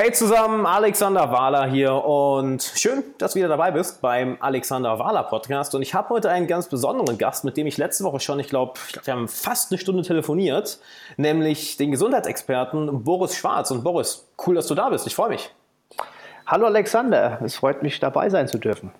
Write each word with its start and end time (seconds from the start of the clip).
Hey 0.00 0.12
zusammen, 0.12 0.64
Alexander 0.64 1.32
Wahler 1.32 1.66
hier 1.66 1.92
und 1.92 2.62
schön, 2.62 3.02
dass 3.18 3.32
du 3.32 3.40
wieder 3.40 3.48
dabei 3.48 3.72
bist 3.72 4.00
beim 4.00 4.36
Alexander 4.38 4.96
Wahler 5.00 5.24
Podcast. 5.24 5.74
Und 5.74 5.82
ich 5.82 5.92
habe 5.92 6.10
heute 6.10 6.30
einen 6.30 6.46
ganz 6.46 6.68
besonderen 6.68 7.18
Gast, 7.18 7.44
mit 7.44 7.56
dem 7.56 7.66
ich 7.66 7.78
letzte 7.78 8.04
Woche 8.04 8.20
schon, 8.20 8.38
ich 8.38 8.46
glaube, 8.46 8.74
glaub, 8.92 9.04
wir 9.04 9.12
haben 9.12 9.26
fast 9.26 9.72
eine 9.72 9.78
Stunde 9.80 10.04
telefoniert, 10.04 10.78
nämlich 11.16 11.78
den 11.78 11.90
Gesundheitsexperten 11.90 13.02
Boris 13.02 13.34
Schwarz. 13.34 13.72
Und 13.72 13.82
Boris, 13.82 14.28
cool, 14.46 14.54
dass 14.54 14.68
du 14.68 14.76
da 14.76 14.88
bist. 14.88 15.04
Ich 15.08 15.16
freue 15.16 15.30
mich. 15.30 15.50
Hallo 16.46 16.66
Alexander, 16.66 17.40
es 17.42 17.56
freut 17.56 17.82
mich 17.82 17.98
dabei 17.98 18.30
sein 18.30 18.46
zu 18.46 18.58
dürfen. 18.58 18.92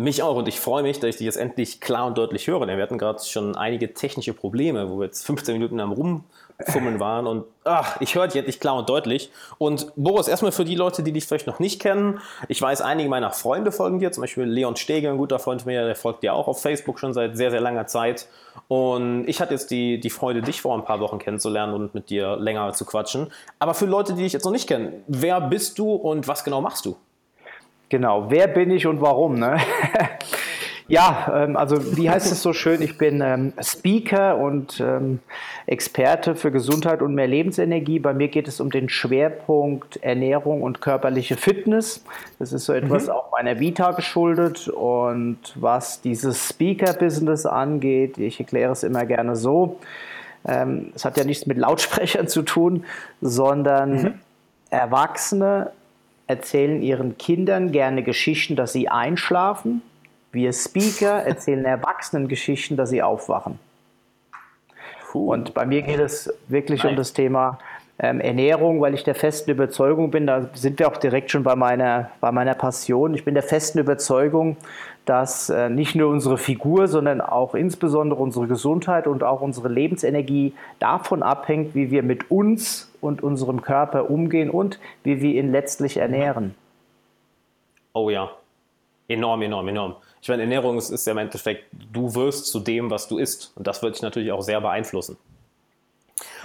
Mich 0.00 0.22
auch 0.22 0.36
und 0.36 0.48
ich 0.48 0.58
freue 0.58 0.82
mich, 0.82 0.98
dass 0.98 1.10
ich 1.10 1.16
dich 1.16 1.26
jetzt 1.26 1.36
endlich 1.36 1.78
klar 1.78 2.06
und 2.06 2.16
deutlich 2.16 2.46
höre. 2.46 2.64
Denn 2.64 2.76
wir 2.78 2.82
hatten 2.82 2.96
gerade 2.96 3.22
schon 3.22 3.54
einige 3.54 3.92
technische 3.92 4.32
Probleme, 4.32 4.90
wo 4.90 4.98
wir 4.98 5.04
jetzt 5.04 5.26
15 5.26 5.52
Minuten 5.52 5.78
am 5.78 5.92
Rumfummeln 5.92 6.98
waren 7.00 7.26
und 7.26 7.44
ach, 7.64 8.00
ich 8.00 8.14
höre 8.14 8.26
dich 8.26 8.36
endlich 8.36 8.60
klar 8.60 8.76
und 8.76 8.88
deutlich. 8.88 9.30
Und 9.58 9.92
Boris, 9.96 10.26
erstmal 10.26 10.52
für 10.52 10.64
die 10.64 10.74
Leute, 10.74 11.02
die 11.02 11.12
dich 11.12 11.26
vielleicht 11.26 11.46
noch 11.46 11.58
nicht 11.58 11.82
kennen. 11.82 12.18
Ich 12.48 12.62
weiß, 12.62 12.80
einige 12.80 13.10
meiner 13.10 13.30
Freunde 13.30 13.72
folgen 13.72 13.98
dir, 13.98 14.10
zum 14.10 14.22
Beispiel 14.22 14.44
Leon 14.44 14.76
Stege, 14.76 15.10
ein 15.10 15.18
guter 15.18 15.38
Freund 15.38 15.60
von 15.62 15.70
mir, 15.70 15.84
der 15.84 15.96
folgt 15.96 16.22
dir 16.22 16.32
auch 16.32 16.48
auf 16.48 16.62
Facebook 16.62 16.98
schon 16.98 17.12
seit 17.12 17.36
sehr, 17.36 17.50
sehr 17.50 17.60
langer 17.60 17.86
Zeit. 17.86 18.26
Und 18.68 19.28
ich 19.28 19.42
hatte 19.42 19.52
jetzt 19.52 19.70
die, 19.70 20.00
die 20.00 20.10
Freude, 20.10 20.40
dich 20.40 20.62
vor 20.62 20.74
ein 20.78 20.84
paar 20.84 21.00
Wochen 21.00 21.18
kennenzulernen 21.18 21.74
und 21.74 21.94
mit 21.94 22.08
dir 22.08 22.36
länger 22.36 22.72
zu 22.72 22.86
quatschen. 22.86 23.30
Aber 23.58 23.74
für 23.74 23.86
Leute, 23.86 24.14
die 24.14 24.22
dich 24.22 24.32
jetzt 24.32 24.44
noch 24.44 24.52
nicht 24.52 24.66
kennen, 24.66 25.04
wer 25.08 25.42
bist 25.42 25.78
du 25.78 25.92
und 25.92 26.26
was 26.26 26.42
genau 26.42 26.62
machst 26.62 26.86
du? 26.86 26.96
Genau, 27.90 28.30
wer 28.30 28.46
bin 28.46 28.70
ich 28.70 28.86
und 28.86 29.00
warum? 29.00 29.40
Ne? 29.40 29.58
ja, 30.88 31.32
ähm, 31.34 31.56
also 31.56 31.96
wie 31.96 32.08
heißt 32.08 32.30
es 32.30 32.40
so 32.40 32.52
schön? 32.52 32.80
Ich 32.82 32.96
bin 32.96 33.20
ähm, 33.20 33.52
Speaker 33.60 34.38
und 34.38 34.78
ähm, 34.78 35.18
Experte 35.66 36.36
für 36.36 36.52
Gesundheit 36.52 37.02
und 37.02 37.16
mehr 37.16 37.26
Lebensenergie. 37.26 37.98
Bei 37.98 38.14
mir 38.14 38.28
geht 38.28 38.46
es 38.46 38.60
um 38.60 38.70
den 38.70 38.88
Schwerpunkt 38.88 39.96
Ernährung 40.04 40.62
und 40.62 40.80
körperliche 40.80 41.36
Fitness. 41.36 42.04
Das 42.38 42.52
ist 42.52 42.64
so 42.64 42.72
etwas 42.72 43.06
mhm. 43.06 43.12
auch 43.12 43.32
meiner 43.32 43.58
Vita 43.58 43.90
geschuldet. 43.90 44.68
Und 44.68 45.38
was 45.56 46.00
dieses 46.00 46.48
Speaker-Business 46.48 47.44
angeht, 47.44 48.18
ich 48.18 48.38
erkläre 48.38 48.70
es 48.70 48.84
immer 48.84 49.04
gerne 49.04 49.34
so, 49.34 49.80
ähm, 50.46 50.92
es 50.94 51.04
hat 51.04 51.16
ja 51.16 51.24
nichts 51.24 51.44
mit 51.46 51.58
Lautsprechern 51.58 52.28
zu 52.28 52.42
tun, 52.42 52.84
sondern 53.20 54.02
mhm. 54.02 54.14
Erwachsene 54.70 55.72
erzählen 56.30 56.80
ihren 56.80 57.18
Kindern 57.18 57.72
gerne 57.72 58.02
Geschichten, 58.02 58.56
dass 58.56 58.72
sie 58.72 58.88
einschlafen. 58.88 59.82
Wir 60.32 60.52
Speaker 60.52 61.22
erzählen 61.26 61.64
Erwachsenen 61.64 62.28
Geschichten, 62.28 62.76
dass 62.76 62.90
sie 62.90 63.02
aufwachen. 63.02 63.58
Und 65.12 65.54
bei 65.54 65.66
mir 65.66 65.82
geht 65.82 65.98
es 65.98 66.32
wirklich 66.46 66.84
Nein. 66.84 66.92
um 66.92 66.96
das 66.96 67.12
Thema 67.12 67.58
ähm, 67.98 68.20
Ernährung, 68.20 68.80
weil 68.80 68.94
ich 68.94 69.02
der 69.02 69.16
festen 69.16 69.50
Überzeugung 69.50 70.12
bin, 70.12 70.26
da 70.26 70.48
sind 70.54 70.78
wir 70.78 70.86
auch 70.86 70.96
direkt 70.96 71.32
schon 71.32 71.42
bei 71.42 71.56
meiner, 71.56 72.10
bei 72.20 72.30
meiner 72.30 72.54
Passion. 72.54 73.12
Ich 73.14 73.24
bin 73.24 73.34
der 73.34 73.42
festen 73.42 73.80
Überzeugung, 73.80 74.56
dass 75.04 75.50
äh, 75.50 75.68
nicht 75.68 75.96
nur 75.96 76.08
unsere 76.10 76.38
Figur, 76.38 76.86
sondern 76.86 77.20
auch 77.20 77.54
insbesondere 77.56 78.22
unsere 78.22 78.46
Gesundheit 78.46 79.08
und 79.08 79.24
auch 79.24 79.40
unsere 79.40 79.68
Lebensenergie 79.68 80.54
davon 80.78 81.24
abhängt, 81.24 81.74
wie 81.74 81.90
wir 81.90 82.04
mit 82.04 82.30
uns 82.30 82.89
und 83.00 83.22
unserem 83.22 83.62
Körper 83.62 84.10
umgehen 84.10 84.50
und 84.50 84.78
wie 85.02 85.20
wir 85.20 85.34
ihn 85.34 85.52
letztlich 85.52 85.96
ernähren. 85.96 86.54
Oh 87.92 88.10
ja, 88.10 88.30
enorm, 89.08 89.42
enorm, 89.42 89.68
enorm. 89.68 89.96
Ich 90.22 90.28
meine, 90.28 90.42
Ernährung 90.42 90.76
ist, 90.78 90.90
ist 90.90 91.06
ja 91.06 91.12
im 91.12 91.18
Endeffekt, 91.18 91.64
du 91.92 92.14
wirst 92.14 92.46
zu 92.46 92.60
dem, 92.60 92.90
was 92.90 93.08
du 93.08 93.18
isst. 93.18 93.52
Und 93.56 93.66
das 93.66 93.82
wird 93.82 93.94
dich 93.94 94.02
natürlich 94.02 94.32
auch 94.32 94.42
sehr 94.42 94.60
beeinflussen. 94.60 95.16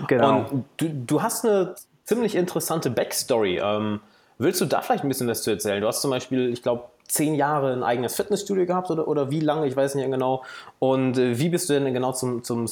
Genau. 0.07 0.45
Und 0.49 0.65
du, 0.77 0.89
du 0.89 1.21
hast 1.21 1.45
eine 1.45 1.75
ziemlich 2.05 2.35
interessante 2.35 2.89
Backstory. 2.89 3.59
Ähm, 3.61 3.99
willst 4.37 4.61
du 4.61 4.65
da 4.65 4.81
vielleicht 4.81 5.03
ein 5.03 5.09
bisschen 5.09 5.27
was 5.27 5.43
zu 5.43 5.51
erzählen? 5.51 5.81
Du 5.81 5.87
hast 5.87 6.01
zum 6.01 6.11
Beispiel, 6.11 6.51
ich 6.51 6.63
glaube, 6.63 6.85
zehn 7.07 7.35
Jahre 7.35 7.73
ein 7.73 7.83
eigenes 7.83 8.15
Fitnessstudio 8.15 8.65
gehabt 8.65 8.89
oder, 8.89 9.07
oder 9.07 9.29
wie 9.29 9.41
lange, 9.41 9.67
ich 9.67 9.75
weiß 9.75 9.95
nicht 9.95 10.09
genau. 10.09 10.43
Und 10.79 11.17
äh, 11.17 11.37
wie 11.37 11.49
bist 11.49 11.69
du 11.69 11.73
denn 11.73 11.93
genau 11.93 12.13
zum, 12.13 12.43
zum 12.43 12.67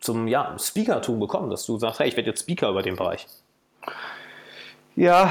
zum 0.00 0.28
ja, 0.28 0.56
Speakertum 0.58 1.20
bekommen, 1.20 1.50
dass 1.50 1.66
du 1.66 1.78
sagst, 1.78 2.00
hey, 2.00 2.08
ich 2.08 2.16
werde 2.16 2.30
jetzt 2.30 2.40
Speaker 2.40 2.70
über 2.70 2.82
den 2.82 2.96
Bereich? 2.96 3.26
Ja, 4.96 5.30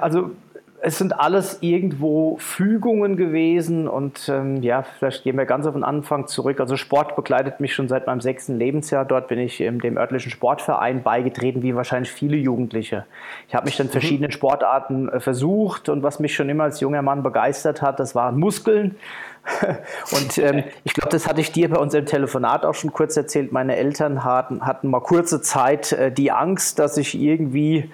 also 0.00 0.32
es 0.80 0.98
sind 0.98 1.18
alles 1.18 1.58
irgendwo 1.60 2.36
Fügungen 2.38 3.16
gewesen 3.16 3.88
und 3.88 4.28
ähm, 4.28 4.62
ja, 4.62 4.82
vielleicht 4.82 5.24
gehen 5.24 5.36
wir 5.36 5.44
ganz 5.44 5.66
auf 5.66 5.74
den 5.74 5.82
Anfang 5.82 6.28
zurück. 6.28 6.60
Also 6.60 6.76
Sport 6.76 7.16
begleitet 7.16 7.58
mich 7.60 7.74
schon 7.74 7.88
seit 7.88 8.06
meinem 8.06 8.20
sechsten 8.20 8.56
Lebensjahr. 8.56 9.04
Dort 9.04 9.28
bin 9.28 9.38
ich 9.38 9.60
in 9.60 9.80
dem 9.80 9.96
örtlichen 9.96 10.30
Sportverein 10.30 11.02
beigetreten, 11.02 11.62
wie 11.62 11.74
wahrscheinlich 11.74 12.12
viele 12.12 12.36
Jugendliche. 12.36 13.06
Ich 13.48 13.54
habe 13.54 13.64
mich 13.64 13.76
dann 13.76 13.88
mhm. 13.88 13.92
verschiedenen 13.92 14.30
Sportarten 14.30 15.08
äh, 15.08 15.20
versucht 15.20 15.88
und 15.88 16.02
was 16.02 16.20
mich 16.20 16.34
schon 16.34 16.48
immer 16.48 16.64
als 16.64 16.80
junger 16.80 17.02
Mann 17.02 17.22
begeistert 17.22 17.82
hat, 17.82 17.98
das 17.98 18.14
waren 18.14 18.38
Muskeln. 18.38 18.96
Und 20.12 20.38
ähm, 20.38 20.64
ich 20.84 20.94
glaube, 20.94 21.10
das 21.10 21.26
hatte 21.26 21.40
ich 21.40 21.52
dir 21.52 21.68
bei 21.70 21.78
unserem 21.78 22.06
Telefonat 22.06 22.64
auch 22.64 22.74
schon 22.74 22.92
kurz 22.92 23.16
erzählt. 23.16 23.52
Meine 23.52 23.76
Eltern 23.76 24.24
hatten, 24.24 24.64
hatten 24.66 24.88
mal 24.88 25.00
kurze 25.00 25.40
Zeit 25.40 25.92
äh, 25.92 26.12
die 26.12 26.30
Angst, 26.30 26.78
dass 26.78 26.96
ich 26.96 27.18
irgendwie 27.18 27.90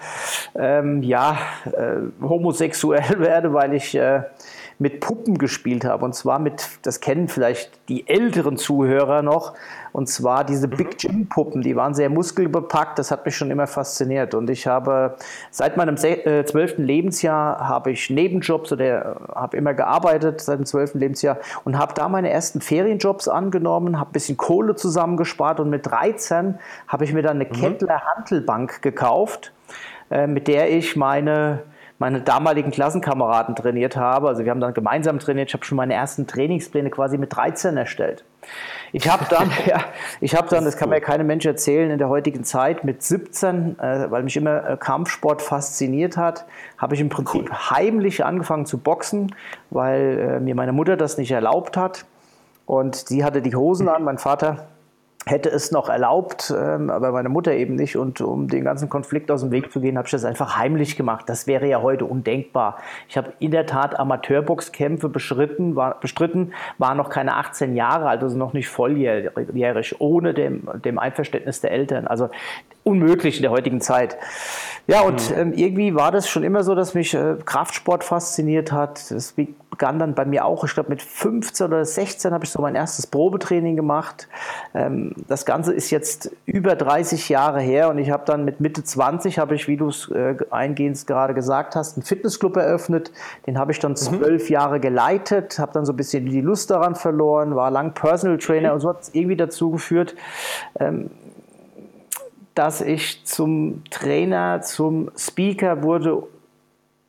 ähm, 0.55 1.03
ja, 1.03 1.39
äh, 1.65 1.97
homosexuell 2.23 3.19
werde, 3.19 3.53
weil 3.53 3.75
ich 3.75 3.95
äh, 3.95 4.23
mit 4.79 5.01
Puppen 5.01 5.39
gespielt 5.39 5.85
habe. 5.85 6.05
Und 6.05 6.15
zwar 6.15 6.39
mit, 6.39 6.69
das 6.83 7.01
kennen 7.01 7.29
vielleicht 7.29 7.71
die 7.89 8.09
älteren 8.09 8.57
Zuhörer 8.57 9.23
noch, 9.23 9.55
und 9.95 10.09
zwar 10.09 10.43
diese 10.43 10.67
Big 10.67 10.89
mhm. 10.89 10.95
Jim 10.99 11.29
Puppen. 11.29 11.63
Die 11.63 11.77
waren 11.77 11.95
sehr 11.95 12.11
muskelbepackt. 12.11 12.99
Das 12.99 13.13
hat 13.13 13.25
mich 13.25 13.37
schon 13.37 13.53
immer 13.53 13.69
fasziniert. 13.69 14.35
Und 14.35 14.51
ich 14.51 14.67
habe 14.67 15.15
seit 15.53 15.77
meinem 15.77 15.95
äh, 15.95 16.45
zwölften 16.45 16.83
Lebensjahr 16.83 17.69
habe 17.69 17.93
ich 17.93 18.11
Nebenjobs 18.11 18.73
oder 18.73 18.85
äh, 18.85 19.15
habe 19.37 19.57
immer 19.57 19.73
gearbeitet 19.73 20.41
seit 20.41 20.59
dem 20.59 20.67
zwölften 20.67 20.99
Lebensjahr 20.99 21.39
und 21.63 21.79
habe 21.79 21.95
da 21.95 22.09
meine 22.09 22.29
ersten 22.29 22.61
Ferienjobs 22.61 23.29
angenommen, 23.29 24.01
habe 24.01 24.11
ein 24.11 24.13
bisschen 24.13 24.37
Kohle 24.37 24.75
zusammengespart 24.75 25.61
und 25.61 25.71
mit 25.71 25.87
13 25.87 26.59
habe 26.89 27.05
ich 27.05 27.13
mir 27.13 27.23
dann 27.23 27.41
eine 27.41 27.45
mhm. 27.45 27.53
Kettler 27.53 28.03
Hantelbank 28.17 28.83
gekauft, 28.83 29.53
äh, 30.11 30.27
mit 30.27 30.49
der 30.49 30.77
ich 30.77 30.97
meine 30.97 31.63
meine 32.01 32.21
damaligen 32.21 32.73
Klassenkameraden 32.73 33.55
trainiert 33.55 33.97
habe. 33.97 34.27
Also 34.27 34.45
wir 34.45 34.51
haben 34.51 34.61
dann 34.61 34.75
gemeinsam 34.75 35.21
trainiert. 35.21 35.51
Ich 35.51 35.55
habe 35.55 35.65
schon 35.65 35.77
meine 35.77 35.95
ersten 35.95 36.27
Trainingspläne 36.27 36.91
quasi 36.91 37.17
mit 37.17 37.35
13 37.35 37.77
erstellt. 37.77 38.25
Ich 38.93 39.09
habe 39.09 39.27
dann, 39.29 39.51
ja, 39.67 39.85
ich 40.21 40.37
habe 40.37 40.49
dann, 40.49 40.65
das 40.65 40.77
kann 40.77 40.89
mir 40.89 41.01
keinem 41.01 41.27
Mensch 41.27 41.45
erzählen, 41.45 41.91
in 41.91 41.99
der 41.99 42.09
heutigen 42.09 42.45
Zeit 42.45 42.85
mit 42.85 43.03
17, 43.03 43.79
äh, 43.79 44.11
weil 44.11 44.23
mich 44.23 44.37
immer 44.37 44.71
äh, 44.71 44.77
Kampfsport 44.77 45.43
fasziniert 45.43 46.17
hat, 46.17 46.47
habe 46.79 46.95
ich 46.95 47.01
im 47.01 47.09
Prinzip 47.09 47.51
cool. 47.51 47.71
heimlich 47.71 48.25
angefangen 48.25 48.67
zu 48.67 48.79
boxen, 48.79 49.35
weil 49.71 50.19
äh, 50.19 50.41
mir 50.41 50.55
meine 50.55 50.73
Mutter 50.73 50.97
das 50.97 51.19
nicht 51.19 51.33
erlaubt 51.33 51.77
hat. 51.77 52.05
Und 52.67 52.95
sie 52.95 53.25
hatte 53.25 53.43
die 53.43 53.55
Hosen 53.55 53.89
an, 53.89 54.05
mein 54.05 54.19
Vater 54.19 54.69
hätte 55.27 55.49
es 55.49 55.71
noch 55.71 55.89
erlaubt, 55.89 56.53
ähm, 56.57 56.91
aber 56.91 57.13
meine 57.13 57.29
Mutter 57.29 57.53
eben 57.53 57.77
nicht. 57.77 57.97
Und 57.97 58.21
um 58.21 58.49
den 58.49 58.65
ganzen 58.65 58.89
Konflikt 58.89 59.31
aus 59.31 59.41
dem 59.41 59.51
Weg 59.51 59.73
zu 59.73 59.81
gehen, 59.81 59.97
habe 59.97 60.07
ich 60.07 60.13
das 60.13 60.25
einfach 60.25 60.57
heimlich 60.57 60.97
gemacht. 60.97 61.29
Das 61.29 61.47
wäre 61.47 61.67
ja 61.67 61.81
heute 61.81 62.05
undenkbar. 62.05 62.79
Ich 63.09 63.17
habe 63.17 63.33
in 63.39 63.51
der 63.51 63.67
Tat 63.67 63.99
Amateurboxkämpfe 63.99 65.09
bestritten, 65.09 65.77
war, 65.77 65.99
bestritten, 65.99 66.53
war 66.79 66.95
noch 66.95 67.09
keine 67.09 67.37
18 67.37 67.75
Jahre 67.75 68.09
alt, 68.09 68.23
also 68.23 68.37
noch 68.37 68.53
nicht 68.53 68.69
volljährig, 68.69 70.01
ohne 70.01 70.35
dem, 70.35 70.69
dem 70.85 70.99
Einverständnis 70.99 71.61
der 71.61 71.73
Eltern. 71.73 72.07
Also 72.07 72.29
unmöglich 72.85 73.37
in 73.37 73.43
der 73.43 73.51
heutigen 73.51 73.81
Zeit. 73.81 74.17
Ja, 74.87 75.01
und 75.01 75.35
ähm, 75.35 75.55
irgendwie 75.55 75.95
war 75.95 76.13
das 76.13 76.29
schon 76.29 76.45
immer 76.45 76.63
so, 76.63 76.75
dass 76.75 76.93
mich 76.93 77.15
äh, 77.15 77.37
Kraftsport 77.43 78.05
fasziniert 78.05 78.71
hat. 78.71 79.11
Das 79.11 79.33
begann 79.33 79.99
dann 79.99 80.15
bei 80.15 80.27
mir 80.27 80.45
auch, 80.45 80.63
ich 80.63 80.75
glaube 80.75 80.91
mit 80.91 81.01
15 81.01 81.69
oder 81.69 81.87
16 81.87 82.35
habe 82.35 82.45
ich 82.45 82.51
so 82.51 82.61
mein 82.61 82.75
erstes 82.75 83.07
Probetraining 83.07 83.77
gemacht. 83.77 84.29
Ähm, 84.75 85.15
das 85.27 85.47
Ganze 85.47 85.73
ist 85.73 85.91
jetzt 85.91 86.31
über 86.45 86.77
30 86.77 87.31
Jahre 87.31 87.63
her 87.63 87.89
und 87.89 87.97
ich 87.97 88.11
habe 88.11 88.25
dann 88.27 88.45
mit 88.45 88.61
Mitte 88.61 88.85
20, 88.85 89.39
habe 89.39 89.55
ich, 89.55 89.69
wie 89.69 89.79
du 89.79 89.89
es 89.89 90.11
äh, 90.11 90.37
eingehend 90.51 91.07
gerade 91.07 91.33
gesagt 91.33 91.77
hast, 91.77 91.97
einen 91.97 92.05
Fitnessclub 92.05 92.55
eröffnet. 92.57 93.11
Den 93.47 93.59
habe 93.59 93.73
ich 93.73 93.79
dann 93.79 93.93
mhm. 93.93 93.97
zwölf 93.97 94.51
mhm. 94.51 94.53
Jahre 94.53 94.81
geleitet, 94.81 95.59
habe 95.59 95.73
dann 95.73 95.87
so 95.87 95.95
ein 95.95 95.97
bisschen 95.97 96.27
die 96.27 96.43
Lust 96.43 96.71
daran 96.71 96.95
verloren, 96.95 97.57
war 97.57 97.71
lang 97.71 97.95
Personal 97.95 98.37
Trainer 98.37 98.69
mhm. 98.69 98.75
und 98.75 98.81
so 98.81 98.91
hat 98.91 99.01
es 99.01 99.15
irgendwie 99.15 99.37
dazu 99.37 99.71
geführt, 99.71 100.15
ähm, 100.79 101.09
dass 102.55 102.81
ich 102.81 103.25
zum 103.25 103.83
Trainer, 103.91 104.63
zum 104.63 105.11
Speaker 105.17 105.83
wurde, 105.83 106.23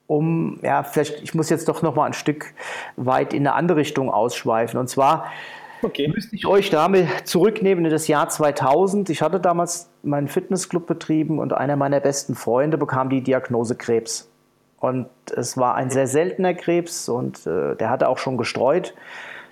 um, 0.07 0.59
ja, 0.61 0.83
vielleicht, 0.83 1.23
ich 1.23 1.33
muss 1.33 1.49
jetzt 1.49 1.67
doch 1.67 1.81
noch 1.81 1.95
mal 1.95 2.05
ein 2.05 2.13
Stück 2.13 2.53
weit 2.95 3.33
in 3.33 3.47
eine 3.47 3.55
andere 3.55 3.79
Richtung 3.79 4.11
ausschweifen. 4.11 4.79
Und 4.79 4.87
zwar 4.87 5.25
okay. 5.81 6.07
müsste 6.07 6.35
ich 6.35 6.45
euch 6.45 6.69
damit 6.69 7.07
zurücknehmen 7.27 7.85
in 7.85 7.91
das 7.91 8.07
Jahr 8.07 8.29
2000. 8.29 9.09
Ich 9.09 9.21
hatte 9.21 9.39
damals 9.39 9.89
meinen 10.03 10.27
Fitnessclub 10.27 10.85
betrieben 10.85 11.39
und 11.39 11.53
einer 11.53 11.75
meiner 11.75 11.99
besten 11.99 12.35
Freunde 12.35 12.77
bekam 12.77 13.09
die 13.09 13.21
Diagnose 13.21 13.75
Krebs. 13.75 14.29
Und 14.79 15.07
es 15.35 15.57
war 15.57 15.75
ein 15.75 15.89
sehr 15.89 16.05
seltener 16.05 16.53
Krebs 16.53 17.09
und 17.09 17.47
äh, 17.47 17.75
der 17.75 17.89
hatte 17.89 18.07
auch 18.07 18.19
schon 18.19 18.37
gestreut. 18.37 18.93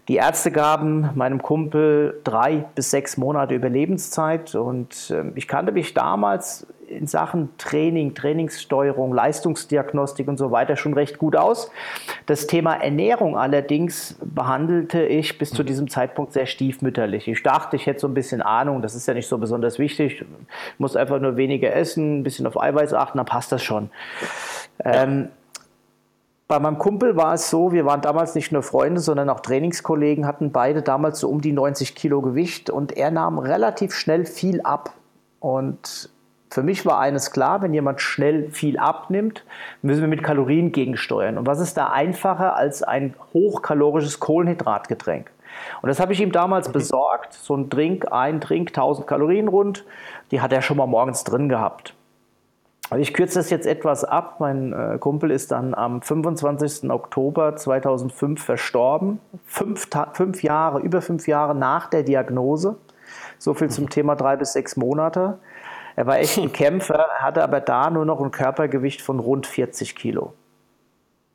Die 0.07 0.15
Ärzte 0.15 0.51
gaben 0.51 1.09
meinem 1.15 1.41
Kumpel 1.41 2.19
drei 2.23 2.65
bis 2.75 2.91
sechs 2.91 3.15
Monate 3.15 3.55
Überlebenszeit 3.55 4.53
und 4.55 5.09
äh, 5.11 5.31
ich 5.35 5.47
kannte 5.47 5.71
mich 5.71 5.93
damals 5.93 6.67
in 6.87 7.07
Sachen 7.07 7.49
Training, 7.57 8.13
Trainingssteuerung, 8.13 9.13
Leistungsdiagnostik 9.13 10.27
und 10.27 10.37
so 10.37 10.51
weiter 10.51 10.75
schon 10.75 10.93
recht 10.93 11.17
gut 11.17 11.35
aus. 11.35 11.71
Das 12.25 12.47
Thema 12.47 12.75
Ernährung 12.75 13.37
allerdings 13.37 14.17
behandelte 14.23 15.03
ich 15.03 15.37
bis 15.37 15.51
zu 15.51 15.63
diesem 15.63 15.89
Zeitpunkt 15.89 16.33
sehr 16.33 16.45
stiefmütterlich. 16.45 17.27
Ich 17.27 17.41
dachte, 17.41 17.77
ich 17.77 17.85
hätte 17.85 18.01
so 18.01 18.07
ein 18.07 18.13
bisschen 18.13 18.41
Ahnung, 18.41 18.81
das 18.81 18.95
ist 18.95 19.07
ja 19.07 19.13
nicht 19.13 19.27
so 19.27 19.37
besonders 19.37 19.79
wichtig. 19.79 20.21
Ich 20.21 20.79
muss 20.79 20.95
einfach 20.95 21.19
nur 21.19 21.37
weniger 21.37 21.73
essen, 21.73 22.19
ein 22.19 22.23
bisschen 22.23 22.45
auf 22.45 22.61
Eiweiß 22.61 22.93
achten, 22.93 23.17
dann 23.17 23.25
passt 23.25 23.51
das 23.51 23.63
schon. 23.63 23.89
Ähm, 24.83 25.29
bei 26.47 26.59
meinem 26.59 26.77
Kumpel 26.77 27.15
war 27.15 27.33
es 27.33 27.49
so, 27.49 27.71
wir 27.71 27.85
waren 27.85 28.01
damals 28.01 28.35
nicht 28.35 28.51
nur 28.51 28.63
Freunde, 28.63 28.99
sondern 28.99 29.29
auch 29.29 29.39
Trainingskollegen, 29.39 30.27
hatten 30.27 30.51
beide 30.51 30.81
damals 30.81 31.19
so 31.19 31.29
um 31.29 31.41
die 31.41 31.53
90 31.53 31.95
Kilo 31.95 32.21
Gewicht 32.21 32.69
und 32.69 32.95
er 32.97 33.11
nahm 33.11 33.39
relativ 33.39 33.93
schnell 33.93 34.25
viel 34.25 34.61
ab. 34.61 34.93
Und 35.39 36.09
für 36.49 36.61
mich 36.61 36.85
war 36.85 36.99
eines 36.99 37.31
klar, 37.31 37.61
wenn 37.61 37.73
jemand 37.73 38.01
schnell 38.01 38.51
viel 38.51 38.77
abnimmt, 38.77 39.45
müssen 39.81 40.01
wir 40.01 40.07
mit 40.07 40.21
Kalorien 40.21 40.71
gegensteuern. 40.71 41.37
Und 41.37 41.47
was 41.47 41.59
ist 41.59 41.77
da 41.77 41.87
einfacher 41.87 42.55
als 42.55 42.83
ein 42.83 43.15
hochkalorisches 43.33 44.19
Kohlenhydratgetränk? 44.19 45.31
Und 45.81 45.89
das 45.89 45.99
habe 45.99 46.13
ich 46.13 46.21
ihm 46.21 46.31
damals 46.31 46.69
besorgt. 46.71 47.33
So 47.33 47.55
ein 47.55 47.69
Drink, 47.69 48.11
ein 48.11 48.39
Drink, 48.39 48.69
1000 48.69 49.07
Kalorien 49.07 49.47
rund, 49.47 49.85
die 50.31 50.41
hat 50.41 50.53
er 50.53 50.61
schon 50.61 50.77
mal 50.77 50.87
morgens 50.87 51.23
drin 51.23 51.49
gehabt. 51.49 51.95
Also 52.89 53.01
ich 53.01 53.13
kürze 53.13 53.39
das 53.39 53.49
jetzt 53.49 53.65
etwas 53.65 54.03
ab. 54.03 54.39
Mein 54.39 54.73
äh, 54.73 54.97
Kumpel 54.99 55.31
ist 55.31 55.51
dann 55.51 55.73
am 55.73 56.01
25. 56.01 56.91
Oktober 56.91 57.55
2005 57.55 58.43
verstorben. 58.43 59.19
Fünf, 59.45 59.87
fünf, 60.13 60.43
Jahre, 60.43 60.79
über 60.79 61.01
fünf 61.01 61.27
Jahre 61.27 61.55
nach 61.55 61.89
der 61.89 62.03
Diagnose. 62.03 62.77
So 63.37 63.53
viel 63.53 63.69
zum 63.69 63.89
Thema 63.89 64.15
drei 64.15 64.35
bis 64.35 64.53
sechs 64.53 64.75
Monate. 64.75 65.39
Er 65.95 66.07
war 66.07 66.19
echt 66.19 66.37
ein 66.37 66.51
Kämpfer, 66.53 67.07
hatte 67.19 67.43
aber 67.43 67.61
da 67.61 67.89
nur 67.89 68.05
noch 68.05 68.21
ein 68.21 68.31
Körpergewicht 68.31 69.01
von 69.01 69.19
rund 69.19 69.47
40 69.47 69.95
Kilo. 69.95 70.33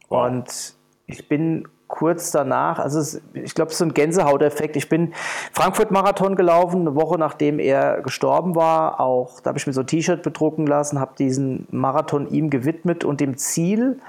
Und 0.09 0.75
ich 1.07 1.29
bin 1.29 1.69
kurz 1.89 2.31
danach, 2.31 2.79
also 2.79 3.01
es, 3.01 3.21
ich 3.33 3.55
glaube, 3.55 3.69
es 3.69 3.75
ist 3.75 3.79
so 3.79 3.85
ein 3.87 3.95
Gänsehauteffekt. 3.95 4.77
Ich 4.77 4.89
bin 4.89 5.15
Frankfurt-Marathon 5.53 6.37
gelaufen, 6.37 6.83
eine 6.83 6.95
Woche 6.95 7.19
nachdem 7.19 7.59
er 7.59 8.03
gestorben 8.03 8.55
war. 8.55 9.01
Auch 9.01 9.41
da 9.41 9.49
habe 9.49 9.59
ich 9.59 9.67
mir 9.67 9.73
so 9.73 9.81
ein 9.81 9.87
T-Shirt 9.87 10.23
bedrucken 10.23 10.67
lassen, 10.67 11.01
habe 11.01 11.15
diesen 11.19 11.67
Marathon 11.71 12.29
ihm 12.29 12.51
gewidmet 12.51 13.05
und 13.05 13.21
dem 13.21 13.37
Ziel, 13.37 14.01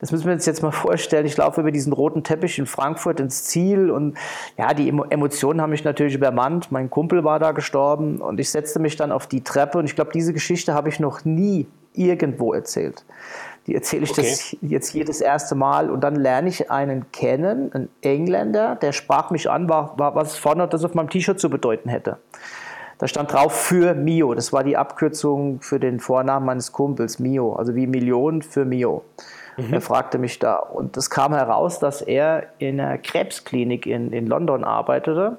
das 0.00 0.12
müssen 0.12 0.26
wir 0.26 0.32
uns 0.32 0.46
jetzt 0.46 0.62
mal 0.62 0.70
vorstellen, 0.72 1.26
ich 1.26 1.36
laufe 1.36 1.60
über 1.60 1.70
diesen 1.70 1.92
roten 1.92 2.24
Teppich 2.24 2.58
in 2.58 2.66
Frankfurt 2.66 3.20
ins 3.20 3.44
Ziel 3.44 3.90
und 3.90 4.16
ja, 4.58 4.74
die 4.74 4.88
Emotionen 4.88 5.60
haben 5.60 5.70
mich 5.70 5.84
natürlich 5.84 6.14
übermannt. 6.14 6.72
Mein 6.72 6.90
Kumpel 6.90 7.22
war 7.22 7.38
da 7.38 7.52
gestorben 7.52 8.20
und 8.20 8.40
ich 8.40 8.50
setzte 8.50 8.80
mich 8.80 8.96
dann 8.96 9.12
auf 9.12 9.26
die 9.26 9.44
Treppe 9.44 9.78
und 9.78 9.84
ich 9.84 9.94
glaube, 9.94 10.10
diese 10.12 10.32
Geschichte 10.32 10.74
habe 10.74 10.88
ich 10.88 10.98
noch 10.98 11.24
nie 11.24 11.66
irgendwo 11.92 12.52
erzählt. 12.52 13.04
Die 13.70 13.76
erzähle 13.76 14.02
ich 14.02 14.10
okay. 14.10 14.22
das 14.22 14.56
jetzt 14.62 14.94
jedes 14.94 15.20
erste 15.20 15.54
Mal 15.54 15.90
und 15.90 16.00
dann 16.00 16.16
lerne 16.16 16.48
ich 16.48 16.72
einen 16.72 17.12
kennen, 17.12 17.72
einen 17.72 17.88
Engländer, 18.02 18.74
der 18.74 18.90
sprach 18.90 19.30
mich 19.30 19.48
an, 19.48 19.68
war, 19.68 19.96
war 19.96 20.16
was 20.16 20.36
vorne 20.36 20.66
das 20.66 20.84
auf 20.84 20.94
meinem 20.94 21.08
T-Shirt 21.08 21.38
zu 21.38 21.48
bedeuten 21.48 21.88
hätte. 21.88 22.16
Da 22.98 23.06
stand 23.06 23.32
drauf 23.32 23.52
für 23.54 23.94
Mio. 23.94 24.34
Das 24.34 24.52
war 24.52 24.64
die 24.64 24.76
Abkürzung 24.76 25.60
für 25.60 25.78
den 25.78 26.00
Vornamen 26.00 26.46
meines 26.46 26.72
Kumpels, 26.72 27.20
Mio. 27.20 27.52
Also 27.52 27.76
wie 27.76 27.86
Millionen 27.86 28.42
für 28.42 28.64
Mio. 28.64 29.04
Mhm. 29.56 29.72
Er 29.72 29.80
fragte 29.80 30.18
mich 30.18 30.40
da. 30.40 30.56
Und 30.56 30.96
es 30.96 31.08
kam 31.08 31.32
heraus, 31.32 31.78
dass 31.78 32.02
er 32.02 32.48
in 32.58 32.80
einer 32.80 32.98
Krebsklinik 32.98 33.86
in, 33.86 34.12
in 34.12 34.26
London 34.26 34.64
arbeitete. 34.64 35.36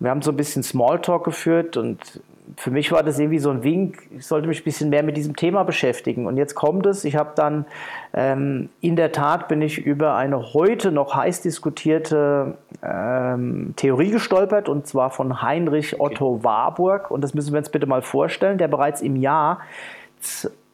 Wir 0.00 0.10
haben 0.10 0.22
so 0.22 0.32
ein 0.32 0.36
bisschen 0.36 0.64
Smalltalk 0.64 1.22
geführt 1.22 1.76
und 1.76 2.20
für 2.56 2.70
mich 2.70 2.92
war 2.92 3.02
das 3.02 3.18
irgendwie 3.18 3.38
so 3.38 3.50
ein 3.50 3.62
Wink, 3.62 4.08
ich 4.10 4.26
sollte 4.26 4.48
mich 4.48 4.60
ein 4.60 4.64
bisschen 4.64 4.90
mehr 4.90 5.02
mit 5.02 5.16
diesem 5.16 5.36
Thema 5.36 5.64
beschäftigen. 5.64 6.26
Und 6.26 6.36
jetzt 6.36 6.54
kommt 6.54 6.86
es, 6.86 7.04
ich 7.04 7.16
habe 7.16 7.32
dann, 7.34 7.66
ähm, 8.14 8.68
in 8.80 8.96
der 8.96 9.12
Tat 9.12 9.48
bin 9.48 9.62
ich 9.62 9.78
über 9.78 10.14
eine 10.14 10.52
heute 10.54 10.92
noch 10.92 11.14
heiß 11.14 11.42
diskutierte 11.42 12.56
ähm, 12.82 13.74
Theorie 13.76 14.10
gestolpert, 14.10 14.68
und 14.68 14.86
zwar 14.86 15.10
von 15.10 15.42
Heinrich 15.42 16.00
Otto. 16.00 16.42
Warburg. 16.42 17.10
Und 17.10 17.22
das 17.22 17.34
müssen 17.34 17.52
wir 17.52 17.58
uns 17.58 17.70
bitte 17.70 17.86
mal 17.86 18.02
vorstellen, 18.02 18.58
der 18.58 18.68
bereits 18.68 19.02
im 19.02 19.16
Jahr 19.16 19.60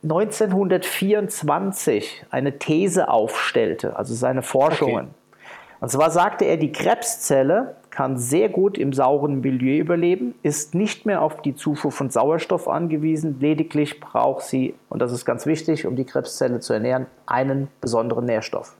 1924 0.02 2.26
eine 2.30 2.58
These 2.58 3.08
aufstellte, 3.08 3.96
also 3.96 4.14
seine 4.14 4.42
Forschungen. 4.42 5.06
Okay. 5.06 5.14
Und 5.80 5.90
zwar 5.90 6.10
sagte 6.10 6.44
er, 6.44 6.56
die 6.56 6.72
Krebszelle 6.72 7.76
kann 7.98 8.16
sehr 8.16 8.48
gut 8.48 8.78
im 8.78 8.92
sauren 8.92 9.40
Milieu 9.40 9.76
überleben, 9.76 10.36
ist 10.44 10.72
nicht 10.72 11.04
mehr 11.04 11.20
auf 11.20 11.42
die 11.42 11.56
Zufuhr 11.56 11.90
von 11.90 12.10
Sauerstoff 12.10 12.68
angewiesen, 12.68 13.40
lediglich 13.40 13.98
braucht 13.98 14.44
sie, 14.44 14.76
und 14.88 15.02
das 15.02 15.10
ist 15.10 15.24
ganz 15.24 15.46
wichtig, 15.46 15.84
um 15.84 15.96
die 15.96 16.04
Krebszelle 16.04 16.60
zu 16.60 16.74
ernähren, 16.74 17.06
einen 17.26 17.66
besonderen 17.80 18.24
Nährstoff. 18.24 18.76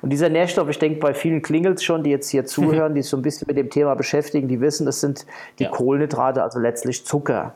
Und 0.00 0.10
dieser 0.10 0.28
Nährstoff, 0.28 0.68
ich 0.68 0.78
denke, 0.78 1.00
bei 1.00 1.12
vielen 1.12 1.42
klingelt 1.42 1.78
es 1.78 1.82
schon, 1.82 2.04
die 2.04 2.10
jetzt 2.10 2.28
hier 2.28 2.46
zuhören, 2.46 2.94
die 2.94 3.02
sich 3.02 3.10
so 3.10 3.16
ein 3.16 3.22
bisschen 3.22 3.48
mit 3.48 3.56
dem 3.56 3.68
Thema 3.68 3.96
beschäftigen, 3.96 4.46
die 4.46 4.60
wissen, 4.60 4.86
das 4.86 5.00
sind 5.00 5.26
die 5.58 5.64
ja. 5.64 5.70
Kohlenhydrate, 5.70 6.40
also 6.40 6.60
letztlich 6.60 7.04
Zucker. 7.04 7.54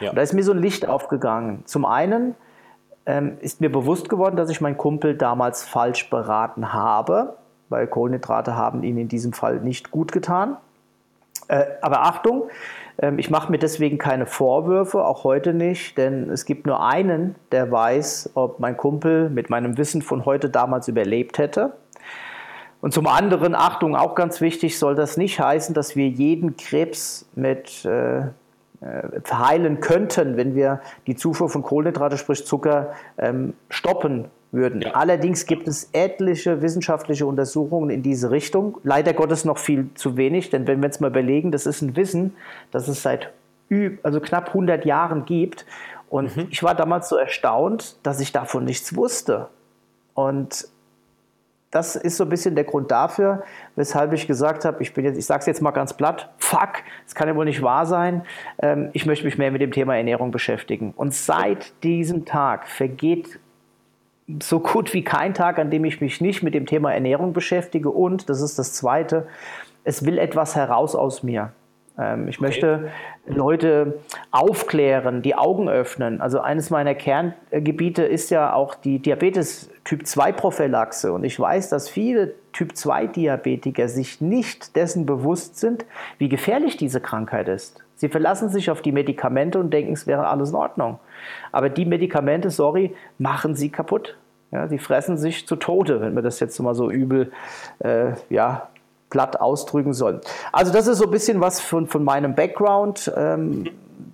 Ja. 0.00 0.08
Und 0.08 0.16
da 0.16 0.22
ist 0.22 0.32
mir 0.32 0.42
so 0.42 0.52
ein 0.52 0.62
Licht 0.62 0.88
aufgegangen. 0.88 1.64
Zum 1.66 1.84
einen 1.84 2.34
ähm, 3.04 3.36
ist 3.42 3.60
mir 3.60 3.70
bewusst 3.70 4.08
geworden, 4.08 4.36
dass 4.36 4.48
ich 4.48 4.62
meinen 4.62 4.78
Kumpel 4.78 5.18
damals 5.18 5.64
falsch 5.64 6.08
beraten 6.08 6.72
habe 6.72 7.36
weil 7.68 7.86
Kohlenhydrate 7.86 8.56
haben 8.56 8.82
ihnen 8.82 8.98
in 8.98 9.08
diesem 9.08 9.32
Fall 9.32 9.60
nicht 9.60 9.90
gut 9.90 10.12
getan. 10.12 10.56
Äh, 11.48 11.64
aber 11.80 12.02
Achtung, 12.02 12.48
äh, 12.96 13.12
ich 13.16 13.30
mache 13.30 13.50
mir 13.50 13.58
deswegen 13.58 13.98
keine 13.98 14.26
Vorwürfe, 14.26 15.04
auch 15.04 15.24
heute 15.24 15.54
nicht, 15.54 15.98
denn 15.98 16.30
es 16.30 16.44
gibt 16.44 16.66
nur 16.66 16.84
einen, 16.84 17.36
der 17.52 17.70
weiß, 17.70 18.30
ob 18.34 18.60
mein 18.60 18.76
Kumpel 18.76 19.30
mit 19.30 19.50
meinem 19.50 19.78
Wissen 19.78 20.02
von 20.02 20.24
heute 20.24 20.50
damals 20.50 20.88
überlebt 20.88 21.38
hätte. 21.38 21.72
Und 22.80 22.92
zum 22.92 23.06
anderen, 23.06 23.54
Achtung, 23.54 23.96
auch 23.96 24.14
ganz 24.14 24.40
wichtig, 24.40 24.78
soll 24.78 24.94
das 24.94 25.16
nicht 25.16 25.40
heißen, 25.40 25.74
dass 25.74 25.96
wir 25.96 26.08
jeden 26.08 26.56
Krebs 26.56 27.28
mit 27.34 27.84
äh, 27.84 28.18
äh 28.18 28.24
verheilen 29.24 29.80
könnten, 29.80 30.36
wenn 30.36 30.54
wir 30.54 30.80
die 31.06 31.16
Zufuhr 31.16 31.48
von 31.48 31.62
Kohlenhydrate, 31.62 32.18
sprich 32.18 32.46
Zucker, 32.46 32.92
ähm, 33.18 33.54
stoppen 33.70 34.26
würden. 34.52 34.82
Ja. 34.82 34.92
Allerdings 34.92 35.46
gibt 35.46 35.68
es 35.68 35.90
etliche 35.92 36.62
wissenschaftliche 36.62 37.26
Untersuchungen 37.26 37.90
in 37.90 38.02
diese 38.02 38.30
Richtung. 38.30 38.78
Leider 38.82 39.12
Gottes 39.12 39.44
noch 39.44 39.58
viel 39.58 39.88
zu 39.94 40.16
wenig, 40.16 40.50
denn 40.50 40.66
wenn 40.66 40.80
wir 40.80 40.86
jetzt 40.86 41.00
mal 41.00 41.10
überlegen, 41.10 41.52
das 41.52 41.66
ist 41.66 41.82
ein 41.82 41.96
Wissen, 41.96 42.34
das 42.70 42.88
es 42.88 43.02
seit 43.02 43.32
also 44.02 44.20
knapp 44.20 44.48
100 44.48 44.84
Jahren 44.84 45.24
gibt. 45.24 45.66
Und 46.08 46.36
mhm. 46.36 46.48
ich 46.50 46.62
war 46.62 46.74
damals 46.74 47.08
so 47.08 47.16
erstaunt, 47.16 47.96
dass 48.04 48.20
ich 48.20 48.32
davon 48.32 48.64
nichts 48.64 48.94
wusste. 48.94 49.48
Und 50.14 50.68
das 51.70 51.96
ist 51.96 52.16
so 52.16 52.24
ein 52.24 52.30
bisschen 52.30 52.54
der 52.54 52.64
Grund 52.64 52.90
dafür, 52.90 53.42
weshalb 53.74 54.12
ich 54.12 54.26
gesagt 54.26 54.64
habe, 54.64 54.82
ich 54.82 54.94
bin 54.94 55.04
jetzt, 55.04 55.18
ich 55.18 55.26
sage 55.26 55.40
es 55.40 55.46
jetzt 55.46 55.60
mal 55.60 55.72
ganz 55.72 55.94
platt, 55.94 56.30
fuck, 56.38 56.82
es 57.06 57.14
kann 57.14 57.28
ja 57.28 57.36
wohl 57.36 57.44
nicht 57.44 57.60
wahr 57.60 57.86
sein. 57.86 58.24
Ähm, 58.62 58.90
ich 58.92 59.04
möchte 59.04 59.24
mich 59.24 59.36
mehr 59.36 59.50
mit 59.50 59.60
dem 59.60 59.72
Thema 59.72 59.96
Ernährung 59.96 60.30
beschäftigen. 60.30 60.94
Und 60.96 61.12
seit 61.12 61.82
diesem 61.82 62.24
Tag 62.24 62.68
vergeht 62.68 63.40
so 64.42 64.60
gut 64.60 64.92
wie 64.92 65.04
kein 65.04 65.34
Tag, 65.34 65.58
an 65.58 65.70
dem 65.70 65.84
ich 65.84 66.00
mich 66.00 66.20
nicht 66.20 66.42
mit 66.42 66.54
dem 66.54 66.66
Thema 66.66 66.92
Ernährung 66.92 67.32
beschäftige. 67.32 67.90
Und, 67.90 68.28
das 68.28 68.40
ist 68.40 68.58
das 68.58 68.72
Zweite, 68.72 69.26
es 69.84 70.04
will 70.04 70.18
etwas 70.18 70.56
heraus 70.56 70.94
aus 70.94 71.22
mir. 71.22 71.52
Ähm, 71.98 72.28
ich 72.28 72.38
okay. 72.38 72.46
möchte 72.46 72.90
Leute 73.26 74.00
aufklären, 74.30 75.22
die 75.22 75.34
Augen 75.34 75.68
öffnen. 75.68 76.20
Also 76.20 76.40
eines 76.40 76.70
meiner 76.70 76.94
Kerngebiete 76.94 78.02
ist 78.02 78.30
ja 78.30 78.52
auch 78.52 78.74
die 78.74 78.98
Diabetes 78.98 79.70
Typ 79.84 80.06
2 80.06 80.32
Prophylaxe. 80.32 81.12
Und 81.12 81.24
ich 81.24 81.38
weiß, 81.38 81.70
dass 81.70 81.88
viele 81.88 82.34
Typ 82.52 82.76
2 82.76 83.06
Diabetiker 83.06 83.88
sich 83.88 84.20
nicht 84.20 84.76
dessen 84.76 85.06
bewusst 85.06 85.58
sind, 85.58 85.86
wie 86.18 86.28
gefährlich 86.28 86.76
diese 86.76 87.00
Krankheit 87.00 87.48
ist. 87.48 87.82
Sie 87.94 88.08
verlassen 88.08 88.50
sich 88.50 88.70
auf 88.70 88.82
die 88.82 88.92
Medikamente 88.92 89.58
und 89.58 89.72
denken, 89.72 89.94
es 89.94 90.06
wäre 90.06 90.26
alles 90.26 90.50
in 90.50 90.56
Ordnung. 90.56 90.98
Aber 91.52 91.68
die 91.68 91.84
Medikamente, 91.84 92.50
sorry, 92.50 92.94
machen 93.18 93.54
sie 93.54 93.70
kaputt. 93.70 94.16
Ja, 94.52 94.68
sie 94.68 94.78
fressen 94.78 95.18
sich 95.18 95.46
zu 95.46 95.56
Tode, 95.56 96.00
wenn 96.00 96.14
wir 96.14 96.22
das 96.22 96.40
jetzt 96.40 96.58
mal 96.60 96.74
so 96.74 96.90
übel 96.90 97.32
äh, 97.80 98.12
ja, 98.30 98.68
platt 99.10 99.40
ausdrücken 99.40 99.92
sollen. 99.92 100.20
Also 100.52 100.72
das 100.72 100.86
ist 100.86 100.98
so 100.98 101.04
ein 101.04 101.10
bisschen 101.10 101.40
was 101.40 101.60
von, 101.60 101.86
von 101.88 102.04
meinem 102.04 102.34
Background. 102.34 103.12
Ähm, 103.16 103.64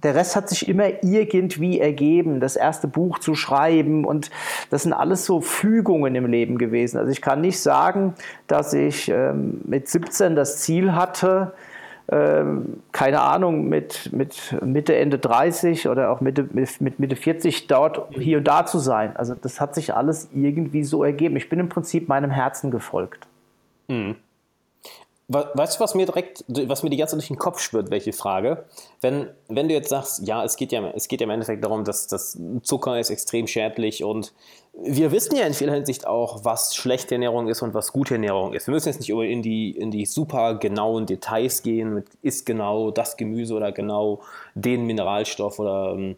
der 0.02 0.14
Rest 0.14 0.34
hat 0.36 0.48
sich 0.48 0.68
immer 0.68 1.02
irgendwie 1.02 1.80
ergeben, 1.80 2.40
das 2.40 2.56
erste 2.56 2.88
Buch 2.88 3.18
zu 3.18 3.34
schreiben 3.34 4.04
und 4.04 4.30
das 4.70 4.82
sind 4.82 4.92
alles 4.92 5.24
so 5.24 5.40
Fügungen 5.40 6.14
im 6.14 6.26
Leben 6.26 6.58
gewesen. 6.58 6.98
Also 6.98 7.10
ich 7.10 7.22
kann 7.22 7.40
nicht 7.40 7.60
sagen, 7.60 8.14
dass 8.46 8.72
ich 8.72 9.08
ähm, 9.08 9.60
mit 9.64 9.88
17 9.88 10.34
das 10.34 10.58
Ziel 10.58 10.94
hatte, 10.94 11.52
keine 12.08 13.20
Ahnung, 13.20 13.68
mit, 13.68 14.10
mit 14.12 14.56
Mitte, 14.62 14.96
Ende 14.96 15.18
30 15.18 15.88
oder 15.88 16.10
auch 16.10 16.20
Mitte, 16.20 16.48
mit 16.52 16.98
Mitte 16.98 17.16
40 17.16 17.68
dort 17.68 18.14
hier 18.14 18.38
und 18.38 18.44
da 18.44 18.66
zu 18.66 18.78
sein. 18.78 19.16
Also 19.16 19.34
das 19.34 19.60
hat 19.60 19.74
sich 19.74 19.94
alles 19.94 20.28
irgendwie 20.34 20.84
so 20.84 21.04
ergeben. 21.04 21.36
Ich 21.36 21.48
bin 21.48 21.58
im 21.58 21.68
Prinzip 21.68 22.08
meinem 22.08 22.30
Herzen 22.30 22.70
gefolgt. 22.70 23.26
Mhm. 23.88 24.16
Weißt 25.32 25.76
du, 25.76 25.80
was 25.80 25.94
mir 25.94 26.04
direkt, 26.04 26.44
was 26.48 26.82
mir 26.82 26.90
die 26.90 26.96
ganze 26.96 27.12
Zeit 27.12 27.20
durch 27.20 27.28
den 27.28 27.38
Kopf 27.38 27.60
spürt, 27.60 27.90
welche 27.90 28.12
Frage? 28.12 28.64
Wenn, 29.00 29.30
wenn 29.48 29.68
du 29.68 29.74
jetzt 29.74 29.88
sagst, 29.88 30.26
ja, 30.26 30.44
es 30.44 30.56
geht 30.56 30.72
ja, 30.72 30.90
es 30.94 31.08
geht 31.08 31.20
ja 31.20 31.24
im 31.24 31.30
Endeffekt 31.30 31.64
darum, 31.64 31.84
dass 31.84 32.06
das 32.06 32.38
Zucker 32.62 32.98
ist 33.00 33.10
extrem 33.10 33.46
schädlich 33.46 34.04
und 34.04 34.34
wir 34.74 35.12
wissen 35.12 35.36
ja 35.36 35.46
in 35.46 35.54
vieler 35.54 35.74
Hinsicht 35.74 36.06
auch, 36.06 36.44
was 36.44 36.74
schlechte 36.74 37.14
Ernährung 37.14 37.48
ist 37.48 37.62
und 37.62 37.74
was 37.74 37.92
gute 37.92 38.14
Ernährung 38.14 38.52
ist. 38.54 38.66
Wir 38.66 38.74
müssen 38.74 38.88
jetzt 38.88 39.00
nicht 39.00 39.10
in 39.10 39.42
die, 39.42 39.70
in 39.70 39.90
die 39.90 40.06
super 40.06 40.54
genauen 40.54 41.06
Details 41.06 41.62
gehen, 41.62 41.94
mit 41.94 42.06
ist 42.22 42.46
genau 42.46 42.90
das 42.90 43.16
Gemüse 43.16 43.54
oder 43.54 43.72
genau 43.72 44.20
den 44.54 44.84
Mineralstoff 44.86 45.58
oder 45.58 45.92
ähm, 45.94 46.12
äh, 46.12 46.14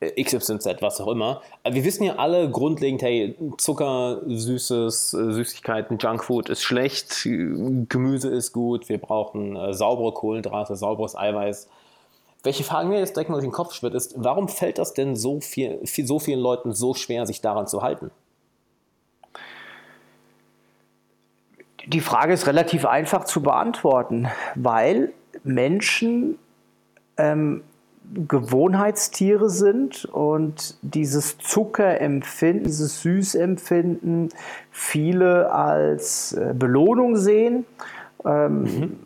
XYZ, 0.00 0.66
was 0.80 1.00
auch 1.00 1.08
immer. 1.08 1.42
Aber 1.62 1.74
wir 1.74 1.84
wissen 1.84 2.04
ja 2.04 2.16
alle 2.16 2.50
grundlegend, 2.50 3.02
hey, 3.02 3.36
Zucker, 3.58 4.22
Süßes, 4.26 5.14
äh, 5.14 5.32
Süßigkeiten, 5.32 5.98
Junkfood 5.98 6.48
ist 6.48 6.62
schlecht, 6.62 7.22
Gemüse 7.24 8.30
ist 8.30 8.52
gut, 8.52 8.88
wir 8.88 8.98
brauchen 8.98 9.56
äh, 9.56 9.72
saubere 9.72 10.12
Kohlenhydrate, 10.12 10.76
sauberes 10.76 11.16
Eiweiß. 11.16 11.68
Welche 12.42 12.64
Frage 12.64 12.88
mir 12.88 12.98
jetzt 12.98 13.16
direkt 13.16 13.30
mal 13.30 13.36
durch 13.36 13.46
den 13.46 13.52
Kopf 13.52 13.72
schwirrt, 13.72 13.94
ist, 13.94 14.14
warum 14.16 14.48
fällt 14.48 14.78
das 14.78 14.92
denn 14.92 15.16
so, 15.16 15.40
viel, 15.40 15.80
so 15.84 16.18
vielen 16.18 16.40
Leuten 16.40 16.72
so 16.72 16.92
schwer, 16.92 17.26
sich 17.26 17.40
daran 17.40 17.66
zu 17.66 17.82
halten? 17.82 18.10
Die 21.86 22.00
Frage 22.00 22.32
ist 22.32 22.46
relativ 22.46 22.86
einfach 22.86 23.24
zu 23.24 23.42
beantworten, 23.42 24.28
weil 24.54 25.12
Menschen 25.42 26.38
ähm, 27.16 27.62
Gewohnheitstiere 28.12 29.48
sind 29.48 30.04
und 30.04 30.76
dieses 30.82 31.38
Zuckerempfinden, 31.38 32.64
dieses 32.64 33.00
Süßempfinden 33.00 34.28
viele 34.70 35.50
als 35.50 36.32
äh, 36.32 36.54
Belohnung 36.54 37.16
sehen. 37.16 37.64
Ähm, 38.24 38.62
mhm. 38.62 38.98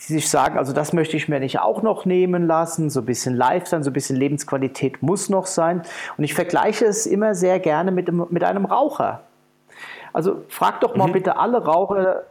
Die 0.00 0.12
sich 0.12 0.30
sagen, 0.30 0.58
also 0.58 0.72
das 0.72 0.92
möchte 0.92 1.16
ich 1.16 1.28
mir 1.28 1.40
nicht 1.40 1.58
auch 1.58 1.82
noch 1.82 2.04
nehmen 2.04 2.46
lassen, 2.46 2.88
so 2.88 3.00
ein 3.00 3.06
bisschen 3.06 3.34
live 3.34 3.66
sein, 3.66 3.82
so 3.82 3.90
ein 3.90 3.92
bisschen 3.92 4.16
Lebensqualität 4.16 5.02
muss 5.02 5.28
noch 5.28 5.46
sein. 5.46 5.82
Und 6.16 6.22
ich 6.22 6.34
vergleiche 6.34 6.86
es 6.86 7.04
immer 7.04 7.34
sehr 7.34 7.58
gerne 7.58 7.90
mit, 7.90 8.10
mit 8.30 8.44
einem 8.44 8.64
Raucher. 8.64 9.22
Also 10.12 10.42
frag 10.48 10.80
doch 10.80 10.94
mal 10.96 11.08
mhm. 11.08 11.12
bitte 11.12 11.36
alle 11.36 11.64
Raucher, 11.64 12.22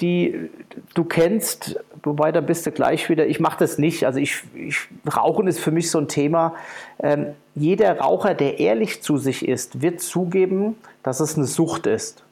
die 0.00 0.50
du 0.94 1.04
kennst, 1.04 1.78
wobei 2.02 2.32
da 2.32 2.40
bist 2.40 2.66
du 2.66 2.70
gleich 2.70 3.08
wieder, 3.08 3.26
ich 3.26 3.40
mache 3.40 3.58
das 3.58 3.78
nicht, 3.78 4.04
also 4.04 4.18
ich, 4.18 4.42
ich, 4.54 4.88
Rauchen 5.14 5.46
ist 5.46 5.60
für 5.60 5.70
mich 5.70 5.90
so 5.90 5.98
ein 5.98 6.08
Thema. 6.08 6.54
Ähm, 6.98 7.28
jeder 7.54 7.98
Raucher, 7.98 8.34
der 8.34 8.58
ehrlich 8.58 9.02
zu 9.02 9.16
sich 9.16 9.46
ist, 9.46 9.82
wird 9.82 10.00
zugeben, 10.00 10.76
dass 11.02 11.20
es 11.20 11.36
eine 11.36 11.46
Sucht 11.46 11.86
ist. 11.86 12.22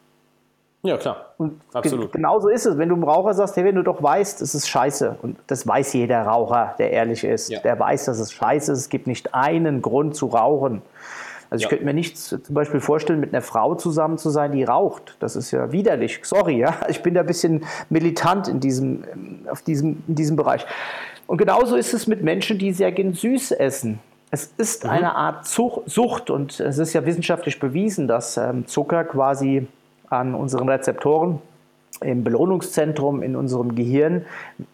Ja, 0.82 0.98
klar. 0.98 1.32
Und 1.38 1.62
Absolut. 1.72 2.12
Ge 2.12 2.20
genauso 2.20 2.48
ist 2.48 2.66
es. 2.66 2.76
Wenn 2.76 2.90
du 2.90 2.94
einem 2.94 3.04
Raucher 3.04 3.32
sagst, 3.32 3.56
hey, 3.56 3.64
wenn 3.64 3.74
du 3.74 3.82
doch 3.82 4.02
weißt, 4.02 4.42
es 4.42 4.54
ist 4.54 4.68
scheiße, 4.68 5.16
und 5.22 5.38
das 5.46 5.66
weiß 5.66 5.94
jeder 5.94 6.22
Raucher, 6.22 6.74
der 6.78 6.90
ehrlich 6.90 7.24
ist, 7.24 7.48
ja. 7.48 7.60
der 7.60 7.78
weiß, 7.80 8.04
dass 8.04 8.18
es 8.18 8.32
scheiße 8.32 8.70
ist, 8.70 8.78
es 8.80 8.88
gibt 8.90 9.06
nicht 9.06 9.34
einen 9.34 9.80
Grund 9.80 10.14
zu 10.14 10.26
rauchen. 10.26 10.82
Also 11.50 11.62
ja. 11.62 11.66
ich 11.66 11.70
könnte 11.70 11.84
mir 11.84 11.94
nicht 11.94 12.16
zum 12.18 12.54
Beispiel 12.54 12.80
vorstellen, 12.80 13.20
mit 13.20 13.32
einer 13.32 13.42
Frau 13.42 13.74
zusammen 13.74 14.18
zu 14.18 14.30
sein, 14.30 14.52
die 14.52 14.64
raucht. 14.64 15.16
Das 15.20 15.36
ist 15.36 15.50
ja 15.50 15.72
widerlich. 15.72 16.20
Sorry, 16.22 16.58
ja. 16.58 16.74
Ich 16.88 17.02
bin 17.02 17.14
da 17.14 17.20
ein 17.20 17.26
bisschen 17.26 17.64
militant 17.90 18.48
in 18.48 18.60
diesem, 18.60 19.04
auf 19.50 19.62
diesem, 19.62 20.02
in 20.08 20.14
diesem 20.14 20.36
Bereich. 20.36 20.66
Und 21.26 21.38
genauso 21.38 21.76
ist 21.76 21.94
es 21.94 22.06
mit 22.06 22.22
Menschen, 22.22 22.58
die 22.58 22.72
sehr 22.72 22.92
gern 22.92 23.14
süß 23.14 23.52
essen. 23.52 24.00
Es 24.30 24.52
ist 24.56 24.84
mhm. 24.84 24.90
eine 24.90 25.14
Art 25.14 25.46
Sucht 25.46 26.30
und 26.30 26.58
es 26.58 26.78
ist 26.78 26.92
ja 26.92 27.06
wissenschaftlich 27.06 27.60
bewiesen, 27.60 28.08
dass 28.08 28.36
ähm, 28.36 28.66
Zucker 28.66 29.04
quasi 29.04 29.68
an 30.10 30.34
unseren 30.34 30.68
Rezeptoren 30.68 31.40
im 32.00 32.24
Belohnungszentrum 32.24 33.22
in 33.22 33.36
unserem 33.36 33.74
Gehirn, 33.74 34.24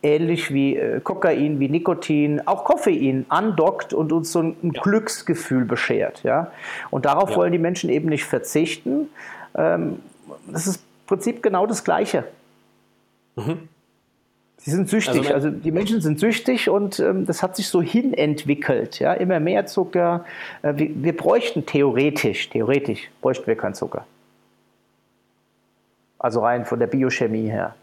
ähnlich 0.03 0.53
wie 0.53 0.77
äh, 0.77 1.01
Kokain, 1.01 1.61
wie 1.61 1.69
Nikotin, 1.69 2.47
auch 2.47 2.65
Koffein 2.65 3.27
andockt 3.29 3.93
und 3.93 4.13
uns 4.13 4.33
so 4.33 4.41
ein, 4.41 4.57
ein 4.63 4.73
ja. 4.73 4.83
Glücksgefühl 4.83 5.65
beschert. 5.65 6.23
Ja? 6.23 6.51
Und 6.91 7.05
darauf 7.05 7.31
ja. 7.31 7.37
wollen 7.37 7.53
die 7.53 7.59
Menschen 7.59 7.91
eben 7.91 8.09
nicht 8.09 8.25
verzichten. 8.25 9.09
Ähm, 9.55 10.01
das 10.51 10.67
ist 10.67 10.77
im 10.77 11.07
Prinzip 11.07 11.43
genau 11.43 11.67
das 11.67 11.85
Gleiche. 11.85 12.25
Mhm. 13.37 13.69
Sie 14.63 14.73
sind 14.73 14.91
süchtig, 14.91 15.33
also, 15.33 15.49
also, 15.49 15.51
die 15.51 15.71
Menschen 15.71 16.03
sind 16.03 16.21
süchtig 16.21 16.69
und 16.69 17.01
ähm, 17.01 17.25
das 17.25 17.43
hat 17.43 17.57
sich 17.57 17.69
so 17.69 17.81
hinentwickelt. 17.81 18.99
Ja? 18.99 19.15
Immer 19.15 19.41
mehr 19.41 19.67
Zucker. 19.67 20.25
Äh, 20.63 20.75
wir, 20.77 20.91
wir 20.95 21.17
bräuchten 21.17 21.65
theoretisch, 21.65 22.51
theoretisch 22.51 23.11
bräuchten 23.23 23.47
wir 23.47 23.57
keinen 23.57 23.75
Zucker. 23.75 24.05
Also 26.21 26.41
rein 26.41 26.65
von 26.65 26.79
der 26.79 26.87
Biochemie 26.87 27.51
her. 27.51 27.75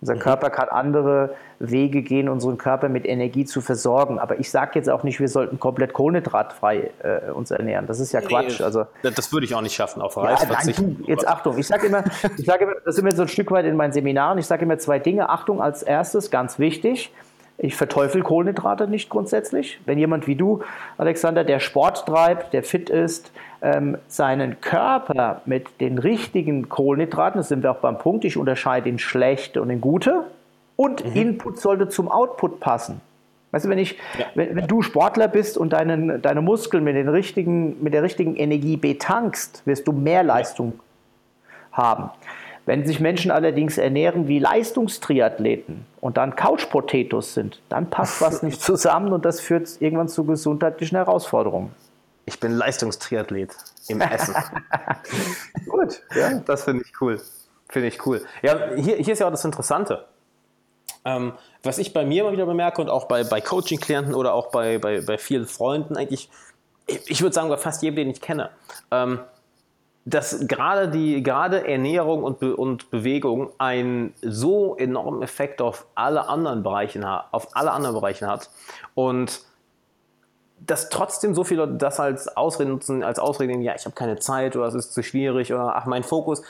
Unser 0.00 0.14
mhm. 0.14 0.20
Körper 0.20 0.50
kann 0.50 0.68
andere 0.68 1.34
Wege 1.58 2.02
gehen, 2.02 2.28
unseren 2.28 2.56
Körper 2.56 2.88
mit 2.88 3.06
Energie 3.06 3.44
zu 3.44 3.60
versorgen. 3.60 4.18
Aber 4.18 4.38
ich 4.38 4.50
sage 4.50 4.72
jetzt 4.74 4.88
auch 4.88 5.02
nicht, 5.02 5.20
wir 5.20 5.28
sollten 5.28 5.58
komplett 5.58 5.92
kohlenhydratfrei 5.92 6.90
äh, 7.02 7.30
uns 7.32 7.50
ernähren. 7.50 7.86
Das 7.86 8.00
ist 8.00 8.12
ja 8.12 8.20
Quatsch. 8.20 8.60
Also, 8.60 8.86
das 9.02 9.32
würde 9.32 9.44
ich 9.44 9.54
auch 9.54 9.60
nicht 9.60 9.74
schaffen, 9.74 10.00
auf 10.00 10.16
Reis. 10.16 10.42
Ja, 10.42 10.48
nein, 10.48 10.96
du, 11.02 11.10
jetzt 11.10 11.26
Achtung, 11.26 11.58
ich 11.58 11.66
sage 11.66 11.86
immer, 11.86 12.04
ich 12.36 12.46
sage 12.46 12.64
immer, 12.64 12.74
das 12.84 12.96
sind 12.96 13.04
wir 13.04 13.14
so 13.14 13.22
ein 13.22 13.28
Stück 13.28 13.50
weit 13.50 13.66
in 13.66 13.76
meinen 13.76 13.92
Seminaren, 13.92 14.38
ich 14.38 14.46
sage 14.46 14.64
immer 14.64 14.78
zwei 14.78 14.98
Dinge. 14.98 15.28
Achtung, 15.28 15.60
als 15.60 15.82
erstes, 15.82 16.30
ganz 16.30 16.58
wichtig, 16.58 17.12
ich 17.58 17.76
verteufel 17.76 18.22
Kohlenhydrate 18.22 18.88
nicht 18.88 19.10
grundsätzlich. 19.10 19.80
Wenn 19.84 19.98
jemand 19.98 20.26
wie 20.26 20.34
du, 20.34 20.62
Alexander, 20.96 21.44
der 21.44 21.60
Sport 21.60 22.06
treibt, 22.06 22.54
der 22.54 22.62
fit 22.62 22.88
ist, 22.88 23.32
ähm, 23.62 23.98
seinen 24.08 24.60
Körper 24.60 25.42
mit 25.44 25.80
den 25.80 25.98
richtigen 25.98 26.68
Kohlenhydraten, 26.68 27.38
das 27.38 27.48
sind 27.48 27.62
wir 27.62 27.70
auch 27.70 27.78
beim 27.78 27.98
Punkt, 27.98 28.24
ich 28.24 28.36
unterscheide 28.36 28.88
in 28.88 28.98
schlechte 28.98 29.60
und 29.60 29.70
in 29.70 29.80
gute, 29.80 30.24
und 30.76 31.04
mhm. 31.04 31.12
Input 31.14 31.60
sollte 31.60 31.88
zum 31.88 32.10
Output 32.10 32.58
passen. 32.60 33.02
Weißt 33.50 33.64
du, 33.64 33.68
wenn, 33.68 33.78
ich, 33.78 33.98
ja. 34.18 34.26
wenn, 34.34 34.56
wenn, 34.56 34.66
du 34.66 34.80
Sportler 34.80 35.28
bist 35.28 35.58
und 35.58 35.72
deinen, 35.72 36.22
deine 36.22 36.40
Muskeln 36.40 36.84
mit, 36.84 36.94
den 36.96 37.08
richtigen, 37.08 37.82
mit 37.82 37.92
der 37.92 38.02
richtigen 38.02 38.36
Energie 38.36 38.76
betankst, 38.76 39.66
wirst 39.66 39.86
du 39.88 39.92
mehr 39.92 40.22
Leistung 40.22 40.80
haben. 41.72 42.10
Wenn 42.66 42.86
sich 42.86 43.00
Menschen 43.00 43.30
allerdings 43.30 43.78
ernähren 43.78 44.28
wie 44.28 44.38
Leistungstriathleten 44.38 45.86
und 46.00 46.16
dann 46.16 46.36
Couch-Potatoes 46.36 47.34
sind, 47.34 47.60
dann 47.68 47.90
passt 47.90 48.22
was 48.22 48.42
nicht 48.42 48.62
zusammen 48.62 49.12
und 49.12 49.24
das 49.24 49.40
führt 49.40 49.68
irgendwann 49.80 50.08
zu 50.08 50.24
gesundheitlichen 50.24 50.96
Herausforderungen. 50.96 51.74
Ich 52.30 52.38
bin 52.38 52.52
Leistungstriathlet 52.52 53.56
im 53.88 54.00
Essen. 54.00 54.36
Gut, 55.68 56.00
ja, 56.14 56.38
das 56.38 56.62
finde 56.62 56.84
ich 56.84 57.00
cool. 57.00 57.20
Finde 57.68 57.88
ich 57.88 58.06
cool. 58.06 58.24
Ja, 58.40 58.70
hier, 58.76 58.96
hier 58.96 59.12
ist 59.12 59.18
ja 59.18 59.26
auch 59.26 59.32
das 59.32 59.44
Interessante. 59.44 60.04
Ähm, 61.04 61.32
was 61.64 61.78
ich 61.78 61.92
bei 61.92 62.04
mir 62.04 62.22
immer 62.22 62.32
wieder 62.32 62.46
bemerke 62.46 62.80
und 62.80 62.88
auch 62.88 63.06
bei, 63.06 63.24
bei 63.24 63.40
Coaching-Klienten 63.40 64.14
oder 64.14 64.32
auch 64.32 64.52
bei, 64.52 64.78
bei, 64.78 65.00
bei 65.00 65.18
vielen 65.18 65.46
Freunden 65.46 65.96
eigentlich, 65.96 66.30
ich, 66.86 67.10
ich 67.10 67.20
würde 67.20 67.34
sagen, 67.34 67.48
bei 67.48 67.56
fast 67.56 67.82
jedem, 67.82 67.96
den 67.96 68.10
ich 68.10 68.20
kenne, 68.20 68.50
ähm, 68.92 69.18
dass 70.04 70.46
gerade 70.46 70.88
die 70.88 71.24
gerade 71.24 71.66
Ernährung 71.66 72.22
und, 72.22 72.38
Be 72.38 72.54
und 72.54 72.90
Bewegung 72.90 73.50
einen 73.58 74.14
so 74.22 74.76
enormen 74.76 75.22
Effekt 75.22 75.60
auf 75.60 75.86
alle 75.96 76.28
anderen 76.28 76.62
Bereiche 76.62 77.24
auf 77.32 77.56
alle 77.56 77.72
anderen 77.72 77.96
Bereiche 77.96 78.28
hat 78.28 78.50
und 78.94 79.42
dass 80.66 80.88
trotzdem 80.90 81.34
so 81.34 81.44
viele 81.44 81.62
Leute 81.62 81.74
das 81.74 82.00
als 82.00 82.28
Ausrede 82.36 82.70
nutzen, 82.70 83.02
als 83.02 83.18
Ausrede 83.18 83.52
nehmen, 83.52 83.62
ja, 83.62 83.74
ich 83.74 83.84
habe 83.84 83.94
keine 83.94 84.18
Zeit 84.18 84.56
oder 84.56 84.66
es 84.66 84.74
ist 84.74 84.92
zu 84.92 85.02
schwierig 85.02 85.52
oder 85.52 85.76
ach, 85.76 85.86
mein 85.86 86.02
Fokus. 86.02 86.42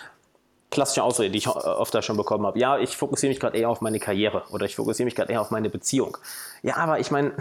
Klassische 0.70 1.02
Ausrede, 1.02 1.30
die 1.30 1.38
ich 1.38 1.48
oft 1.48 1.92
da 1.94 2.00
schon 2.00 2.16
bekommen 2.16 2.46
habe. 2.46 2.58
Ja, 2.58 2.78
ich 2.78 2.96
fokussiere 2.96 3.30
mich 3.30 3.40
gerade 3.40 3.58
eher 3.58 3.68
auf 3.68 3.80
meine 3.80 3.98
Karriere 3.98 4.44
oder 4.50 4.66
ich 4.66 4.76
fokussiere 4.76 5.04
mich 5.04 5.16
gerade 5.16 5.32
eher 5.32 5.40
auf 5.40 5.50
meine 5.50 5.68
Beziehung. 5.68 6.16
Ja, 6.62 6.76
aber 6.76 7.00
ich 7.00 7.10
meine, 7.10 7.32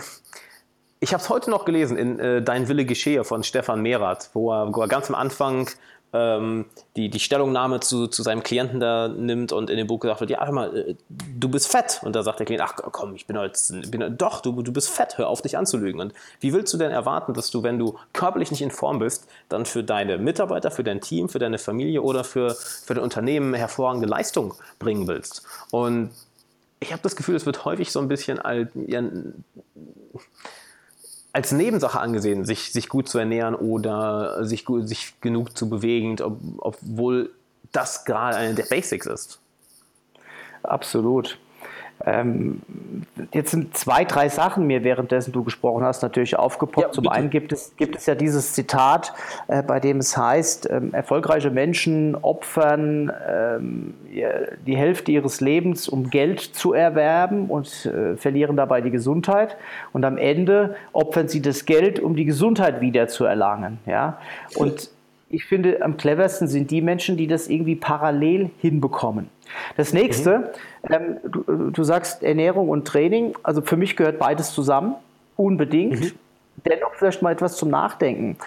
ich 0.99 1.13
habe 1.13 1.21
es 1.21 1.29
heute 1.29 1.49
noch 1.49 1.65
gelesen 1.65 1.97
in 1.97 2.19
äh, 2.19 2.41
Dein 2.41 2.67
Wille 2.67 2.85
geschehe 2.85 3.23
von 3.23 3.43
Stefan 3.43 3.81
Mehrath, 3.81 4.31
wo 4.33 4.51
er, 4.51 4.73
wo 4.73 4.81
er 4.81 4.87
ganz 4.87 5.09
am 5.09 5.15
Anfang 5.15 5.69
die, 6.11 7.09
die 7.09 7.19
Stellungnahme 7.19 7.81
zu, 7.81 8.07
zu 8.07 8.23
seinem 8.23 8.41
Klienten 8.41 8.79
da 8.79 9.07
nimmt 9.07 9.51
und 9.51 9.69
in 9.69 9.77
dem 9.77 9.85
Buch 9.85 9.99
gesagt 9.99 10.21
wird, 10.21 10.31
ja, 10.31 10.43
hör 10.43 10.51
mal, 10.51 10.75
äh, 10.75 10.95
du 11.07 11.49
bist 11.49 11.67
fett. 11.67 12.01
Und 12.03 12.15
da 12.15 12.23
sagt 12.23 12.39
der 12.39 12.47
Klient, 12.47 12.63
ach 12.63 12.75
komm, 12.91 13.13
ich 13.13 13.27
bin 13.27 13.37
heute, 13.37 13.59
bin, 13.89 14.17
doch, 14.17 14.41
du, 14.41 14.61
du 14.63 14.73
bist 14.73 14.89
fett, 14.89 15.19
hör 15.19 15.27
auf, 15.27 15.43
dich 15.43 15.57
anzulügen. 15.57 16.01
Und 16.01 16.13
wie 16.39 16.51
willst 16.51 16.73
du 16.73 16.77
denn 16.77 16.91
erwarten, 16.91 17.33
dass 17.33 17.51
du, 17.51 17.61
wenn 17.61 17.77
du 17.77 17.97
körperlich 18.13 18.49
nicht 18.49 18.63
in 18.63 18.71
Form 18.71 18.97
bist, 18.97 19.27
dann 19.49 19.65
für 19.65 19.83
deine 19.83 20.17
Mitarbeiter, 20.17 20.71
für 20.71 20.83
dein 20.83 20.99
Team, 20.99 21.29
für 21.29 21.39
deine 21.39 21.59
Familie 21.59 22.01
oder 22.01 22.23
für, 22.23 22.55
für 22.55 22.95
dein 22.95 23.03
Unternehmen 23.03 23.53
hervorragende 23.53 24.07
Leistung 24.07 24.55
bringen 24.79 25.07
willst? 25.07 25.43
Und 25.69 26.09
ich 26.79 26.91
habe 26.91 27.03
das 27.03 27.15
Gefühl, 27.15 27.35
es 27.35 27.45
wird 27.45 27.65
häufig 27.65 27.91
so 27.91 27.99
ein 27.99 28.07
bisschen 28.07 28.39
als, 28.39 28.69
ja, 28.73 29.03
als 31.33 31.51
Nebensache 31.51 31.99
angesehen, 31.99 32.45
sich, 32.45 32.71
sich 32.71 32.89
gut 32.89 33.07
zu 33.07 33.19
ernähren 33.19 33.55
oder 33.55 34.43
sich, 34.45 34.65
sich 34.81 35.19
genug 35.21 35.55
zu 35.57 35.69
bewegen, 35.69 36.19
ob, 36.21 36.37
obwohl 36.57 37.31
das 37.71 38.05
gerade 38.05 38.37
eine 38.37 38.55
der 38.55 38.65
Basics 38.65 39.05
ist. 39.05 39.39
Absolut. 40.63 41.37
Ähm, 42.05 42.61
jetzt 43.33 43.51
sind 43.51 43.75
zwei, 43.75 44.05
drei 44.05 44.29
Sachen 44.29 44.67
mir 44.67 44.83
währenddessen 44.83 45.31
du 45.33 45.43
gesprochen 45.43 45.83
hast 45.83 46.01
natürlich 46.01 46.37
aufgepoppt. 46.37 46.87
Ja, 46.87 46.91
Zum 46.91 47.07
einen 47.09 47.29
gibt 47.29 47.51
es, 47.51 47.75
gibt 47.75 47.97
es 47.97 48.05
ja 48.05 48.15
dieses 48.15 48.53
Zitat, 48.53 49.13
äh, 49.47 49.61
bei 49.63 49.79
dem 49.79 49.97
es 49.97 50.15
heißt, 50.15 50.69
ähm, 50.69 50.93
erfolgreiche 50.93 51.51
Menschen 51.51 52.15
opfern 52.15 53.11
ähm, 53.27 53.93
die 54.65 54.77
Hälfte 54.77 55.11
ihres 55.11 55.41
Lebens, 55.41 55.89
um 55.89 56.09
Geld 56.09 56.39
zu 56.39 56.73
erwerben 56.73 57.47
und 57.47 57.85
äh, 57.85 58.15
verlieren 58.15 58.55
dabei 58.55 58.81
die 58.81 58.91
Gesundheit. 58.91 59.57
Und 59.91 60.05
am 60.05 60.17
Ende 60.17 60.75
opfern 60.93 61.27
sie 61.27 61.41
das 61.41 61.65
Geld, 61.65 61.99
um 61.99 62.15
die 62.15 62.25
Gesundheit 62.25 62.81
wieder 62.81 63.07
zu 63.07 63.25
erlangen. 63.25 63.79
Ja? 63.85 64.19
Und 64.55 64.89
ich 65.29 65.45
finde, 65.45 65.81
am 65.81 65.97
cleversten 65.97 66.47
sind 66.47 66.71
die 66.71 66.81
Menschen, 66.81 67.17
die 67.17 67.27
das 67.27 67.47
irgendwie 67.47 67.75
parallel 67.75 68.49
hinbekommen. 68.59 69.29
Das 69.77 69.93
nächste, 69.93 70.51
mhm. 70.83 70.93
ähm, 70.93 71.17
du, 71.23 71.71
du, 71.71 71.83
sagst 71.83 72.23
Ernährung 72.23 72.69
und 72.69 72.87
Training. 72.87 73.35
Also 73.43 73.61
für 73.61 73.77
mich 73.77 73.95
gehört 73.95 74.19
beides 74.19 74.51
zusammen, 74.51 74.95
unbedingt. 75.35 76.01
Mhm. 76.01 76.11
Dennoch 76.65 76.93
vielleicht 76.95 77.21
mal 77.21 77.31
etwas 77.31 77.55
zum 77.55 77.69
Nachdenken. 77.69 78.37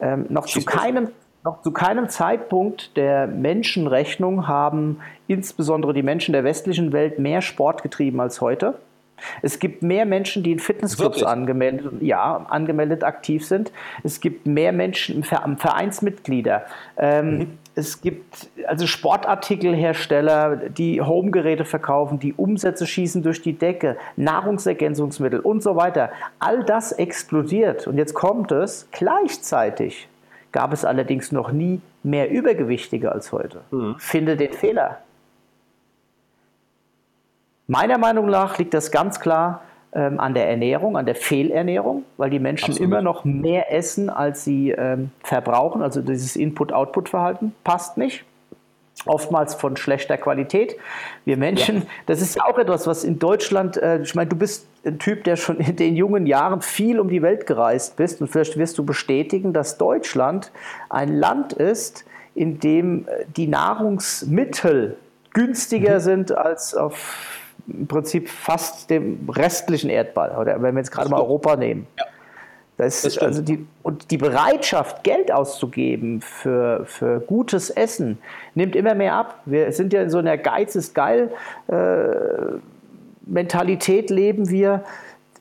Ähm, 0.00 0.26
noch, 0.28 0.46
zu 0.46 0.64
keinem, 0.64 1.08
noch 1.44 1.62
zu 1.62 1.72
keinem 1.72 2.08
Zeitpunkt 2.08 2.96
der 2.96 3.26
Menschenrechnung 3.26 4.46
haben 4.46 5.00
insbesondere 5.26 5.92
die 5.94 6.02
Menschen 6.02 6.32
der 6.32 6.44
westlichen 6.44 6.92
Welt 6.92 7.18
mehr 7.18 7.42
Sport 7.42 7.82
getrieben 7.82 8.20
als 8.20 8.40
heute. 8.40 8.74
Es 9.42 9.58
gibt 9.58 9.82
mehr 9.82 10.04
Menschen, 10.04 10.42
die 10.42 10.52
in 10.52 10.58
Fitnessclubs 10.58 11.22
angemeldet, 11.22 11.90
ja, 12.00 12.46
angemeldet 12.48 13.02
aktiv 13.02 13.46
sind. 13.46 13.72
Es 14.02 14.20
gibt 14.20 14.46
mehr 14.46 14.72
Menschen, 14.72 15.24
Vereinsmitglieder. 15.24 16.66
Ähm, 16.98 17.38
mhm. 17.38 17.58
Es 17.78 18.00
gibt 18.00 18.48
also 18.66 18.86
Sportartikelhersteller, 18.86 20.56
die 20.56 21.02
Homegeräte 21.02 21.66
verkaufen, 21.66 22.18
die 22.18 22.32
Umsätze 22.32 22.86
schießen 22.86 23.22
durch 23.22 23.42
die 23.42 23.52
Decke, 23.52 23.98
Nahrungsergänzungsmittel 24.16 25.40
und 25.40 25.62
so 25.62 25.76
weiter. 25.76 26.10
All 26.38 26.64
das 26.64 26.92
explodiert. 26.92 27.86
Und 27.86 27.98
jetzt 27.98 28.14
kommt 28.14 28.50
es, 28.50 28.88
gleichzeitig 28.92 30.08
gab 30.52 30.72
es 30.72 30.86
allerdings 30.86 31.32
noch 31.32 31.52
nie 31.52 31.82
mehr 32.02 32.30
Übergewichtige 32.30 33.12
als 33.12 33.30
heute. 33.30 33.60
Mhm. 33.70 33.96
Finde 33.98 34.38
den 34.38 34.54
Fehler. 34.54 35.02
Meiner 37.66 37.98
Meinung 37.98 38.30
nach 38.30 38.56
liegt 38.56 38.72
das 38.72 38.90
ganz 38.90 39.20
klar 39.20 39.60
ähm, 39.96 40.20
an 40.20 40.34
der 40.34 40.48
Ernährung, 40.48 40.96
an 40.98 41.06
der 41.06 41.14
Fehlernährung, 41.14 42.04
weil 42.18 42.28
die 42.28 42.38
Menschen 42.38 42.72
Absolut. 42.72 42.86
immer 42.86 43.00
noch 43.00 43.24
mehr 43.24 43.72
essen, 43.72 44.10
als 44.10 44.44
sie 44.44 44.70
ähm, 44.70 45.10
verbrauchen. 45.22 45.80
Also 45.80 46.02
dieses 46.02 46.36
Input-Output-Verhalten 46.36 47.54
passt 47.64 47.96
nicht. 47.96 48.24
Oftmals 49.06 49.54
von 49.54 49.76
schlechter 49.76 50.18
Qualität. 50.18 50.76
Wir 51.24 51.36
Menschen, 51.36 51.76
ja. 51.76 51.82
das 52.06 52.20
ist 52.20 52.36
ja 52.36 52.44
auch 52.44 52.58
etwas, 52.58 52.86
was 52.86 53.04
in 53.04 53.18
Deutschland, 53.18 53.78
äh, 53.78 54.02
ich 54.02 54.14
meine, 54.14 54.28
du 54.28 54.36
bist 54.36 54.66
ein 54.84 54.98
Typ, 54.98 55.24
der 55.24 55.36
schon 55.36 55.58
in 55.58 55.76
den 55.76 55.96
jungen 55.96 56.26
Jahren 56.26 56.60
viel 56.60 57.00
um 57.00 57.08
die 57.08 57.22
Welt 57.22 57.46
gereist 57.46 57.96
bist 57.96 58.20
und 58.20 58.28
vielleicht 58.28 58.58
wirst 58.58 58.76
du 58.76 58.84
bestätigen, 58.84 59.54
dass 59.54 59.78
Deutschland 59.78 60.52
ein 60.90 61.16
Land 61.16 61.54
ist, 61.54 62.04
in 62.34 62.60
dem 62.60 63.08
äh, 63.08 63.24
die 63.34 63.46
Nahrungsmittel 63.46 64.96
günstiger 65.32 65.94
mhm. 65.94 66.00
sind 66.00 66.32
als 66.36 66.74
auf 66.74 67.35
im 67.68 67.86
Prinzip 67.86 68.28
fast 68.28 68.90
dem 68.90 69.28
restlichen 69.28 69.90
Erdball, 69.90 70.36
oder 70.36 70.60
wenn 70.62 70.74
wir 70.74 70.80
jetzt 70.80 70.90
gerade 70.90 71.08
mal 71.08 71.20
Europa 71.20 71.56
nehmen. 71.56 71.86
Ja. 71.98 72.04
Das, 72.76 73.02
das 73.02 73.16
also 73.16 73.40
die, 73.40 73.66
und 73.82 74.10
die 74.10 74.18
Bereitschaft, 74.18 75.02
Geld 75.02 75.32
auszugeben 75.32 76.20
für, 76.20 76.84
für 76.84 77.20
gutes 77.20 77.70
Essen, 77.70 78.18
nimmt 78.54 78.76
immer 78.76 78.94
mehr 78.94 79.14
ab. 79.14 79.40
Wir 79.46 79.72
sind 79.72 79.94
ja 79.94 80.02
in 80.02 80.10
so 80.10 80.18
einer 80.18 80.36
Geiz 80.36 80.74
ist 80.74 80.94
geil 80.94 81.30
äh, 81.68 82.58
Mentalität 83.26 84.10
leben 84.10 84.50
wir. 84.50 84.84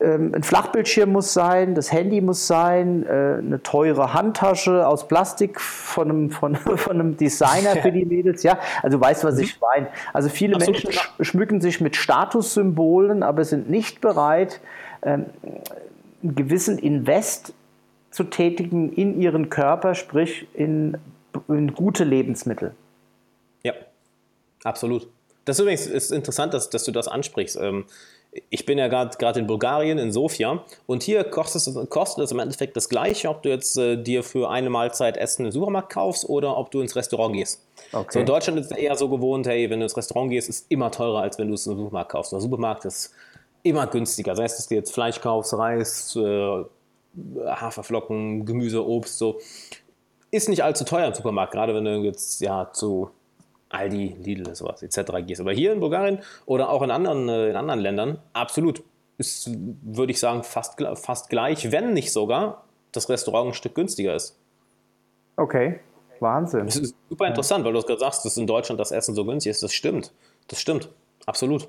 Ähm, 0.02 0.34
ein 0.36 0.44
Flachbildschirm 0.44 1.12
muss 1.12 1.34
sein, 1.34 1.74
das 1.74 1.92
Handy 1.92 2.20
muss 2.20 2.48
sein, 2.48 3.06
äh, 3.06 3.38
eine 3.40 3.62
teure 3.64 4.14
Handtasche 4.14 4.86
aus 4.86 5.08
Plastik 5.08 5.62
von 5.62 6.10
einem, 6.10 6.32
von, 6.32 6.56
von 6.56 7.00
einem 7.00 7.18
Designer 7.18 7.78
für 7.78 7.92
die 7.92 8.06
Mädels. 8.06 8.44
Ja, 8.44 8.60
also 8.84 8.98
du 8.98 9.04
weißt, 9.04 9.24
was 9.24 9.38
ich 9.40 9.56
mhm. 9.56 9.62
meine. 9.62 9.88
Also 10.14 10.30
viele 10.30 10.56
Absolut, 10.56 10.84
Menschen 10.84 11.00
sch 11.00 11.12
schmücken 11.22 11.62
sich 11.62 11.80
mit 11.80 11.96
Statussymbolen, 11.96 13.24
aber 13.24 13.46
sind 13.46 13.70
nicht 13.70 14.02
bereit, 14.02 14.60
ähm, 15.02 15.28
einen 16.24 16.36
gewissen 16.36 16.78
Invest 16.78 17.54
zu 18.12 18.26
tätigen 18.26 18.92
in 18.94 19.20
ihren 19.20 19.50
Körper, 19.50 19.96
sprich 19.96 20.48
in, 20.54 20.98
in 21.48 21.74
gute 21.74 22.04
Lebensmittel. 22.04 22.74
Ja, 23.64 23.74
absolut. 24.64 25.08
Das 25.46 25.58
ist 25.58 25.62
übrigens 25.62 25.88
ist 25.88 26.12
interessant, 26.12 26.54
dass, 26.54 26.70
dass 26.70 26.84
du 26.84 26.92
das 26.92 27.08
ansprichst. 27.08 27.58
Ich 28.50 28.66
bin 28.66 28.78
ja 28.78 28.88
gerade 28.88 29.40
in 29.40 29.48
Bulgarien, 29.48 29.98
in 29.98 30.12
Sofia, 30.12 30.64
und 30.88 31.04
hier 31.04 31.24
kostet 31.24 31.68
es, 31.68 31.90
kostet 31.90 32.26
es 32.26 32.32
im 32.32 32.40
Endeffekt 32.40 32.76
das 32.76 32.90
Gleiche, 32.90 33.30
ob 33.30 33.44
du 33.44 33.50
jetzt 33.50 33.78
äh, 33.78 33.96
dir 33.96 34.24
für 34.24 34.50
eine 34.50 34.70
Mahlzeit 34.70 35.16
Essen 35.16 35.46
im 35.46 35.52
Supermarkt 35.52 35.94
kaufst 35.94 36.28
oder 36.28 36.58
ob 36.58 36.70
du 36.72 36.82
ins 36.82 36.96
Restaurant 36.96 37.34
gehst. 37.34 37.66
Okay. 37.94 38.08
So 38.12 38.20
in 38.20 38.26
Deutschland 38.26 38.60
ist 38.60 38.72
es 38.72 38.78
eher 38.78 38.96
so 38.96 39.10
gewohnt, 39.10 39.48
hey, 39.48 39.70
wenn 39.70 39.80
du 39.80 39.86
ins 39.86 39.96
Restaurant 39.96 40.30
gehst, 40.32 40.50
ist 40.50 40.62
es 40.62 40.66
immer 40.70 40.92
teurer, 40.92 41.22
als 41.22 41.40
wenn 41.40 41.48
du 41.48 41.54
es 41.54 41.66
im 41.66 41.78
Supermarkt 41.78 42.12
kaufst. 42.12 42.34
Der 42.34 42.42
Supermarkt 42.42 42.86
ist 42.86 43.14
immer 43.64 43.88
günstiger. 43.88 44.36
Sei 44.36 44.44
es, 44.44 44.58
dass 44.58 44.68
du 44.68 44.76
jetzt 44.76 44.94
Fleisch 44.94 45.22
kaufst, 45.22 45.54
Reis, 45.54 46.16
äh, 46.16 46.64
Haferflocken, 47.46 48.46
Gemüse, 48.46 48.86
Obst, 48.86 49.18
so. 49.18 49.40
Ist 50.32 50.50
nicht 50.50 50.64
allzu 50.64 50.84
teuer 50.84 51.08
im 51.08 51.14
Supermarkt, 51.14 51.54
gerade 51.54 51.74
wenn 51.74 51.86
du 51.86 51.98
jetzt 52.02 52.42
ja 52.42 52.70
zu 52.74 53.12
Aldi, 53.76 54.18
Lidl, 54.22 54.56
sowas 54.56 54.82
etc. 54.82 55.26
gehst. 55.26 55.42
Aber 55.42 55.52
hier 55.52 55.74
in 55.74 55.80
Bulgarien 55.80 56.20
oder 56.46 56.70
auch 56.70 56.82
in 56.82 56.92
anderen, 56.92 57.30
äh, 57.30 57.50
in 57.50 57.56
anderen 57.56 57.80
Ländern, 57.80 58.20
absolut, 58.34 58.84
ist, 59.18 59.50
würde 59.84 60.12
ich 60.12 60.20
sagen, 60.20 60.44
fast, 60.44 60.82
fast 60.96 61.30
gleich, 61.30 61.72
wenn 61.72 61.94
nicht 61.94 62.12
sogar 62.12 62.66
das 62.92 63.10
Restaurant 63.10 63.50
ein 63.50 63.54
Stück 63.54 63.76
günstiger 63.76 64.16
ist. 64.16 64.40
Okay, 65.38 65.80
Wahnsinn. 66.20 66.66
Das 66.66 66.78
ist 66.78 66.96
super 67.10 67.28
interessant, 67.28 67.66
ja. 67.66 67.66
weil 67.66 67.80
du 67.80 67.86
gerade 67.86 68.00
sagst, 68.00 68.26
dass 68.26 68.38
in 68.38 68.48
Deutschland 68.48 68.80
das 68.80 68.92
Essen 68.92 69.16
so 69.16 69.26
günstig 69.26 69.52
ist. 69.52 69.64
Das 69.64 69.74
stimmt. 69.74 70.14
Das 70.48 70.60
stimmt. 70.60 70.90
Absolut. 71.26 71.68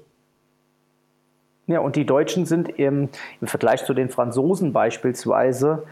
Ja, 1.69 1.81
und 1.81 1.97
die 1.97 2.07
Deutschen 2.07 2.47
sind 2.47 2.69
im, 2.79 3.09
im 3.41 3.49
Vergleich 3.49 3.85
zu 3.85 3.93
den 3.93 4.09
Franzosen 4.09 4.73
beispielsweise, 4.73 5.83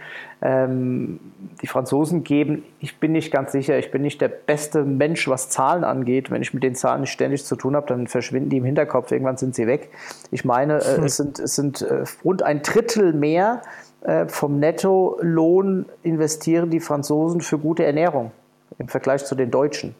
ähm, 0.40 1.18
die 1.62 1.66
Franzosen 1.66 2.22
geben, 2.22 2.62
ich 2.78 3.00
bin 3.00 3.10
nicht 3.10 3.32
ganz 3.32 3.50
sicher, 3.50 3.76
ich 3.76 3.90
bin 3.90 4.02
nicht 4.02 4.20
der 4.20 4.28
beste 4.28 4.84
Mensch, 4.84 5.26
was 5.26 5.48
Zahlen 5.48 5.82
angeht. 5.82 6.30
Wenn 6.30 6.42
ich 6.42 6.54
mit 6.54 6.62
den 6.62 6.76
Zahlen 6.76 7.00
nicht 7.00 7.10
ständig 7.10 7.44
zu 7.44 7.56
tun 7.56 7.74
habe, 7.74 7.88
dann 7.88 8.06
verschwinden 8.06 8.50
die 8.50 8.58
im 8.58 8.64
Hinterkopf, 8.64 9.10
irgendwann 9.10 9.36
sind 9.36 9.56
sie 9.56 9.66
weg. 9.66 9.90
Ich 10.30 10.44
meine, 10.44 10.78
äh, 10.78 10.96
hm. 10.98 11.04
es 11.04 11.16
sind, 11.16 11.40
es 11.40 11.56
sind 11.56 11.82
äh, 11.82 12.04
rund 12.24 12.44
ein 12.44 12.62
Drittel 12.62 13.12
mehr 13.12 13.62
äh, 14.04 14.28
vom 14.28 14.60
Nettolohn 14.60 15.86
investieren 16.04 16.70
die 16.70 16.80
Franzosen 16.80 17.40
für 17.40 17.58
gute 17.58 17.84
Ernährung 17.84 18.30
im 18.78 18.86
Vergleich 18.86 19.24
zu 19.24 19.34
den 19.34 19.50
Deutschen. 19.50 19.96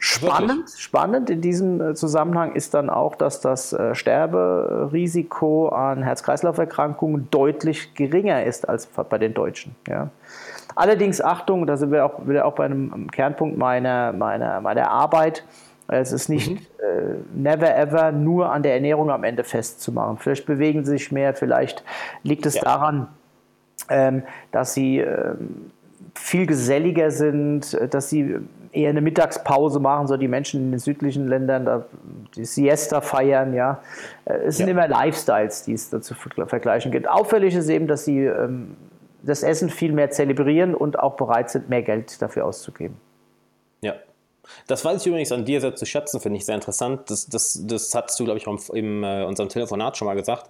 Spannend, 0.00 0.70
spannend 0.76 1.28
in 1.28 1.40
diesem 1.40 1.80
äh, 1.80 1.94
Zusammenhang 1.94 2.54
ist 2.54 2.72
dann 2.74 2.88
auch, 2.88 3.16
dass 3.16 3.40
das 3.40 3.72
äh, 3.72 3.96
Sterberisiko 3.96 5.70
an 5.70 6.04
Herz-Kreislauf-Erkrankungen 6.04 7.28
deutlich 7.32 7.94
geringer 7.94 8.44
ist 8.44 8.68
als 8.68 8.86
bei 8.86 9.18
den 9.18 9.34
Deutschen. 9.34 9.74
Ja. 9.88 10.10
Allerdings 10.76 11.20
Achtung, 11.20 11.66
da 11.66 11.76
sind 11.76 11.90
wir 11.90 12.06
auch 12.06 12.28
wieder 12.28 12.44
auch 12.44 12.54
bei 12.54 12.66
einem 12.66 13.10
Kernpunkt 13.10 13.58
meiner, 13.58 14.12
meiner, 14.12 14.60
meiner 14.60 14.88
Arbeit. 14.88 15.44
Es 15.88 16.12
ist 16.12 16.28
nicht 16.28 16.50
mhm. 16.50 16.58
äh, 16.78 17.14
never 17.34 17.74
ever 17.74 18.12
nur 18.12 18.52
an 18.52 18.62
der 18.62 18.74
Ernährung 18.74 19.10
am 19.10 19.24
Ende 19.24 19.42
festzumachen. 19.42 20.18
Vielleicht 20.18 20.46
bewegen 20.46 20.84
sie 20.84 20.92
sich 20.92 21.10
mehr, 21.10 21.34
vielleicht 21.34 21.82
liegt 22.22 22.46
es 22.46 22.54
ja. 22.54 22.62
daran, 22.62 23.08
ähm, 23.88 24.22
dass 24.52 24.74
sie 24.74 24.98
ähm, 24.98 25.72
viel 26.14 26.46
geselliger 26.46 27.10
sind, 27.10 27.76
dass 27.92 28.10
sie 28.10 28.36
eher 28.72 28.90
eine 28.90 29.00
Mittagspause 29.00 29.80
machen, 29.80 30.06
so 30.06 30.16
die 30.16 30.28
Menschen 30.28 30.60
in 30.60 30.70
den 30.72 30.78
südlichen 30.78 31.26
Ländern, 31.28 31.64
da 31.64 31.86
die 32.36 32.44
Siesta 32.44 33.00
feiern, 33.00 33.54
ja. 33.54 33.82
Äh, 34.24 34.34
es 34.46 34.56
sind 34.56 34.66
ja. 34.66 34.72
immer 34.72 34.88
Lifestyles, 34.88 35.64
die 35.64 35.72
es 35.72 35.90
dazu 35.90 36.14
vergleichen 36.14 36.90
gibt. 36.90 37.08
Auffällig 37.08 37.54
ist 37.54 37.68
eben, 37.68 37.86
dass 37.86 38.04
sie 38.04 38.24
ähm, 38.24 38.76
das 39.22 39.42
Essen 39.42 39.70
viel 39.70 39.92
mehr 39.92 40.10
zelebrieren 40.10 40.74
und 40.74 40.98
auch 40.98 41.16
bereit 41.16 41.50
sind, 41.50 41.68
mehr 41.68 41.82
Geld 41.82 42.20
dafür 42.22 42.44
auszugeben. 42.44 42.96
Ja. 43.80 43.94
Das 44.66 44.84
weiß 44.84 45.02
ich 45.02 45.06
übrigens 45.06 45.32
an 45.32 45.44
dir 45.44 45.60
sehr 45.60 45.74
zu 45.74 45.84
schätzen, 45.84 46.20
finde 46.20 46.38
ich 46.38 46.46
sehr 46.46 46.54
interessant. 46.54 47.10
Das, 47.10 47.26
das, 47.26 47.60
das 47.66 47.94
hattest 47.94 48.18
du, 48.18 48.24
glaube 48.24 48.38
ich, 48.38 48.46
in 48.74 49.04
äh, 49.04 49.24
unserem 49.24 49.48
Telefonat 49.48 49.96
schon 49.96 50.06
mal 50.06 50.14
gesagt. 50.14 50.48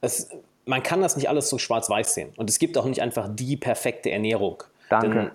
Es, 0.00 0.28
man 0.66 0.82
kann 0.82 1.00
das 1.00 1.16
nicht 1.16 1.28
alles 1.28 1.48
so 1.48 1.58
schwarz-weiß 1.58 2.14
sehen. 2.14 2.32
Und 2.36 2.48
es 2.48 2.58
gibt 2.58 2.78
auch 2.78 2.84
nicht 2.84 3.02
einfach 3.02 3.28
die 3.30 3.56
perfekte 3.56 4.10
Ernährung. 4.10 4.62
Danke. 4.88 5.32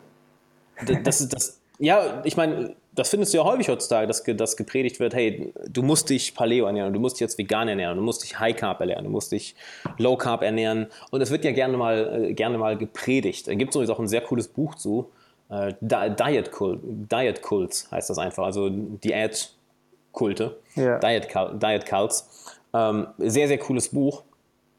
Denn 0.87 1.03
das, 1.03 1.27
das, 1.27 1.59
ja, 1.79 2.21
ich 2.23 2.37
meine, 2.37 2.75
das 2.93 3.09
findest 3.09 3.33
du 3.33 3.37
ja 3.37 3.43
häufig 3.43 3.67
heutzutage, 3.67 4.07
dass, 4.07 4.23
dass 4.23 4.55
gepredigt 4.55 4.99
wird, 4.99 5.13
hey, 5.13 5.53
du 5.67 5.83
musst 5.83 6.09
dich 6.09 6.33
Paleo 6.33 6.65
ernähren, 6.65 6.93
du 6.93 6.99
musst 6.99 7.17
dich 7.17 7.21
jetzt 7.21 7.37
vegan 7.37 7.67
ernähren, 7.67 7.97
du 7.97 8.03
musst 8.03 8.23
dich 8.23 8.39
High 8.39 8.55
Carb 8.55 8.79
ernähren, 8.79 9.03
du 9.03 9.09
musst 9.11 9.31
dich 9.31 9.55
Low 9.97 10.15
Carb 10.15 10.41
ernähren. 10.41 10.87
Und 11.11 11.21
es 11.21 11.31
wird 11.31 11.43
ja 11.43 11.51
gerne 11.51 11.77
mal, 11.77 12.25
äh, 12.29 12.33
gerne 12.33 12.57
mal 12.57 12.77
gepredigt. 12.77 13.47
Da 13.47 13.53
gibt 13.53 13.71
es 13.71 13.75
übrigens 13.75 13.91
auch 13.91 13.99
ein 13.99 14.07
sehr 14.07 14.21
cooles 14.21 14.47
Buch 14.47 14.75
zu. 14.75 15.11
Äh, 15.49 15.73
Diet, 15.81 16.51
Cult, 16.51 16.79
Diet 16.83 17.41
Cults 17.41 17.91
heißt 17.91 18.09
das 18.09 18.17
einfach, 18.17 18.45
also 18.45 18.69
Diät-Kulte, 18.69 20.57
ja. 20.75 20.99
Diet, 20.99 21.27
Diet 21.61 21.85
Cults. 21.85 22.57
Ähm, 22.73 23.07
sehr, 23.17 23.47
sehr 23.47 23.57
cooles 23.57 23.89
Buch. 23.89 24.23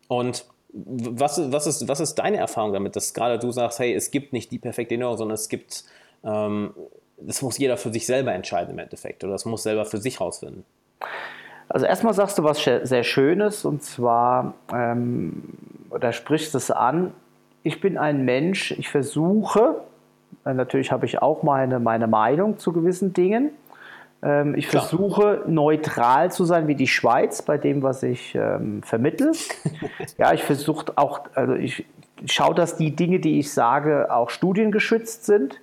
Und 0.08 0.46
was, 0.72 1.40
was, 1.52 1.66
ist, 1.66 1.88
was 1.88 2.00
ist 2.00 2.16
deine 2.16 2.36
Erfahrung 2.36 2.72
damit, 2.72 2.96
dass 2.96 3.14
gerade 3.14 3.38
du 3.38 3.50
sagst, 3.52 3.78
hey, 3.78 3.94
es 3.94 4.10
gibt 4.10 4.32
nicht 4.32 4.50
die 4.52 4.58
perfekte 4.58 4.94
Ernährung, 4.94 5.16
sondern 5.16 5.34
es 5.34 5.48
gibt, 5.48 5.84
das 6.26 7.42
muss 7.42 7.58
jeder 7.58 7.76
für 7.76 7.92
sich 7.92 8.06
selber 8.06 8.32
entscheiden 8.32 8.72
im 8.72 8.78
Endeffekt 8.78 9.22
oder 9.24 9.32
das 9.32 9.44
muss 9.44 9.62
selber 9.62 9.84
für 9.84 9.98
sich 9.98 10.20
rausfinden? 10.20 10.64
Also 11.68 11.86
erstmal 11.86 12.14
sagst 12.14 12.38
du 12.38 12.44
was 12.44 12.62
sehr 12.62 13.04
Schönes 13.04 13.64
und 13.64 13.82
zwar, 13.82 14.54
ähm, 14.72 15.42
oder 15.90 16.12
sprichst 16.12 16.54
es 16.54 16.70
an, 16.70 17.12
ich 17.62 17.80
bin 17.80 17.98
ein 17.98 18.24
Mensch, 18.24 18.70
ich 18.72 18.88
versuche, 18.88 19.80
äh, 20.44 20.54
natürlich 20.54 20.92
habe 20.92 21.06
ich 21.06 21.20
auch 21.20 21.42
meine, 21.42 21.80
meine 21.80 22.06
Meinung 22.06 22.58
zu 22.58 22.72
gewissen 22.72 23.12
Dingen, 23.12 23.50
ähm, 24.22 24.54
ich 24.54 24.68
Klar. 24.68 24.82
versuche 24.82 25.42
neutral 25.46 26.30
zu 26.30 26.44
sein 26.44 26.68
wie 26.68 26.76
die 26.76 26.86
Schweiz 26.86 27.42
bei 27.42 27.58
dem, 27.58 27.82
was 27.82 28.02
ich 28.02 28.34
ähm, 28.34 28.82
vermittle. 28.82 29.32
ja, 30.18 30.32
ich 30.32 30.44
versuche 30.44 30.92
auch, 30.96 31.20
also 31.34 31.54
ich 31.54 31.84
schaue, 32.26 32.54
dass 32.54 32.76
die 32.76 32.94
Dinge, 32.94 33.18
die 33.18 33.40
ich 33.40 33.52
sage, 33.52 34.14
auch 34.14 34.30
studiengeschützt 34.30 35.26
sind 35.26 35.60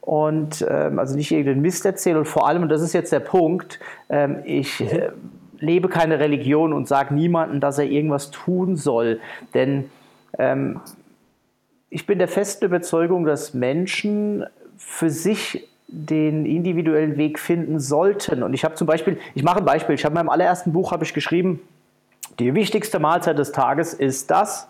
und 0.00 0.64
ähm, 0.68 0.98
also 0.98 1.16
nicht 1.16 1.30
irgendeinen 1.30 1.62
Mist 1.62 1.84
erzähle 1.84 2.18
und 2.18 2.26
vor 2.26 2.48
allem, 2.48 2.62
und 2.62 2.68
das 2.68 2.82
ist 2.82 2.92
jetzt 2.92 3.12
der 3.12 3.20
Punkt, 3.20 3.78
ähm, 4.08 4.38
ich 4.44 4.80
äh, 4.80 5.10
lebe 5.58 5.88
keine 5.88 6.18
Religion 6.18 6.72
und 6.72 6.88
sage 6.88 7.14
niemandem, 7.14 7.60
dass 7.60 7.78
er 7.78 7.84
irgendwas 7.84 8.30
tun 8.30 8.76
soll, 8.76 9.20
denn 9.54 9.90
ähm, 10.38 10.80
ich 11.90 12.06
bin 12.06 12.18
der 12.18 12.28
festen 12.28 12.64
Überzeugung, 12.64 13.24
dass 13.24 13.52
Menschen 13.52 14.46
für 14.76 15.10
sich 15.10 15.68
den 15.88 16.46
individuellen 16.46 17.16
Weg 17.16 17.40
finden 17.40 17.80
sollten. 17.80 18.44
Und 18.44 18.54
ich 18.54 18.64
habe 18.64 18.76
zum 18.76 18.86
Beispiel, 18.86 19.18
ich 19.34 19.42
mache 19.42 19.58
ein 19.58 19.64
Beispiel, 19.64 19.96
ich 19.96 20.04
habe 20.04 20.12
in 20.12 20.14
meinem 20.14 20.28
allerersten 20.28 20.72
Buch 20.72 20.92
habe 20.92 21.04
ich 21.04 21.12
geschrieben, 21.12 21.60
die 22.38 22.54
wichtigste 22.54 23.00
Mahlzeit 23.00 23.38
des 23.38 23.50
Tages 23.50 23.92
ist 23.92 24.30
das 24.30 24.69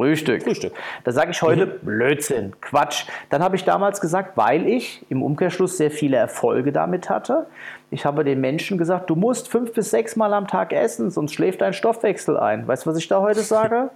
Frühstück. 0.00 0.42
Frühstück. 0.44 0.72
Da 1.04 1.12
sage 1.12 1.32
ich 1.32 1.42
heute 1.42 1.66
mhm. 1.66 1.72
Blödsinn, 1.82 2.54
Quatsch. 2.62 3.04
Dann 3.28 3.42
habe 3.42 3.56
ich 3.56 3.64
damals 3.64 4.00
gesagt, 4.00 4.34
weil 4.38 4.66
ich 4.66 5.04
im 5.10 5.22
Umkehrschluss 5.22 5.76
sehr 5.76 5.90
viele 5.90 6.16
Erfolge 6.16 6.72
damit 6.72 7.10
hatte. 7.10 7.46
Ich 7.90 8.06
habe 8.06 8.24
den 8.24 8.40
Menschen 8.40 8.78
gesagt, 8.78 9.10
du 9.10 9.14
musst 9.14 9.48
fünf 9.48 9.74
bis 9.74 9.90
sechs 9.90 10.16
Mal 10.16 10.32
am 10.32 10.46
Tag 10.46 10.72
essen, 10.72 11.10
sonst 11.10 11.34
schläft 11.34 11.60
dein 11.60 11.74
Stoffwechsel 11.74 12.38
ein. 12.38 12.66
Weißt 12.66 12.86
du, 12.86 12.90
was 12.90 12.96
ich 12.96 13.08
da 13.08 13.20
heute 13.20 13.40
sage? 13.40 13.90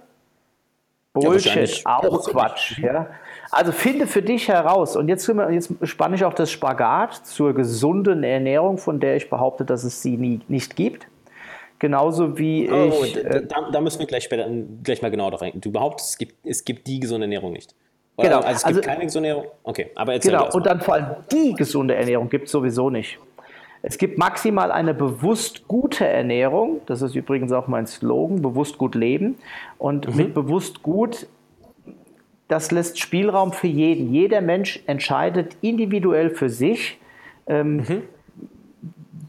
Bullshit, 1.13 1.83
ja, 1.83 1.97
auch 1.97 2.29
Quatsch. 2.29 2.77
Ja. 2.77 3.07
Also 3.49 3.71
finde 3.71 4.05
für 4.05 4.21
dich 4.21 4.47
heraus, 4.47 4.95
und 4.95 5.07
jetzt, 5.07 5.27
jetzt 5.49 5.73
spanne 5.81 6.15
ich 6.15 6.25
auch 6.25 6.33
das 6.35 6.51
Spagat 6.51 7.15
zur 7.25 7.55
gesunden 7.55 8.23
Ernährung, 8.23 8.77
von 8.77 8.99
der 8.99 9.15
ich 9.15 9.29
behaupte, 9.29 9.65
dass 9.65 9.83
es 9.83 10.03
sie 10.03 10.17
nie, 10.17 10.41
nicht 10.49 10.75
gibt. 10.75 11.07
Genauso 11.79 12.37
wie 12.37 12.69
oh, 12.69 13.03
ich. 13.03 13.13
Da, 13.13 13.19
äh, 13.21 13.47
da, 13.71 13.81
müssen 13.81 13.99
wir 13.99 14.05
gleich, 14.05 14.23
später, 14.23 14.49
gleich 14.83 15.01
mal 15.01 15.11
genau 15.11 15.25
darauf 15.25 15.41
eingehen. 15.41 15.61
Du 15.61 15.71
behauptest, 15.71 16.11
es 16.11 16.17
gibt, 16.17 16.45
es 16.45 16.63
gibt 16.63 16.87
die 16.87 16.99
gesunde 16.99 17.25
Ernährung 17.25 17.51
nicht. 17.51 17.75
Oder? 18.17 18.29
Genau. 18.29 18.39
Also 18.41 18.49
es 18.49 18.63
gibt 18.63 18.77
also, 18.77 18.81
keine 18.81 19.05
gesunde 19.05 19.29
Ernährung. 19.29 19.51
Okay, 19.63 19.91
aber 19.95 20.13
erzähl 20.13 20.31
Genau, 20.31 20.51
und 20.53 20.65
dann 20.65 20.79
vor 20.79 20.93
allem 20.93 21.15
die 21.31 21.53
gesunde 21.53 21.95
Ernährung 21.95 22.29
gibt 22.29 22.45
es 22.45 22.51
sowieso 22.51 22.89
nicht. 22.89 23.19
Es 23.81 23.99
gibt 23.99 24.17
maximal 24.17 24.71
eine 24.71 24.95
bewusst 24.95 25.67
gute 25.67 26.07
Ernährung. 26.07 26.81
Das 26.87 27.03
ist 27.03 27.13
übrigens 27.13 27.51
auch 27.51 27.67
mein 27.67 27.85
Slogan, 27.85 28.41
bewusst 28.41 28.77
gut 28.77 28.95
leben. 28.95 29.35
Und 29.77 30.09
mhm. 30.09 30.15
mit 30.15 30.33
bewusst 30.33 30.81
gut, 30.81 31.27
das 32.47 32.71
lässt 32.71 32.99
Spielraum 32.99 33.53
für 33.53 33.67
jeden. 33.67 34.11
Jeder 34.11 34.41
Mensch 34.41 34.81
entscheidet 34.87 35.57
individuell 35.61 36.31
für 36.31 36.49
sich, 36.49 36.99
ähm, 37.45 37.75
mhm. 37.77 38.01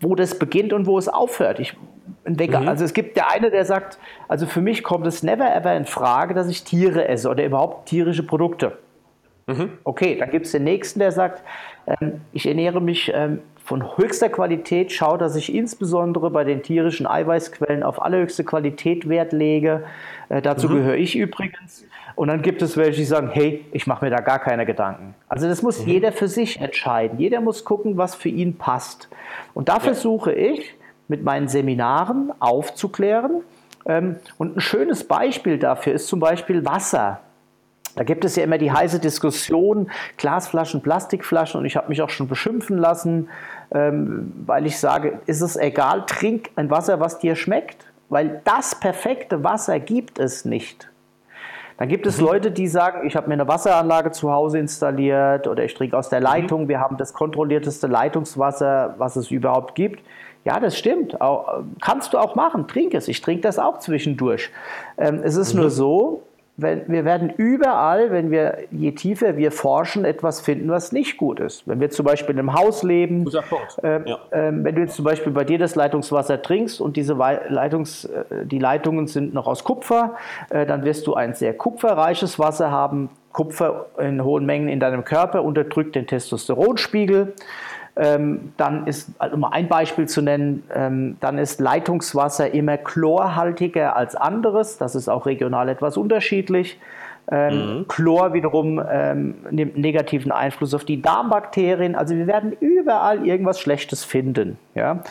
wo 0.00 0.14
das 0.14 0.38
beginnt 0.38 0.72
und 0.72 0.87
wo 0.87 0.96
es 0.96 1.09
aufhört. 1.09 1.61
Ich, 1.61 1.76
Wecker. 2.25 2.61
Mhm. 2.61 2.69
Also 2.69 2.85
es 2.85 2.92
gibt 2.92 3.16
der 3.16 3.31
eine, 3.31 3.51
der 3.51 3.64
sagt, 3.64 3.99
also 4.29 4.47
für 4.47 4.61
mich 4.61 4.83
kommt 4.83 5.07
es 5.07 5.23
never 5.23 5.55
ever 5.55 5.75
in 5.77 5.85
Frage, 5.85 6.35
dass 6.35 6.49
ich 6.49 6.64
Tiere 6.64 7.09
esse 7.09 7.29
oder 7.29 7.45
überhaupt 7.45 7.88
tierische 7.88 8.23
Produkte. 8.23 8.79
Mhm. 9.47 9.71
Okay, 9.85 10.16
dann 10.19 10.31
gibt 10.31 10.47
es 10.47 10.53
den 10.53 10.64
nächsten, 10.64 10.99
der 10.99 11.12
sagt, 11.12 11.42
ähm, 11.87 12.21
ich 12.33 12.47
ernähre 12.47 12.81
mich 12.81 13.12
ähm, 13.14 13.40
von 13.64 13.97
höchster 13.97 14.29
Qualität, 14.29 14.92
schaue, 14.92 15.19
dass 15.19 15.37
ich 15.37 15.55
insbesondere 15.55 16.31
bei 16.31 16.45
den 16.45 16.62
tierischen 16.62 17.07
Eiweißquellen 17.07 17.83
auf 17.83 18.03
allerhöchste 18.03 18.45
Qualität 18.45 19.09
Wert 19.09 19.33
lege. 19.33 19.85
Äh, 20.29 20.42
dazu 20.42 20.69
mhm. 20.69 20.75
gehöre 20.75 20.97
ich 20.97 21.16
übrigens. 21.16 21.85
Und 22.16 22.29
dann 22.29 22.42
gibt 22.42 22.62
es 22.62 22.77
welche, 22.77 22.99
die 22.99 23.05
sagen, 23.05 23.29
hey, 23.31 23.64
ich 23.73 23.87
mache 23.87 24.05
mir 24.05 24.11
da 24.11 24.21
gar 24.21 24.38
keine 24.38 24.64
Gedanken. 24.66 25.14
Also 25.29 25.49
das 25.49 25.62
muss 25.62 25.83
mhm. 25.83 25.92
jeder 25.92 26.12
für 26.12 26.29
sich 26.29 26.61
entscheiden. 26.61 27.19
Jeder 27.19 27.40
muss 27.40 27.64
gucken, 27.64 27.99
was 27.99 28.14
für 28.14 28.31
ihn 28.31 28.57
passt. 28.57 29.09
Und 29.53 29.69
da 29.69 29.75
ja. 29.75 29.81
versuche 29.81 30.33
ich, 30.33 30.75
mit 31.09 31.25
meinen 31.25 31.49
Seminaren 31.49 32.33
aufzuklären. 32.40 33.42
Ähm, 33.87 34.16
und 34.38 34.57
ein 34.57 34.61
schönes 34.61 35.05
Beispiel 35.05 35.59
dafür 35.59 35.95
ist 35.95 36.09
zum 36.09 36.21
Beispiel 36.21 36.64
Wasser. 36.64 37.21
Da 37.97 38.05
gibt 38.05 38.27
es 38.27 38.37
ja 38.37 38.45
immer 38.45 38.59
die 38.59 38.71
heiße 38.71 39.01
Diskussion, 39.01 39.90
Glasflaschen, 40.19 40.83
Plastikflaschen 40.83 41.61
und 41.61 41.66
ich 41.66 41.77
habe 41.77 41.88
mich 41.88 42.03
auch 42.03 42.11
schon 42.11 42.29
beschimpfen 42.29 42.77
lassen, 42.77 43.31
ähm, 43.73 44.33
weil 44.45 44.66
ich 44.66 44.79
sage, 44.79 45.21
ist 45.25 45.40
es 45.40 45.57
egal, 45.57 46.05
trink 46.07 46.51
ein 46.57 46.71
Wasser, 46.71 47.01
was 47.01 47.19
dir 47.19 47.37
schmeckt, 47.37 47.87
weil 48.11 48.42
das 48.45 48.75
perfekte 48.79 49.42
Wasser 49.42 49.81
gibt 49.81 50.19
es 50.19 50.45
nicht. 50.45 50.90
Dann 51.79 51.88
gibt 51.88 52.07
es 52.07 52.19
mhm. 52.19 52.27
Leute, 52.27 52.51
die 52.51 52.69
sagen, 52.69 53.07
ich 53.07 53.16
habe 53.16 53.29
mir 53.29 53.35
eine 53.35 53.49
Wasseranlage 53.49 54.11
zu 54.11 54.31
Hause 54.31 54.59
installiert 54.59 55.47
oder 55.47 55.64
ich 55.64 55.73
trinke 55.73 55.97
aus 55.97 56.11
der 56.11 56.21
mhm. 56.21 56.27
Leitung, 56.27 56.69
wir 56.69 56.81
haben 56.81 56.99
das 56.99 57.14
kontrollierteste 57.14 57.87
Leitungswasser, 57.87 58.95
was 58.99 59.16
es 59.16 59.31
überhaupt 59.31 59.75
gibt. 59.75 60.03
Ja, 60.46 60.61
das 60.61 60.78
stimmt. 60.78 61.20
Auch, 61.20 61.64
kannst 61.82 62.12
du 62.12 62.18
auch 62.18 62.37
machen. 62.37 62.68
Trink 62.68 62.94
es. 62.94 63.09
Ich 63.09 63.20
trinke 63.20 63.42
das 63.42 63.59
auch 63.59 63.80
zwischendurch. 63.80 64.50
Ähm, 64.96 65.20
es 65.24 65.35
ist 65.35 65.54
mhm. 65.54 65.62
nur 65.62 65.70
so, 65.70 66.22
wenn, 66.56 66.85
wir 66.87 67.04
werden 67.04 67.30
überall, 67.37 68.12
wenn 68.12 68.30
wir, 68.30 68.59
je 68.70 68.92
tiefer 68.92 69.37
wir 69.37 69.50
forschen, 69.50 70.04
etwas 70.04 70.40
finden, 70.40 70.70
was 70.70 70.92
nicht 70.92 71.16
gut 71.16 71.40
ist. 71.40 71.66
Wenn 71.66 71.80
wir 71.80 71.90
zum 71.90 72.06
Beispiel 72.06 72.32
in 72.32 72.38
einem 72.38 72.54
Haus 72.54 72.85
leben, 72.85 73.26
äh, 73.82 74.09
ja. 74.09 74.18
äh, 74.30 74.52
wenn 74.52 74.76
du 74.76 74.82
jetzt 74.82 74.94
zum 74.94 75.04
Beispiel 75.04 75.32
bei 75.32 75.42
dir 75.42 75.59
das 75.59 75.74
Leitungswasser 75.74 76.40
trinkst 76.40 76.80
und 76.80 76.96
diese 76.96 77.14
Leitungs, 77.14 78.04
äh, 78.04 78.46
die 78.46 78.61
Leitungen 78.61 79.09
sind 79.09 79.35
noch 79.35 79.48
aus 79.48 79.64
Kupfer, 79.64 80.14
äh, 80.50 80.64
dann 80.64 80.85
wirst 80.85 81.09
du 81.09 81.14
ein 81.14 81.35
sehr 81.35 81.54
kupferreiches 81.54 82.38
Wasser 82.38 82.70
haben. 82.70 83.11
Kupfer 83.32 83.87
in 83.98 84.22
hohen 84.22 84.46
Mengen 84.46 84.68
in 84.68 84.78
deinem 84.78 85.04
Körper 85.04 85.42
unterdrückt 85.42 85.96
den 85.96 86.06
Testosteronspiegel. 86.06 87.35
Ähm, 87.96 88.52
dann 88.56 88.87
ist, 88.87 89.11
also 89.18 89.37
um 89.37 89.44
ein 89.44 89.68
Beispiel 89.68 90.06
zu 90.06 90.20
nennen, 90.20 90.64
ähm, 90.74 91.16
dann 91.20 91.38
ist 91.38 91.61
Leitungswasser 91.61 92.52
immer 92.52 92.76
chlorhaltiger 92.76 93.96
als 93.96 94.14
anderes. 94.14 94.76
Das 94.76 94.94
ist 94.94 95.09
auch 95.09 95.26
regional 95.26 95.68
etwas 95.68 95.96
unterschiedlich. 95.96 96.78
Ähm, 97.28 97.78
mhm. 97.78 97.88
Chlor 97.88 98.35
wiederum 98.35 98.80
nimmt 99.50 99.76
negativen 99.76 100.30
Einfluss 100.30 100.74
auf 100.74 100.85
die 100.85 101.02
Darmbakterien. 101.02 101.96
Also 101.96 102.14
wir 102.14 102.28
werden 102.28 102.52
überall 102.61 103.26
irgendwas 103.26 103.59
Schlechtes 103.59 104.04
finden. 104.04 104.59
Ja? 104.74 105.02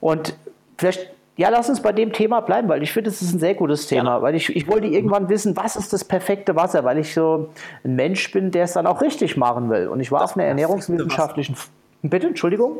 Und 0.00 0.34
vielleicht 0.78 1.10
ja, 1.36 1.48
lass 1.48 1.68
uns 1.70 1.80
bei 1.80 1.92
dem 1.92 2.12
Thema 2.12 2.40
bleiben, 2.40 2.68
weil 2.68 2.82
ich 2.82 2.92
finde, 2.92 3.08
es 3.08 3.22
ist 3.22 3.32
ein 3.32 3.38
sehr 3.38 3.54
gutes 3.54 3.86
Thema. 3.86 4.16
Ja. 4.16 4.22
Weil 4.22 4.34
ich, 4.34 4.54
ich 4.54 4.68
wollte 4.68 4.86
irgendwann 4.86 5.28
wissen, 5.28 5.56
was 5.56 5.76
ist 5.76 5.92
das 5.92 6.04
perfekte 6.04 6.56
Wasser, 6.56 6.84
weil 6.84 6.98
ich 6.98 7.14
so 7.14 7.48
ein 7.84 7.96
Mensch 7.96 8.30
bin, 8.32 8.50
der 8.50 8.64
es 8.64 8.74
dann 8.74 8.86
auch 8.86 9.00
richtig 9.00 9.36
machen 9.36 9.70
will. 9.70 9.88
Und 9.88 10.00
ich 10.00 10.12
war 10.12 10.20
das 10.20 10.32
auf 10.32 10.36
einer 10.36 10.46
ernährungswissenschaftlichen 10.46 11.54
Wasser. 11.54 11.70
Bitte, 12.02 12.26
Entschuldigung? 12.26 12.78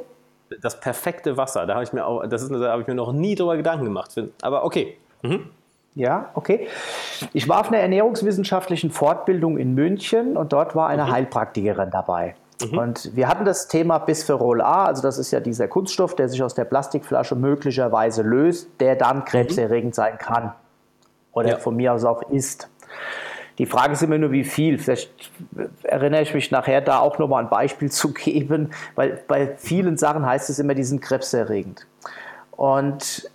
Das 0.61 0.81
perfekte 0.81 1.37
Wasser, 1.37 1.67
da 1.67 1.75
habe 1.75 1.85
ich 1.85 1.93
mir 1.93 2.05
auch, 2.05 2.27
das 2.27 2.43
ist, 2.43 2.53
da 2.53 2.73
habe 2.73 2.83
ich 2.83 2.89
mir 2.89 2.95
noch 2.95 3.13
nie 3.13 3.35
drüber 3.35 3.57
Gedanken 3.57 3.85
gemacht. 3.85 4.15
Aber 4.43 4.65
okay. 4.65 4.99
Mhm. 5.23 5.49
Ja, 5.95 6.31
okay. 6.35 6.69
Ich 7.33 7.49
war 7.49 7.61
auf 7.61 7.69
einer 7.69 7.79
ernährungswissenschaftlichen 7.79 8.91
Fortbildung 8.91 9.59
in 9.59 9.75
München 9.75 10.37
und 10.37 10.53
dort 10.53 10.75
war 10.75 10.89
eine 10.89 11.05
mhm. 11.05 11.13
Heilpraktikerin 11.13 11.91
dabei. 11.91 12.35
Mhm. 12.63 12.79
Und 12.79 13.17
wir 13.17 13.29
hatten 13.29 13.45
das 13.45 13.69
Thema 13.69 13.99
Bisphenol 13.99 14.63
A, 14.63 14.87
also 14.87 15.03
das 15.03 15.19
ist 15.19 15.31
ja 15.31 15.41
dieser 15.41 15.69
Kunststoff, 15.69 16.15
der 16.17 16.29
sich 16.29 16.43
aus 16.43 16.55
der 16.55 16.65
Plastikflasche 16.65 17.35
möglicherweise 17.35 18.23
löst, 18.23 18.69
der 18.81 18.97
dann 18.97 19.19
mhm. 19.19 19.25
krebserregend 19.25 19.95
sein 19.95 20.19
kann. 20.19 20.53
Oder 21.33 21.51
ja. 21.51 21.59
von 21.59 21.77
mir 21.77 21.93
aus 21.93 22.05
auch 22.05 22.23
ist. 22.31 22.69
Die 23.63 23.67
Frage 23.67 23.93
ist 23.93 24.03
immer 24.03 24.19
nur, 24.19 24.33
wie 24.33 24.43
viel. 24.43 24.77
Vielleicht 24.77 25.31
erinnere 25.85 26.23
ich 26.23 26.35
mich 26.35 26.51
nachher 26.51 26.81
da 26.81 26.99
auch 26.99 27.21
nochmal 27.21 27.45
ein 27.45 27.49
Beispiel 27.49 27.93
zu 27.93 28.13
geben, 28.13 28.71
weil 28.97 29.23
bei 29.29 29.55
vielen 29.57 29.97
Sachen 29.97 30.27
heißt 30.27 30.51
es 30.51 30.59
immer, 30.59 30.75
die 30.75 30.83
sind 30.83 31.01
krebserregend. 31.01 31.87
Und 32.51 33.31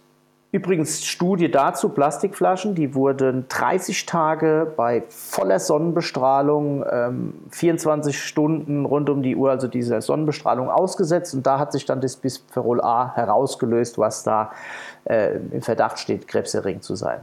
übrigens 0.52 1.06
Studie 1.06 1.50
dazu, 1.50 1.88
Plastikflaschen, 1.88 2.76
die 2.76 2.94
wurden 2.94 3.46
30 3.48 4.06
Tage 4.06 4.70
bei 4.76 5.04
voller 5.08 5.60
Sonnenbestrahlung, 5.60 6.84
ähm, 6.92 7.34
24 7.52 8.22
Stunden 8.22 8.84
rund 8.84 9.10
um 9.10 9.24
die 9.24 9.38
Uhr, 9.38 9.52
also 9.52 9.70
dieser 9.70 10.02
Sonnenbestrahlung 10.02 10.70
ausgesetzt. 10.70 11.34
Und 11.36 11.48
da 11.48 11.58
hat 11.58 11.72
sich 11.72 11.86
dann 11.86 12.02
das 12.02 12.18
Bisphenol 12.18 12.82
A 12.82 13.16
herausgelöst, 13.16 13.98
was 13.98 14.24
da 14.24 14.52
äh, 15.06 15.38
im 15.38 15.62
Verdacht 15.62 16.00
steht, 16.00 16.28
krebserregend 16.28 16.84
zu 16.84 16.98
sein 16.98 17.22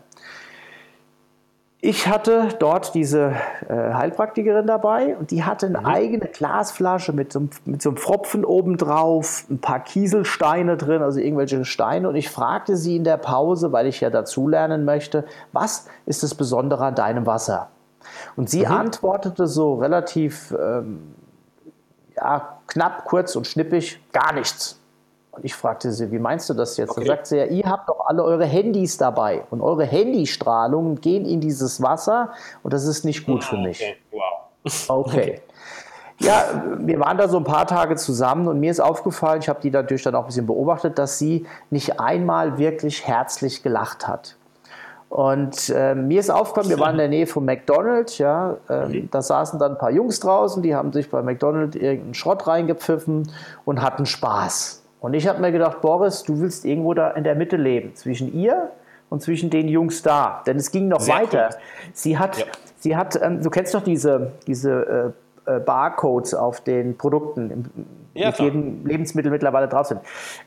ich 1.85 2.09
hatte 2.09 2.49
dort 2.59 2.95
diese 2.95 3.35
äh, 3.69 3.93
Heilpraktikerin 3.93 4.67
dabei 4.67 5.19
und 5.19 5.31
die 5.31 5.45
hatte 5.45 5.67
eine 5.67 5.81
mhm. 5.81 5.87
eigene 5.87 6.27
Glasflasche 6.29 7.13
mit 7.13 7.31
so, 7.31 7.47
mit 7.67 7.83
so 7.83 7.91
einem 7.91 7.99
Pfropfen 7.99 8.47
obendrauf, 8.47 9.45
ein 9.51 9.59
paar 9.59 9.81
Kieselsteine 9.81 10.79
drin, 10.79 11.03
also 11.03 11.21
irgendwelche 11.21 11.63
Steine. 11.67 12.09
Und 12.09 12.17
ich 12.17 12.31
fragte 12.31 12.79
sie 12.79 12.97
in 12.97 13.05
der 13.05 13.19
Pause, 13.19 13.71
weil 13.73 13.87
ich 13.87 14.01
ja 14.01 14.09
dazulernen 14.09 14.87
möchte, 14.87 15.27
was 15.53 15.87
ist 16.07 16.23
das 16.23 16.35
Besondere 16.35 16.87
an 16.87 16.95
deinem 16.95 17.27
Wasser? 17.27 17.69
Und 18.35 18.49
sie 18.49 18.65
mhm. 18.65 18.73
antwortete 18.73 19.47
so 19.47 19.75
relativ 19.75 20.55
ähm, 20.59 21.15
ja, 22.17 22.61
knapp, 22.67 23.05
kurz 23.05 23.37
und 23.37 23.47
schnippig, 23.47 24.01
gar 24.11 24.33
nichts. 24.33 24.81
Und 25.37 25.45
ich 25.45 25.55
fragte 25.55 25.91
sie, 25.91 26.13
wie 26.13 26.19
meinst 26.19 26.49
du 26.49 26.55
das 26.55 26.77
jetzt? 26.77 26.91
Okay. 26.91 27.01
Dann 27.01 27.09
sagt 27.09 27.27
sie, 27.27 27.39
ja, 27.39 27.45
ihr 27.47 27.65
habt 27.65 27.89
doch 27.89 28.07
alle 28.07 28.23
eure 28.23 28.45
Handys 28.45 28.97
dabei 28.99 29.45
und 29.51 29.61
eure 29.61 29.85
Handystrahlungen 29.85 31.01
gehen 31.01 31.27
in 31.27 31.41
dieses 31.41 31.83
Wasser 31.83 32.31
und 32.63 32.73
das 32.73 32.87
ist 32.87 33.05
nicht 33.05 33.27
gut 33.27 33.43
für 33.43 33.57
mich. 33.57 33.81
Okay, 33.81 33.97
wow. 34.13 34.23
Okay. 34.89 35.41
Ja, 36.21 36.63
wir 36.79 37.01
waren 37.01 37.19
da 37.19 37.29
so 37.29 37.39
ein 37.39 37.45
paar 37.45 37.67
Tage 37.67 37.97
zusammen 37.97 38.47
und 38.47 38.61
mir 38.61 38.71
ist 38.71 38.81
aufgefallen, 38.81 39.41
ich 39.41 39.49
habe 39.49 39.61
die 39.61 39.71
natürlich 39.71 40.05
dann 40.05 40.15
auch 40.15 40.23
ein 40.23 40.27
bisschen 40.27 40.47
beobachtet, 40.47 40.99
dass 40.99 41.19
sie 41.19 41.45
nicht 41.71 41.99
einmal 42.01 42.57
wirklich 42.57 43.07
herzlich 43.07 43.63
gelacht 43.63 44.07
hat. 44.07 44.37
Und 45.09 45.71
äh, 45.71 45.95
mir 45.95 46.21
ist 46.21 46.31
aufgefallen, 46.31 46.71
wir 46.71 46.79
waren 46.79 46.93
in 46.93 46.99
der 46.99 47.09
Nähe 47.09 47.27
von 47.27 47.45
McDonald's, 47.45 48.19
ja, 48.19 48.57
äh, 48.69 49.03
da 49.11 49.23
saßen 49.23 49.59
dann 49.59 49.73
ein 49.73 49.79
paar 49.79 49.91
Jungs 49.91 50.21
draußen, 50.21 50.63
die 50.63 50.75
haben 50.75 50.93
sich 50.93 51.11
bei 51.11 51.21
McDonald's 51.23 51.77
irgendeinen 51.77 52.15
Schrott 52.15 52.47
reingepfiffen 52.47 53.31
und 53.65 53.83
hatten 53.83 54.07
Spaß. 54.07 54.84
Und 55.05 55.13
ich 55.13 55.29
habe 55.29 55.39
mir 55.39 55.53
gedacht, 55.53 55.83
Boris, 55.83 56.23
du 56.23 56.41
willst 56.41 56.65
irgendwo 56.65 56.95
da 56.95 57.11
in 57.11 57.25
der 57.25 57.35
Mitte 57.35 57.59
leben, 57.59 57.95
zwischen 57.95 58.33
ihr 58.33 58.71
und 59.11 59.21
zwischen 59.21 59.51
den 59.51 59.69
Jungs 59.69 60.01
da. 60.01 60.43
Denn 60.47 60.57
es 60.57 60.71
ging 60.71 60.89
noch 60.89 61.01
Sehr 61.01 61.17
weiter. 61.17 61.51
Cool. 61.53 61.59
Sie 61.93 62.19
hat, 62.19 62.39
ja. 62.39 62.47
sie 62.79 62.97
hat 62.97 63.21
ähm, 63.21 63.43
du 63.43 63.51
kennst 63.51 63.75
doch 63.75 63.83
diese, 63.83 64.33
diese 64.47 65.13
äh, 65.47 65.57
äh 65.57 65.61
Barcodes 65.61 66.33
auf 66.33 66.63
den 66.63 66.97
Produkten, 66.97 67.71
ja, 68.15 68.29
mit 68.29 68.39
jedem 68.39 68.87
Lebensmittel 68.87 69.31
mittlerweile 69.31 69.69
drauf 69.69 69.89
sind. 69.89 70.01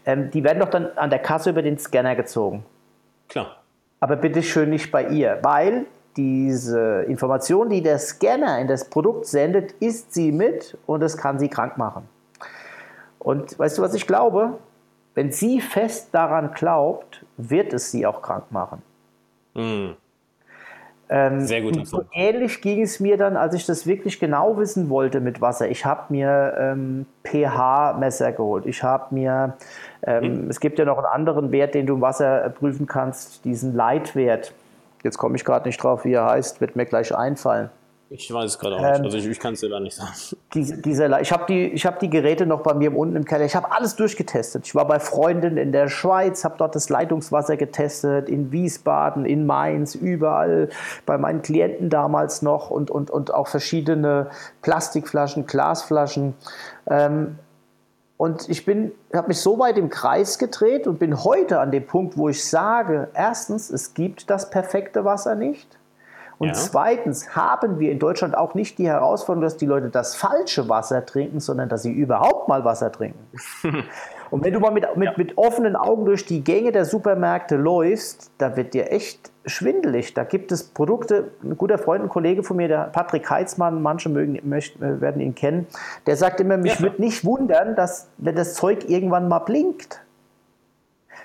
Ähm, 0.07 0.31
die 0.31 0.43
werden 0.43 0.57
doch 0.57 0.71
dann 0.71 0.87
an 0.95 1.11
der 1.11 1.19
Kasse 1.19 1.51
über 1.51 1.61
den 1.61 1.77
Scanner 1.77 2.15
gezogen. 2.15 2.65
Klar. 3.29 3.57
Aber 3.99 4.15
bitte 4.15 4.41
schön 4.41 4.71
nicht 4.71 4.91
bei 4.91 5.05
ihr, 5.05 5.37
weil 5.43 5.85
diese 6.15 7.03
Information, 7.07 7.69
die 7.69 7.83
der 7.83 7.99
Scanner 7.99 8.57
in 8.57 8.67
das 8.67 8.89
Produkt 8.89 9.27
sendet, 9.27 9.73
isst 9.73 10.15
sie 10.15 10.31
mit 10.31 10.79
und 10.87 11.03
es 11.03 11.15
kann 11.15 11.37
sie 11.37 11.47
krank 11.47 11.77
machen. 11.77 12.09
Und 13.27 13.59
weißt 13.59 13.77
du, 13.77 13.81
was 13.81 13.93
ich 13.93 14.07
glaube? 14.07 14.53
Wenn 15.13 15.33
sie 15.33 15.59
fest 15.59 16.07
daran 16.13 16.53
glaubt, 16.53 17.25
wird 17.35 17.73
es 17.73 17.91
sie 17.91 18.05
auch 18.05 18.21
krank 18.21 18.45
machen. 18.51 18.81
Ähm, 21.09 21.45
Sehr 21.45 21.61
gut. 21.61 21.85
So 21.85 22.05
ähnlich 22.13 22.61
ging 22.61 22.81
es 22.81 23.01
mir 23.01 23.17
dann, 23.17 23.35
als 23.35 23.53
ich 23.53 23.65
das 23.65 23.85
wirklich 23.85 24.21
genau 24.21 24.57
wissen 24.57 24.89
wollte 24.89 25.19
mit 25.19 25.41
Wasser. 25.41 25.67
Ich 25.69 25.83
habe 25.83 26.03
mir 26.07 26.55
ähm, 26.57 27.05
pH-Messer 27.25 28.31
geholt. 28.31 28.65
Ich 28.65 28.81
habe 28.81 29.13
mir, 29.13 29.57
ähm, 30.03 30.45
mhm. 30.45 30.49
es 30.49 30.61
gibt 30.61 30.79
ja 30.79 30.85
noch 30.85 30.95
einen 30.95 31.07
anderen 31.07 31.51
Wert, 31.51 31.75
den 31.75 31.85
du 31.85 31.95
im 31.95 32.01
Wasser 32.01 32.49
prüfen 32.57 32.87
kannst, 32.87 33.43
diesen 33.43 33.75
Leitwert. 33.75 34.53
Jetzt 35.03 35.17
komme 35.17 35.35
ich 35.35 35.43
gerade 35.43 35.67
nicht 35.67 35.83
drauf, 35.83 36.05
wie 36.05 36.13
er 36.13 36.27
heißt, 36.27 36.61
wird 36.61 36.77
mir 36.77 36.85
gleich 36.85 37.13
einfallen. 37.13 37.71
Ich 38.09 38.31
weiß 38.31 38.51
es 38.51 38.59
gerade 38.59 38.77
auch 38.77 38.81
nicht. 38.81 38.99
Ähm, 38.99 39.05
also 39.05 39.17
ich, 39.17 39.25
ich 39.25 39.39
kann 39.39 39.53
es 39.53 39.59
dir 39.59 39.69
da 39.69 39.79
nicht 39.79 39.95
sagen. 39.95 40.11
Diese, 40.53 40.77
diese, 40.77 41.19
ich 41.21 41.31
habe 41.31 41.45
die, 41.47 41.75
hab 41.75 41.99
die 41.99 42.09
Geräte 42.09 42.45
noch 42.45 42.61
bei 42.61 42.73
mir 42.73 42.95
unten 42.95 43.17
im 43.17 43.25
Keller. 43.25 43.45
Ich 43.45 43.55
habe 43.55 43.71
alles 43.71 43.95
durchgetestet. 43.95 44.65
Ich 44.65 44.75
war 44.75 44.87
bei 44.87 44.99
Freunden 44.99 45.57
in 45.57 45.71
der 45.73 45.89
Schweiz, 45.89 46.45
habe 46.45 46.55
dort 46.57 46.75
das 46.75 46.89
Leitungswasser 46.89 47.57
getestet, 47.57 48.29
in 48.29 48.51
Wiesbaden, 48.51 49.25
in 49.25 49.45
Mainz, 49.45 49.93
überall, 49.95 50.69
bei 51.05 51.17
meinen 51.17 51.41
Klienten 51.41 51.89
damals 51.89 52.41
noch 52.41 52.69
und, 52.69 52.89
und, 52.89 53.11
und 53.11 53.33
auch 53.33 53.47
verschiedene 53.47 54.29
Plastikflaschen, 54.61 55.45
Glasflaschen. 55.45 56.33
Ähm, 56.89 57.39
und 58.15 58.49
ich 58.49 58.65
habe 59.13 59.27
mich 59.27 59.39
so 59.39 59.59
weit 59.59 59.77
im 59.77 59.89
Kreis 59.89 60.39
gedreht 60.39 60.87
und 60.87 60.97
bin 60.97 61.23
heute 61.23 61.59
an 61.59 61.71
dem 61.71 61.85
Punkt, 61.85 62.17
wo 62.17 62.29
ich 62.29 62.43
sage, 62.43 63.09
erstens, 63.13 63.69
es 63.69 63.93
gibt 63.93 64.29
das 64.29 64.49
perfekte 64.49 65.05
Wasser 65.05 65.35
nicht. 65.35 65.76
Und 66.39 66.49
ja. 66.49 66.53
zweitens 66.53 67.35
haben 67.35 67.79
wir 67.79 67.91
in 67.91 67.99
Deutschland 67.99 68.37
auch 68.37 68.53
nicht 68.53 68.77
die 68.77 68.87
Herausforderung, 68.87 69.43
dass 69.43 69.57
die 69.57 69.65
Leute 69.65 69.89
das 69.89 70.15
falsche 70.15 70.69
Wasser 70.69 71.05
trinken, 71.05 71.39
sondern 71.39 71.67
dass 71.67 71.83
sie 71.83 71.91
überhaupt 71.91 72.47
mal 72.47 72.63
Wasser 72.63 72.91
trinken. 72.91 73.19
Und 74.29 74.43
wenn 74.43 74.53
du 74.53 74.59
mal 74.59 74.71
mit, 74.71 74.85
mit, 74.97 75.09
ja. 75.09 75.13
mit 75.15 75.37
offenen 75.37 75.75
Augen 75.75 76.05
durch 76.05 76.25
die 76.25 76.43
Gänge 76.43 76.71
der 76.71 76.85
Supermärkte 76.85 77.55
läufst, 77.55 78.31
da 78.37 78.57
wird 78.57 78.73
dir 78.73 78.91
echt 78.91 79.31
schwindelig. 79.45 80.13
Da 80.13 80.25
gibt 80.25 80.51
es 80.51 80.63
Produkte, 80.63 81.31
ein 81.43 81.57
guter 81.57 81.77
Freund 81.77 82.03
und 82.03 82.09
Kollege 82.09 82.43
von 82.43 82.57
mir, 82.57 82.67
der 82.67 82.89
Patrick 82.91 83.29
Heitzmann, 83.29 83.81
manche 83.81 84.09
mögen, 84.09 84.39
möchten, 84.43 84.83
äh, 84.83 85.01
werden 85.01 85.21
ihn 85.21 85.35
kennen, 85.35 85.67
der 86.05 86.17
sagt 86.17 86.41
immer, 86.41 86.57
mich 86.57 86.75
ja. 86.75 86.81
würde 86.81 87.01
nicht 87.01 87.23
wundern, 87.23 87.75
dass 87.75 88.09
wenn 88.17 88.35
das 88.35 88.53
Zeug 88.53 88.89
irgendwann 88.89 89.27
mal 89.27 89.39
blinkt. 89.39 90.01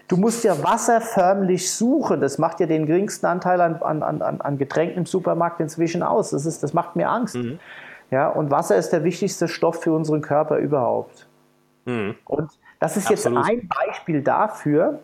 Du 0.09 0.17
musst 0.17 0.45
ja 0.45 0.63
Wasser 0.63 1.01
förmlich 1.01 1.73
suchen. 1.73 2.21
Das 2.21 2.39
macht 2.39 2.61
ja 2.61 2.67
den 2.67 2.87
geringsten 2.87 3.27
Anteil 3.27 3.61
an, 3.61 3.77
an, 3.83 4.03
an, 4.03 4.41
an 4.41 4.59
Getränken 4.59 4.99
im 4.99 5.07
Supermarkt 5.07 5.61
inzwischen 5.61 6.03
aus. 6.03 6.31
Das, 6.31 6.45
ist, 6.45 6.63
das 6.63 6.73
macht 6.73 6.97
mir 6.97 7.09
Angst. 7.09 7.37
Mhm. 7.37 7.59
Ja, 8.11 8.29
und 8.29 8.51
Wasser 8.51 8.77
ist 8.77 8.91
der 8.91 9.05
wichtigste 9.05 9.49
Stoff 9.49 9.83
für 9.83 9.93
unseren 9.93 10.21
Körper 10.21 10.59
überhaupt. 10.59 11.27
Mhm. 11.87 12.15
Und 12.27 12.51
das 12.79 12.97
ist 12.97 13.11
Absolut. 13.11 13.39
jetzt 13.39 13.51
ein 13.51 13.69
Beispiel 13.69 14.23
dafür. 14.23 14.99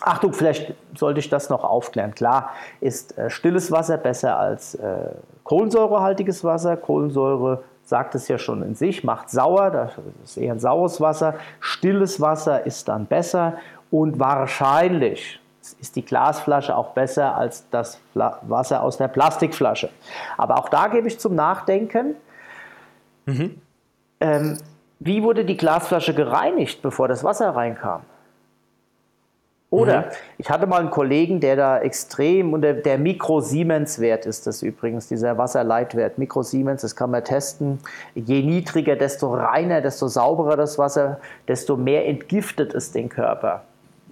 Achtung, 0.00 0.32
vielleicht 0.32 0.74
sollte 0.94 1.20
ich 1.20 1.28
das 1.28 1.50
noch 1.50 1.64
aufklären. 1.64 2.14
Klar 2.14 2.50
ist 2.80 3.18
äh, 3.18 3.28
stilles 3.28 3.70
Wasser 3.70 3.98
besser 3.98 4.38
als 4.38 4.74
äh, 4.76 5.10
kohlensäurehaltiges 5.44 6.42
Wasser. 6.42 6.76
Kohlensäure 6.76 7.64
sagt 7.84 8.14
es 8.14 8.28
ja 8.28 8.38
schon 8.38 8.62
in 8.62 8.74
sich, 8.74 9.04
macht 9.04 9.28
sauer, 9.30 9.70
das 9.70 9.92
ist 10.24 10.36
eher 10.38 10.52
ein 10.52 10.60
saures 10.60 11.00
Wasser. 11.00 11.34
Stilles 11.58 12.20
Wasser 12.20 12.64
ist 12.64 12.88
dann 12.88 13.06
besser 13.06 13.58
und 13.90 14.18
wahrscheinlich 14.18 15.40
ist 15.80 15.96
die 15.96 16.04
Glasflasche 16.04 16.76
auch 16.76 16.90
besser 16.90 17.36
als 17.36 17.68
das 17.70 18.00
Wasser 18.14 18.82
aus 18.82 18.96
der 18.96 19.08
Plastikflasche. 19.08 19.90
Aber 20.36 20.58
auch 20.58 20.68
da 20.68 20.88
gebe 20.88 21.08
ich 21.08 21.18
zum 21.18 21.34
Nachdenken, 21.34 22.14
mhm. 23.26 23.60
ähm, 24.20 24.58
wie 24.98 25.22
wurde 25.22 25.44
die 25.44 25.56
Glasflasche 25.56 26.14
gereinigt, 26.14 26.82
bevor 26.82 27.08
das 27.08 27.24
Wasser 27.24 27.50
reinkam? 27.50 28.02
Oder 29.70 30.00
mhm. 30.00 30.06
ich 30.38 30.50
hatte 30.50 30.66
mal 30.66 30.80
einen 30.80 30.90
Kollegen, 30.90 31.40
der 31.40 31.54
da 31.56 31.78
extrem, 31.78 32.52
und 32.52 32.62
der, 32.62 32.74
der 32.74 32.98
Mikro-Siemens-Wert 32.98 34.26
ist 34.26 34.46
das 34.46 34.62
übrigens, 34.62 35.06
dieser 35.06 35.38
Wasserleitwert, 35.38 36.18
Mikro-Siemens, 36.18 36.82
das 36.82 36.96
kann 36.96 37.12
man 37.12 37.22
testen. 37.22 37.78
Je 38.14 38.42
niedriger, 38.42 38.96
desto 38.96 39.32
reiner, 39.32 39.80
desto 39.80 40.08
sauberer 40.08 40.56
das 40.56 40.76
Wasser, 40.76 41.20
desto 41.46 41.76
mehr 41.76 42.08
entgiftet 42.08 42.74
es 42.74 42.90
den 42.90 43.08
Körper. 43.08 43.62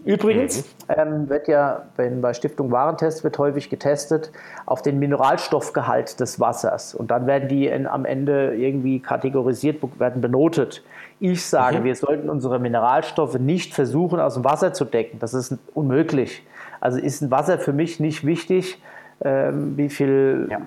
Übrigens 0.08 0.64
mhm. 0.88 0.94
ähm, 0.96 1.28
wird 1.28 1.48
ja, 1.48 1.82
wenn 1.96 2.22
bei 2.22 2.32
Stiftung 2.32 2.72
Warentest 2.72 3.24
wird 3.24 3.36
häufig 3.36 3.68
getestet 3.68 4.32
auf 4.64 4.80
den 4.80 4.98
Mineralstoffgehalt 4.98 6.18
des 6.18 6.40
Wassers 6.40 6.94
und 6.94 7.10
dann 7.10 7.26
werden 7.26 7.50
die 7.50 7.66
in, 7.66 7.86
am 7.86 8.06
Ende 8.06 8.54
irgendwie 8.54 9.00
kategorisiert, 9.00 9.82
werden 10.00 10.22
benotet. 10.22 10.82
Ich 11.20 11.44
sage, 11.44 11.80
mhm. 11.80 11.84
wir 11.84 11.94
sollten 11.94 12.30
unsere 12.30 12.58
Mineralstoffe 12.58 13.38
nicht 13.38 13.74
versuchen 13.74 14.18
aus 14.18 14.32
dem 14.32 14.44
Wasser 14.44 14.72
zu 14.72 14.86
decken. 14.86 15.18
Das 15.18 15.34
ist 15.34 15.54
unmöglich. 15.74 16.42
Also 16.80 16.98
ist 16.98 17.20
ein 17.20 17.30
Wasser 17.30 17.58
für 17.58 17.74
mich 17.74 18.00
nicht 18.00 18.24
wichtig, 18.24 18.80
ähm, 19.22 19.76
wie 19.76 19.90
viel 19.90 20.48
ja. 20.50 20.62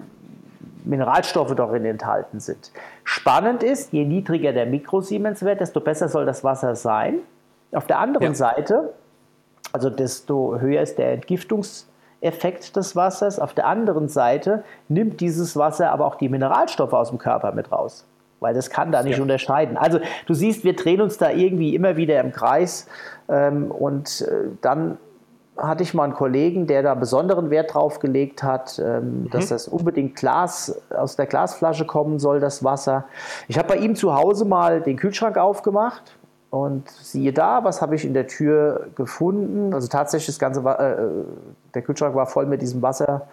Mineralstoffe 0.84 1.56
darin 1.56 1.86
enthalten 1.86 2.39
sind. 2.39 2.71
Spannend 3.04 3.63
ist, 3.63 3.91
je 3.91 4.06
niedriger 4.06 4.54
der 4.54 4.67
Mikrosiemens-Wert, 4.67 5.62
desto 5.62 5.80
besser 5.80 6.10
soll 6.10 6.27
das 6.27 6.43
Wasser 6.43 6.75
sein. 6.75 7.15
Auf 7.71 7.88
der 7.88 7.97
anderen 7.97 8.34
ja. 8.34 8.36
Seite 8.36 8.93
also 9.74 9.90
desto 9.90 10.60
höher 10.60 10.82
ist 10.82 10.98
der 10.98 11.14
Entgiftungseffekt 11.14 12.76
des 12.76 12.96
Wassers. 12.96 13.40
Auf 13.40 13.54
der 13.54 13.68
anderen 13.68 14.08
Seite 14.10 14.64
nimmt 14.90 15.22
dieses 15.22 15.56
Wasser 15.56 15.92
aber 15.92 16.06
auch 16.06 16.16
die 16.16 16.30
Mineralstoffe 16.30 16.94
aus 16.94 17.10
dem 17.10 17.18
Körper 17.18 17.52
mit 17.54 17.72
raus. 17.72 18.06
Weil 18.40 18.54
das 18.54 18.70
kann 18.70 18.92
da 18.92 19.04
nicht 19.04 19.18
ja. 19.18 19.22
unterscheiden. 19.22 19.78
Also 19.78 20.00
du 20.26 20.34
siehst, 20.34 20.64
wir 20.64 20.76
drehen 20.76 21.02
uns 21.02 21.18
da 21.18 21.30
irgendwie 21.30 21.76
immer 21.76 21.96
wieder 21.96 22.20
im 22.20 22.32
Kreis. 22.32 22.88
Ähm, 23.30 23.72
und 23.72 24.22
äh, 24.22 24.50
dann 24.62 24.98
hatte 25.58 25.84
ich 25.84 25.94
mal 25.94 26.06
einen 26.06 26.14
Kollegen, 26.14 26.66
der 26.66 26.82
da 26.82 26.96
besonderen 26.96 27.50
Wert 27.52 27.74
drauf 27.74 28.00
gelegt 28.00 28.42
hat, 28.42 28.80
ähm, 28.80 29.24
mhm. 29.24 29.30
dass 29.30 29.50
das 29.50 29.68
unbedingt 29.68 30.16
Glas 30.16 30.82
aus 30.90 31.18
der 31.18 31.28
Glasflasche 31.28 31.86
kommen 31.86 32.18
soll, 32.18 32.40
das 32.40 32.64
Wasser. 32.64 33.06
Ich 33.48 33.60
habe 33.60 33.68
bei 33.68 33.78
ihm 33.78 33.96
zu 33.96 34.16
Hause 34.16 34.46
mal 34.46 34.82
den 34.82 34.98
Kühlschrank 34.98 35.38
aufgemacht 35.38 36.18
und 36.52 36.90
siehe 36.90 37.32
da, 37.32 37.64
was 37.64 37.82
habe 37.82 37.96
ich 37.96 38.04
in 38.04 38.14
der 38.14 38.28
Tür 38.28 38.90
gefunden? 38.96 39.74
Also 39.74 39.88
tatsächlich, 39.88 40.28
das 40.28 40.38
ganze, 40.38 40.60
äh, 40.60 41.24
der 41.74 41.82
Kühlschrank 41.82 42.14
war 42.14 42.26
voll 42.26 42.46
mit 42.46 42.62
diesem 42.62 42.82
Wasser 42.82 43.28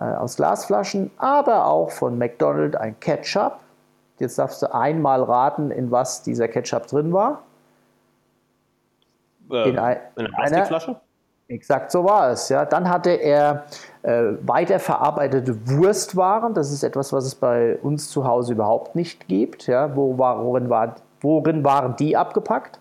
äh, 0.00 0.04
aus 0.04 0.36
Glasflaschen, 0.36 1.10
aber 1.18 1.66
auch 1.66 1.90
von 1.90 2.16
McDonald's 2.16 2.76
ein 2.76 2.98
Ketchup. 2.98 3.58
Jetzt 4.18 4.38
darfst 4.38 4.62
du 4.62 4.74
einmal 4.74 5.22
raten, 5.22 5.70
in 5.70 5.90
was 5.90 6.22
dieser 6.22 6.48
Ketchup 6.48 6.86
drin 6.86 7.12
war. 7.12 7.42
Ähm, 9.50 9.70
in, 9.70 9.78
ein, 9.78 9.96
in 10.16 10.26
einer 10.26 10.34
Plastikflasche? 10.34 10.96
Exakt 11.48 11.90
so 11.90 12.04
war 12.04 12.30
es. 12.30 12.48
Ja. 12.48 12.64
Dann 12.64 12.88
hatte 12.88 13.10
er 13.10 13.64
äh, 14.00 14.32
weiterverarbeitete 14.40 15.68
Wurstwaren. 15.68 16.54
Das 16.54 16.72
ist 16.72 16.82
etwas, 16.82 17.12
was 17.12 17.26
es 17.26 17.34
bei 17.34 17.76
uns 17.82 18.08
zu 18.08 18.26
Hause 18.26 18.54
überhaupt 18.54 18.94
nicht 18.94 19.28
gibt. 19.28 19.66
Ja. 19.66 19.94
Wo, 19.94 20.16
worin, 20.16 20.70
war, 20.70 20.94
worin 21.22 21.64
waren 21.64 21.96
die 21.96 22.16
abgepackt? 22.16 22.78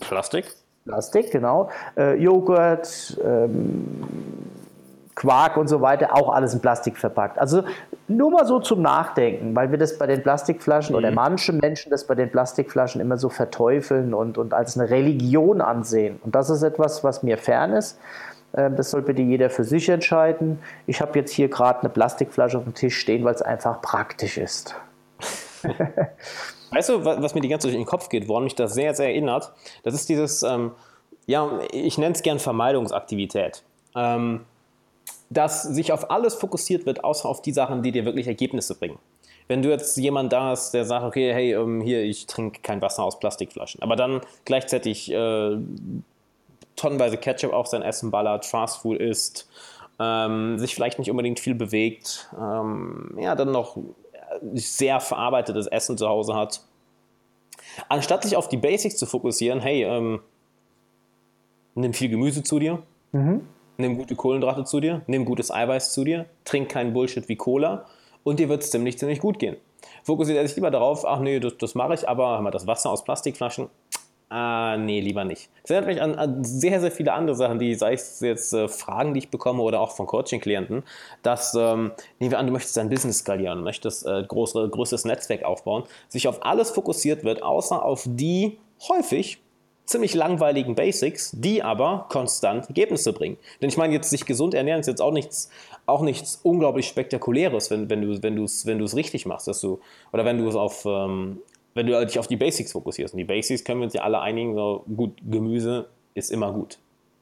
Plastik. 0.00 0.54
Plastik, 0.84 1.30
genau. 1.30 1.70
Äh, 1.96 2.14
Joghurt, 2.14 3.18
ähm, 3.24 4.02
Quark 5.16 5.56
und 5.56 5.66
so 5.66 5.80
weiter, 5.80 6.14
auch 6.14 6.32
alles 6.32 6.54
in 6.54 6.60
Plastik 6.60 6.98
verpackt. 6.98 7.38
Also 7.38 7.64
nur 8.06 8.30
mal 8.30 8.46
so 8.46 8.60
zum 8.60 8.82
Nachdenken, 8.82 9.56
weil 9.56 9.70
wir 9.70 9.78
das 9.78 9.98
bei 9.98 10.06
den 10.06 10.22
Plastikflaschen 10.22 10.92
mhm. 10.92 10.98
oder 10.98 11.10
manche 11.10 11.52
Menschen 11.52 11.90
das 11.90 12.06
bei 12.06 12.14
den 12.14 12.30
Plastikflaschen 12.30 13.00
immer 13.00 13.16
so 13.16 13.28
verteufeln 13.28 14.14
und, 14.14 14.38
und 14.38 14.54
als 14.54 14.78
eine 14.78 14.90
Religion 14.90 15.60
ansehen. 15.60 16.20
Und 16.22 16.34
das 16.34 16.50
ist 16.50 16.62
etwas, 16.62 17.02
was 17.02 17.22
mir 17.22 17.38
fern 17.38 17.72
ist. 17.72 17.98
Ähm, 18.54 18.76
das 18.76 18.90
soll 18.90 19.02
bitte 19.02 19.22
jeder 19.22 19.50
für 19.50 19.64
sich 19.64 19.88
entscheiden. 19.88 20.60
Ich 20.86 21.00
habe 21.00 21.18
jetzt 21.18 21.32
hier 21.32 21.48
gerade 21.48 21.80
eine 21.80 21.88
Plastikflasche 21.88 22.58
auf 22.58 22.64
dem 22.64 22.74
Tisch 22.74 22.98
stehen, 22.98 23.24
weil 23.24 23.34
es 23.34 23.42
einfach 23.42 23.80
praktisch 23.80 24.38
ist. 24.38 24.76
weißt 26.70 26.88
du, 26.88 27.04
was 27.04 27.34
mir 27.34 27.40
die 27.40 27.48
ganze 27.48 27.68
Zeit 27.68 27.74
in 27.74 27.80
den 27.80 27.86
Kopf 27.86 28.08
geht, 28.08 28.28
woran 28.28 28.44
mich 28.44 28.54
das 28.54 28.74
sehr, 28.74 28.94
sehr 28.94 29.08
erinnert? 29.08 29.52
Das 29.82 29.94
ist 29.94 30.08
dieses, 30.08 30.42
ähm, 30.42 30.72
ja, 31.26 31.60
ich 31.72 31.98
nenne 31.98 32.14
es 32.14 32.22
gern 32.22 32.38
Vermeidungsaktivität. 32.38 33.62
Ähm, 33.94 34.44
dass 35.30 35.62
sich 35.62 35.92
auf 35.92 36.10
alles 36.10 36.34
fokussiert 36.34 36.86
wird, 36.86 37.04
außer 37.04 37.28
auf 37.28 37.42
die 37.42 37.52
Sachen, 37.52 37.82
die 37.82 37.92
dir 37.92 38.04
wirklich 38.04 38.26
Ergebnisse 38.26 38.74
bringen. 38.74 38.98
Wenn 39.48 39.62
du 39.62 39.70
jetzt 39.70 39.96
jemand 39.96 40.32
da 40.32 40.50
hast, 40.50 40.74
der 40.74 40.84
sagt, 40.84 41.04
okay, 41.04 41.32
hey, 41.32 41.54
ähm, 41.54 41.80
hier, 41.80 42.02
ich 42.02 42.26
trinke 42.26 42.60
kein 42.62 42.82
Wasser 42.82 43.04
aus 43.04 43.18
Plastikflaschen, 43.18 43.82
aber 43.82 43.96
dann 43.96 44.20
gleichzeitig 44.44 45.10
äh, 45.12 45.56
tonnenweise 46.74 47.16
Ketchup 47.16 47.52
auf 47.52 47.68
sein 47.68 47.82
Essen 47.82 48.10
ballert, 48.10 48.44
Fastfood 48.44 48.98
isst, 48.98 49.48
ähm, 49.98 50.58
sich 50.58 50.74
vielleicht 50.74 50.98
nicht 50.98 51.10
unbedingt 51.10 51.40
viel 51.40 51.54
bewegt, 51.54 52.28
ähm, 52.38 53.16
ja, 53.18 53.34
dann 53.34 53.52
noch 53.52 53.76
sehr 54.54 55.00
verarbeitetes 55.00 55.66
Essen 55.66 55.96
zu 55.98 56.08
Hause 56.08 56.34
hat. 56.34 56.62
Anstatt 57.88 58.22
sich 58.22 58.36
auf 58.36 58.48
die 58.48 58.56
Basics 58.56 58.96
zu 58.96 59.06
fokussieren, 59.06 59.60
hey, 59.60 59.84
ähm, 59.84 60.20
nimm 61.74 61.92
viel 61.92 62.08
Gemüse 62.08 62.42
zu 62.42 62.58
dir, 62.58 62.82
mhm 63.12 63.42
nimm 63.78 63.96
gute 63.96 64.16
Kohlenhydrate 64.16 64.64
zu 64.64 64.80
dir, 64.80 65.02
nimm 65.06 65.24
gutes 65.24 65.50
Eiweiß 65.50 65.92
zu 65.92 66.04
dir, 66.04 66.26
trink 66.44 66.68
keinen 66.68 66.92
Bullshit 66.92 67.28
wie 67.28 67.36
Cola 67.36 67.86
und 68.24 68.38
dir 68.40 68.48
wird 68.48 68.62
es 68.62 68.70
ziemlich, 68.70 68.98
ziemlich 68.98 69.20
gut 69.20 69.38
gehen. 69.38 69.56
Fokussiert 70.02 70.38
er 70.38 70.46
sich 70.46 70.56
lieber 70.56 70.70
darauf, 70.70 71.04
ach 71.04 71.20
nee, 71.20 71.40
das, 71.40 71.56
das 71.58 71.74
mache 71.74 71.94
ich, 71.94 72.08
aber 72.08 72.48
das 72.50 72.66
Wasser 72.66 72.90
aus 72.90 73.04
Plastikflaschen? 73.04 73.68
Ah, 74.28 74.76
nee, 74.76 75.00
lieber 75.00 75.24
nicht. 75.24 75.50
Das 75.62 75.70
erinnert 75.70 75.86
mich 75.88 76.02
an, 76.02 76.16
an, 76.16 76.42
sehr, 76.42 76.80
sehr 76.80 76.90
viele 76.90 77.12
andere 77.12 77.36
Sachen, 77.36 77.60
die, 77.60 77.76
sei 77.76 77.92
es 77.92 78.18
jetzt 78.18 78.52
äh, 78.52 78.66
Fragen, 78.66 79.14
die 79.14 79.18
ich 79.18 79.30
bekomme 79.30 79.62
oder 79.62 79.80
auch 79.80 79.92
von 79.92 80.06
Coaching-Klienten, 80.06 80.82
dass, 81.22 81.54
ähm, 81.54 81.92
nehmen 82.18 82.32
wir 82.32 82.38
an, 82.40 82.46
du 82.46 82.52
möchtest 82.52 82.76
dein 82.76 82.88
Business 82.88 83.18
skalieren, 83.18 83.62
möchtest 83.62 84.04
äh, 84.04 84.24
größere, 84.26 84.68
größeres 84.68 85.04
Netzwerk 85.04 85.44
aufbauen, 85.44 85.84
sich 86.08 86.26
auf 86.26 86.44
alles 86.44 86.70
fokussiert 86.70 87.22
wird, 87.22 87.44
außer 87.44 87.84
auf 87.84 88.02
die 88.04 88.58
häufig 88.88 89.38
ziemlich 89.84 90.14
langweiligen 90.14 90.74
Basics, 90.74 91.30
die 91.32 91.62
aber 91.62 92.06
konstant 92.08 92.66
Ergebnisse 92.66 93.12
bringen. 93.12 93.36
Denn 93.62 93.68
ich 93.68 93.76
meine, 93.76 93.94
jetzt 93.94 94.10
sich 94.10 94.26
gesund 94.26 94.54
ernähren 94.54 94.80
ist 94.80 94.88
jetzt 94.88 95.00
auch 95.00 95.12
nichts, 95.12 95.50
auch 95.86 96.02
nichts 96.02 96.40
unglaublich 96.42 96.88
Spektakuläres, 96.88 97.70
wenn, 97.70 97.88
wenn 97.88 98.02
du 98.02 98.22
wenn 98.22 98.42
es 98.42 98.66
wenn 98.66 98.80
richtig 98.80 99.26
machst, 99.26 99.46
dass 99.46 99.60
du, 99.60 99.78
oder 100.12 100.24
wenn 100.24 100.38
du 100.38 100.48
es 100.48 100.56
auf, 100.56 100.84
ähm, 100.84 101.40
wenn 101.76 101.86
du 101.86 102.06
dich 102.06 102.18
auf 102.18 102.26
die 102.26 102.36
Basics 102.36 102.72
fokussierst. 102.72 103.12
Und 103.12 103.18
die 103.18 103.24
Basics 103.24 103.62
können 103.62 103.80
wir 103.80 103.84
uns 103.84 103.92
ja 103.92 104.02
alle 104.02 104.20
einigen, 104.20 104.54
so 104.54 104.82
gut, 104.96 105.12
Gemüse 105.30 105.88
ist 106.14 106.30
immer 106.30 106.50
gut. 106.50 106.78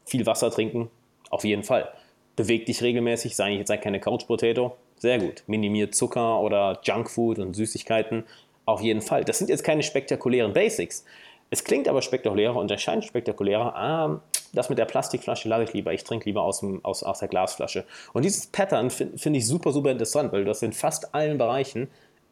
Viel 0.07 0.25
Wasser 0.27 0.51
trinken, 0.51 0.91
auf 1.29 1.43
jeden 1.43 1.65
Fall. 1.65 1.89
Beweg 2.37 2.65
dich 2.67 2.81
regelmäßig, 2.81 3.35
sei 3.35 3.55
jetzt 3.55 3.69
sei 3.69 3.79
keine 3.79 3.99
Couch 3.99 4.27
Potato, 4.29 4.77
sehr 4.97 5.19
gut. 5.19 5.43
Minimiert 5.49 5.97
Zucker 5.97 6.41
oder 6.41 6.79
Junkfood 6.85 7.41
und 7.41 7.55
Süßigkeiten, 7.55 8.25
auf 8.65 8.81
jeden 8.81 9.03
Fall. 9.03 9.25
Das 9.25 9.39
sind 9.39 9.51
jetzt 9.51 9.65
keine 9.65 9.83
spektakulären 9.83 10.53
Basics. 10.53 11.05
Es 11.51 11.65
klingt 11.65 11.89
aber 11.89 12.01
spektakulärer 12.01 12.57
und 12.57 12.71
erscheint 12.71 13.05
spektakulärer. 13.05 13.75
Ah, 13.75 14.21
das 14.53 14.69
mit 14.69 14.79
der 14.79 14.85
Plastikflasche 14.85 15.49
lasse 15.49 15.65
ich 15.65 15.73
lieber. 15.73 15.93
Ich 15.93 16.05
trinke 16.05 16.27
lieber 16.27 16.43
aus, 16.43 16.61
dem, 16.61 16.85
aus, 16.85 17.03
aus 17.03 17.19
der 17.19 17.29
Glasflasche. 17.29 17.85
Und 18.13 18.25
dieses 18.25 18.47
Pattern 18.47 18.91
finde 18.91 19.19
find 19.19 19.37
ich 19.37 19.49
super, 19.49 19.73
super 19.73 19.91
interessant, 19.91 20.33
weil 20.33 20.41
du 20.41 20.47
das 20.47 20.63
in 20.63 20.73
fast 20.73 21.13
allen 21.13 21.39
Bereichen 21.39 21.89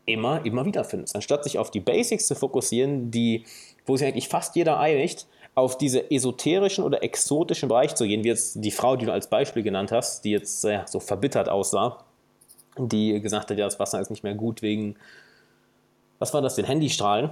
immer, 0.06 0.44
immer 0.44 0.64
wieder 0.64 0.84
findest. 0.84 1.14
Anstatt 1.14 1.44
sich 1.44 1.58
auf 1.58 1.70
die 1.70 1.80
Basics 1.80 2.26
zu 2.26 2.34
fokussieren, 2.34 3.10
die, 3.10 3.44
wo 3.86 3.96
sich 3.96 4.06
eigentlich 4.06 4.28
fast 4.28 4.56
jeder 4.56 4.78
einigt, 4.78 5.26
auf 5.54 5.76
diese 5.76 6.10
esoterischen 6.10 6.82
oder 6.82 7.02
exotischen 7.02 7.68
Bereich 7.68 7.94
zu 7.94 8.06
gehen, 8.06 8.24
wie 8.24 8.28
jetzt 8.28 8.56
die 8.64 8.70
Frau, 8.70 8.96
die 8.96 9.06
du 9.06 9.12
als 9.12 9.28
Beispiel 9.28 9.62
genannt 9.62 9.92
hast, 9.92 10.24
die 10.24 10.30
jetzt 10.30 10.64
äh, 10.64 10.80
so 10.86 10.98
verbittert 10.98 11.48
aussah, 11.48 11.98
die 12.78 13.20
gesagt 13.20 13.50
hat, 13.50 13.58
ja, 13.58 13.66
das 13.66 13.78
Wasser 13.78 14.00
ist 14.00 14.10
nicht 14.10 14.24
mehr 14.24 14.34
gut 14.34 14.62
wegen, 14.62 14.96
was 16.18 16.32
war 16.32 16.40
das, 16.40 16.54
den 16.54 16.64
Handystrahlen. 16.64 17.30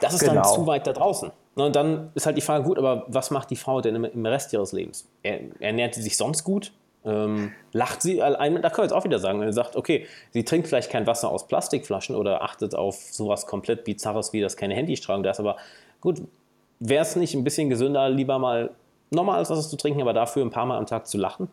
Das 0.00 0.14
ist 0.14 0.20
genau. 0.20 0.34
dann 0.34 0.44
zu 0.44 0.66
weit 0.66 0.86
da 0.86 0.92
draußen. 0.92 1.30
Und 1.54 1.76
dann 1.76 2.10
ist 2.14 2.26
halt 2.26 2.36
die 2.36 2.42
Frage, 2.42 2.64
gut, 2.64 2.78
aber 2.78 3.04
was 3.08 3.30
macht 3.30 3.50
die 3.50 3.56
Frau 3.56 3.80
denn 3.80 4.04
im 4.04 4.26
Rest 4.26 4.52
ihres 4.52 4.72
Lebens? 4.72 5.06
ernährt 5.22 5.94
sie 5.94 6.02
sich 6.02 6.16
sonst 6.16 6.44
gut? 6.44 6.72
Ähm, 7.04 7.52
lacht 7.72 8.00
sie, 8.02 8.18
da 8.18 8.36
können 8.36 8.62
wir 8.62 8.82
jetzt 8.82 8.92
auch 8.92 9.04
wieder 9.04 9.18
sagen, 9.18 9.40
wenn 9.40 9.48
sie 9.48 9.54
sagt, 9.54 9.74
okay, 9.74 10.06
sie 10.30 10.44
trinkt 10.44 10.68
vielleicht 10.68 10.90
kein 10.90 11.06
Wasser 11.06 11.30
aus 11.30 11.48
Plastikflaschen 11.48 12.14
oder 12.14 12.42
achtet 12.42 12.76
auf 12.76 12.94
sowas 12.94 13.46
komplett 13.46 13.84
Bizarres 13.84 14.32
wie 14.32 14.40
das 14.40 14.56
keine 14.56 14.74
Handystrahlung 14.74 15.24
da 15.24 15.30
ist, 15.30 15.40
aber 15.40 15.56
gut, 16.00 16.22
wäre 16.78 17.02
es 17.02 17.16
nicht 17.16 17.34
ein 17.34 17.44
bisschen 17.44 17.70
gesünder, 17.70 18.08
lieber 18.08 18.38
mal 18.38 18.70
normales 19.10 19.50
Wasser 19.50 19.68
zu 19.68 19.76
trinken, 19.76 20.00
aber 20.00 20.12
dafür 20.12 20.44
ein 20.44 20.50
paar 20.50 20.66
Mal 20.66 20.78
am 20.78 20.86
Tag 20.86 21.06
zu 21.06 21.18
lachen? 21.18 21.48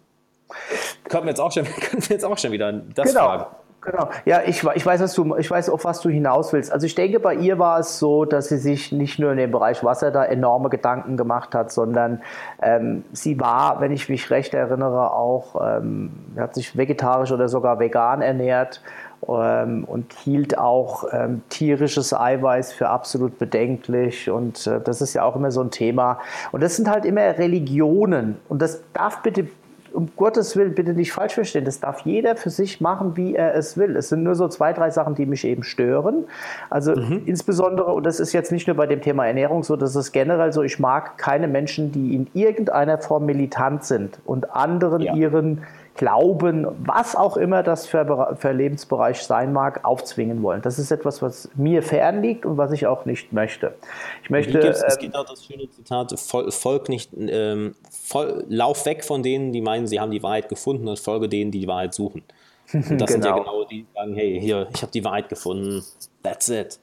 Können 1.05 1.25
wir 1.25 1.31
jetzt 1.31 1.41
auch 1.41 1.51
schon, 1.51 1.63
können 1.81 2.01
wir 2.03 2.15
jetzt 2.15 2.25
auch 2.25 2.37
schon 2.37 2.51
wieder 2.51 2.71
das 2.71 3.09
genau. 3.09 3.25
fragen. 3.25 3.45
Genau. 3.81 4.09
Ja, 4.25 4.41
ich, 4.45 4.61
ich, 4.75 4.85
weiß, 4.85 5.01
was 5.01 5.13
du, 5.13 5.37
ich 5.37 5.49
weiß, 5.49 5.69
auf 5.69 5.85
was 5.85 6.01
du 6.01 6.09
hinaus 6.09 6.51
willst. 6.51 6.71
Also 6.71 6.85
ich 6.85 6.95
denke, 6.95 7.19
bei 7.21 7.33
ihr 7.33 7.59
war 7.59 7.79
es 7.79 7.97
so, 7.97 8.25
dass 8.25 8.49
sie 8.49 8.57
sich 8.57 8.91
nicht 8.91 9.19
nur 9.19 9.31
in 9.31 9.37
dem 9.37 9.51
Bereich 9.51 9.83
Wasser 9.85 10.11
da 10.11 10.25
enorme 10.25 10.69
Gedanken 10.69 11.15
gemacht 11.15 11.55
hat, 11.55 11.71
sondern 11.71 12.21
ähm, 12.61 13.05
sie 13.13 13.39
war, 13.39 13.79
wenn 13.79 13.93
ich 13.93 14.09
mich 14.09 14.29
recht 14.31 14.53
erinnere, 14.53 15.13
auch, 15.13 15.55
ähm, 15.61 16.11
hat 16.37 16.55
sich 16.55 16.75
vegetarisch 16.75 17.31
oder 17.31 17.47
sogar 17.47 17.79
vegan 17.79 18.21
ernährt 18.21 18.81
ähm, 19.27 19.85
und 19.85 20.11
hielt 20.11 20.57
auch 20.57 21.05
ähm, 21.13 21.41
tierisches 21.47 22.13
Eiweiß 22.13 22.73
für 22.73 22.89
absolut 22.89 23.39
bedenklich. 23.39 24.29
Und 24.29 24.67
äh, 24.67 24.81
das 24.81 25.01
ist 25.01 25.13
ja 25.13 25.23
auch 25.23 25.37
immer 25.37 25.51
so 25.51 25.61
ein 25.61 25.71
Thema. 25.71 26.19
Und 26.51 26.61
das 26.61 26.75
sind 26.75 26.89
halt 26.89 27.05
immer 27.05 27.21
Religionen. 27.37 28.39
Und 28.49 28.61
das 28.61 28.83
darf 28.93 29.21
bitte 29.21 29.47
um 29.93 30.09
Gottes 30.15 30.55
Willen 30.55 30.75
bitte 30.75 30.93
nicht 30.93 31.11
falsch 31.11 31.33
verstehen. 31.33 31.65
Das 31.65 31.79
darf 31.79 32.01
jeder 32.01 32.35
für 32.35 32.49
sich 32.49 32.81
machen, 32.81 33.17
wie 33.17 33.35
er 33.35 33.55
es 33.55 33.77
will. 33.77 33.95
Es 33.95 34.09
sind 34.09 34.23
nur 34.23 34.35
so 34.35 34.47
zwei, 34.47 34.73
drei 34.73 34.89
Sachen, 34.89 35.15
die 35.15 35.25
mich 35.25 35.45
eben 35.45 35.63
stören. 35.63 36.25
Also 36.69 36.95
mhm. 36.95 37.23
insbesondere, 37.25 37.93
und 37.93 38.05
das 38.05 38.19
ist 38.19 38.33
jetzt 38.33 38.51
nicht 38.51 38.67
nur 38.67 38.75
bei 38.75 38.87
dem 38.87 39.01
Thema 39.01 39.27
Ernährung 39.27 39.63
so, 39.63 39.75
das 39.75 39.95
ist 39.95 40.11
generell 40.11 40.53
so, 40.53 40.63
ich 40.63 40.79
mag 40.79 41.17
keine 41.17 41.47
Menschen, 41.47 41.91
die 41.91 42.15
in 42.15 42.27
irgendeiner 42.33 42.97
Form 42.97 43.25
militant 43.25 43.83
sind 43.83 44.19
und 44.25 44.55
anderen 44.55 45.01
ja. 45.01 45.15
ihren 45.15 45.63
Glauben, 45.99 46.65
was 46.85 47.13
auch 47.13 47.35
immer 47.35 47.61
das 47.61 47.85
für, 47.85 48.37
für 48.39 48.53
Lebensbereich 48.53 49.21
sein 49.21 49.51
mag, 49.51 49.83
aufzwingen 49.83 50.41
wollen. 50.41 50.61
Das 50.61 50.79
ist 50.79 50.91
etwas, 50.91 51.21
was 51.21 51.49
mir 51.55 51.83
fern 51.83 52.21
liegt 52.21 52.45
und 52.45 52.55
was 52.55 52.71
ich 52.71 52.87
auch 52.87 53.03
nicht 53.03 53.33
möchte. 53.33 53.75
Ich 54.23 54.29
möchte. 54.29 54.59
Es 54.59 54.81
äh, 54.81 54.97
gibt 54.97 55.13
auch 55.13 55.25
das 55.25 55.43
schöne 55.43 55.69
Zitat: 55.69 56.17
Volk 56.17 56.87
nicht, 56.87 57.09
ähm, 57.17 57.75
voll, 57.91 58.45
lauf 58.47 58.85
weg 58.85 59.03
von 59.03 59.23
denen, 59.23 59.51
die 59.51 59.59
meinen, 59.59 59.87
sie 59.87 59.99
haben 59.99 60.11
die 60.11 60.23
Wahrheit 60.23 60.47
gefunden 60.47 60.87
und 60.87 60.97
folge 60.99 61.27
denen, 61.27 61.51
die 61.51 61.59
die 61.59 61.67
Wahrheit 61.67 61.93
suchen. 61.93 62.23
Und 62.73 62.81
das 62.81 62.87
genau. 62.87 63.07
sind 63.07 63.25
ja 63.25 63.31
genau. 63.31 63.43
genau 63.43 63.63
die, 63.65 63.81
die 63.81 63.87
sagen: 63.93 64.13
Hey, 64.13 64.39
hier, 64.39 64.69
ich 64.73 64.81
habe 64.81 64.93
die 64.93 65.03
Wahrheit 65.03 65.27
gefunden. 65.27 65.83
That's 66.23 66.47
it. 66.47 66.79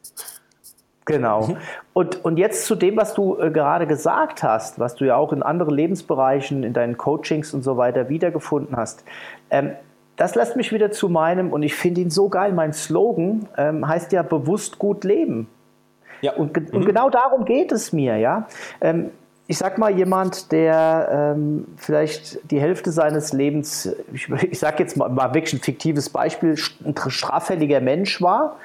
Genau. 1.06 1.46
Mhm. 1.46 1.56
Und, 1.92 2.24
und 2.24 2.36
jetzt 2.36 2.66
zu 2.66 2.74
dem, 2.74 2.96
was 2.96 3.14
du 3.14 3.38
äh, 3.40 3.50
gerade 3.50 3.86
gesagt 3.86 4.42
hast, 4.42 4.78
was 4.78 4.96
du 4.96 5.06
ja 5.06 5.16
auch 5.16 5.32
in 5.32 5.42
anderen 5.42 5.74
Lebensbereichen, 5.74 6.62
in 6.62 6.72
deinen 6.72 6.98
Coachings 6.98 7.54
und 7.54 7.62
so 7.62 7.76
weiter 7.76 8.08
wiedergefunden 8.08 8.76
hast. 8.76 9.04
Ähm, 9.50 9.72
das 10.16 10.34
lässt 10.34 10.56
mich 10.56 10.72
wieder 10.72 10.90
zu 10.90 11.08
meinem, 11.08 11.52
und 11.52 11.62
ich 11.62 11.74
finde 11.74 12.00
ihn 12.00 12.10
so 12.10 12.28
geil, 12.28 12.52
mein 12.52 12.72
Slogan 12.72 13.48
ähm, 13.56 13.86
heißt 13.86 14.12
ja 14.12 14.22
bewusst 14.22 14.78
gut 14.78 15.04
leben. 15.04 15.48
Ja. 16.22 16.32
Und, 16.32 16.56
mhm. 16.56 16.76
und 16.76 16.86
genau 16.86 17.08
darum 17.08 17.44
geht 17.44 17.70
es 17.70 17.92
mir, 17.92 18.16
ja. 18.16 18.48
Ähm, 18.80 19.10
ich 19.48 19.58
sag 19.58 19.78
mal, 19.78 19.96
jemand, 19.96 20.50
der 20.50 21.34
ähm, 21.36 21.66
vielleicht 21.76 22.50
die 22.50 22.58
Hälfte 22.58 22.90
seines 22.90 23.32
Lebens, 23.32 23.94
ich, 24.12 24.28
ich 24.50 24.58
sag 24.58 24.80
jetzt 24.80 24.96
mal, 24.96 25.08
mal 25.08 25.34
wirklich 25.34 25.54
ein 25.54 25.60
fiktives 25.60 26.10
Beispiel, 26.10 26.56
ein 26.84 26.94
straffälliger 27.08 27.80
Mensch 27.80 28.20
war, 28.20 28.56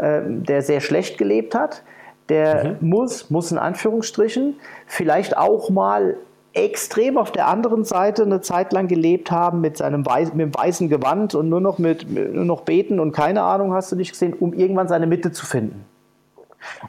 ähm, 0.00 0.44
der 0.44 0.62
sehr 0.62 0.80
schlecht 0.80 1.18
gelebt 1.18 1.54
hat, 1.54 1.82
der 2.28 2.76
mhm. 2.80 2.88
muss, 2.88 3.30
muss 3.30 3.52
in 3.52 3.58
Anführungsstrichen, 3.58 4.56
vielleicht 4.86 5.36
auch 5.36 5.70
mal 5.70 6.16
extrem 6.52 7.16
auf 7.16 7.30
der 7.30 7.46
anderen 7.46 7.84
Seite 7.84 8.22
eine 8.22 8.40
Zeit 8.40 8.72
lang 8.72 8.88
gelebt 8.88 9.30
haben 9.30 9.60
mit 9.60 9.76
seinem 9.76 10.04
Weiß, 10.04 10.32
mit 10.34 10.46
dem 10.46 10.54
weißen 10.54 10.88
Gewand 10.88 11.34
und 11.34 11.48
nur 11.48 11.60
noch 11.60 11.78
mit 11.78 12.10
nur 12.10 12.44
noch 12.44 12.62
beten 12.62 12.98
und 12.98 13.12
keine 13.12 13.42
Ahnung 13.42 13.72
hast 13.72 13.92
du 13.92 13.96
nicht 13.96 14.12
gesehen, 14.12 14.34
um 14.34 14.52
irgendwann 14.52 14.88
seine 14.88 15.06
Mitte 15.06 15.30
zu 15.32 15.46
finden. 15.46 15.84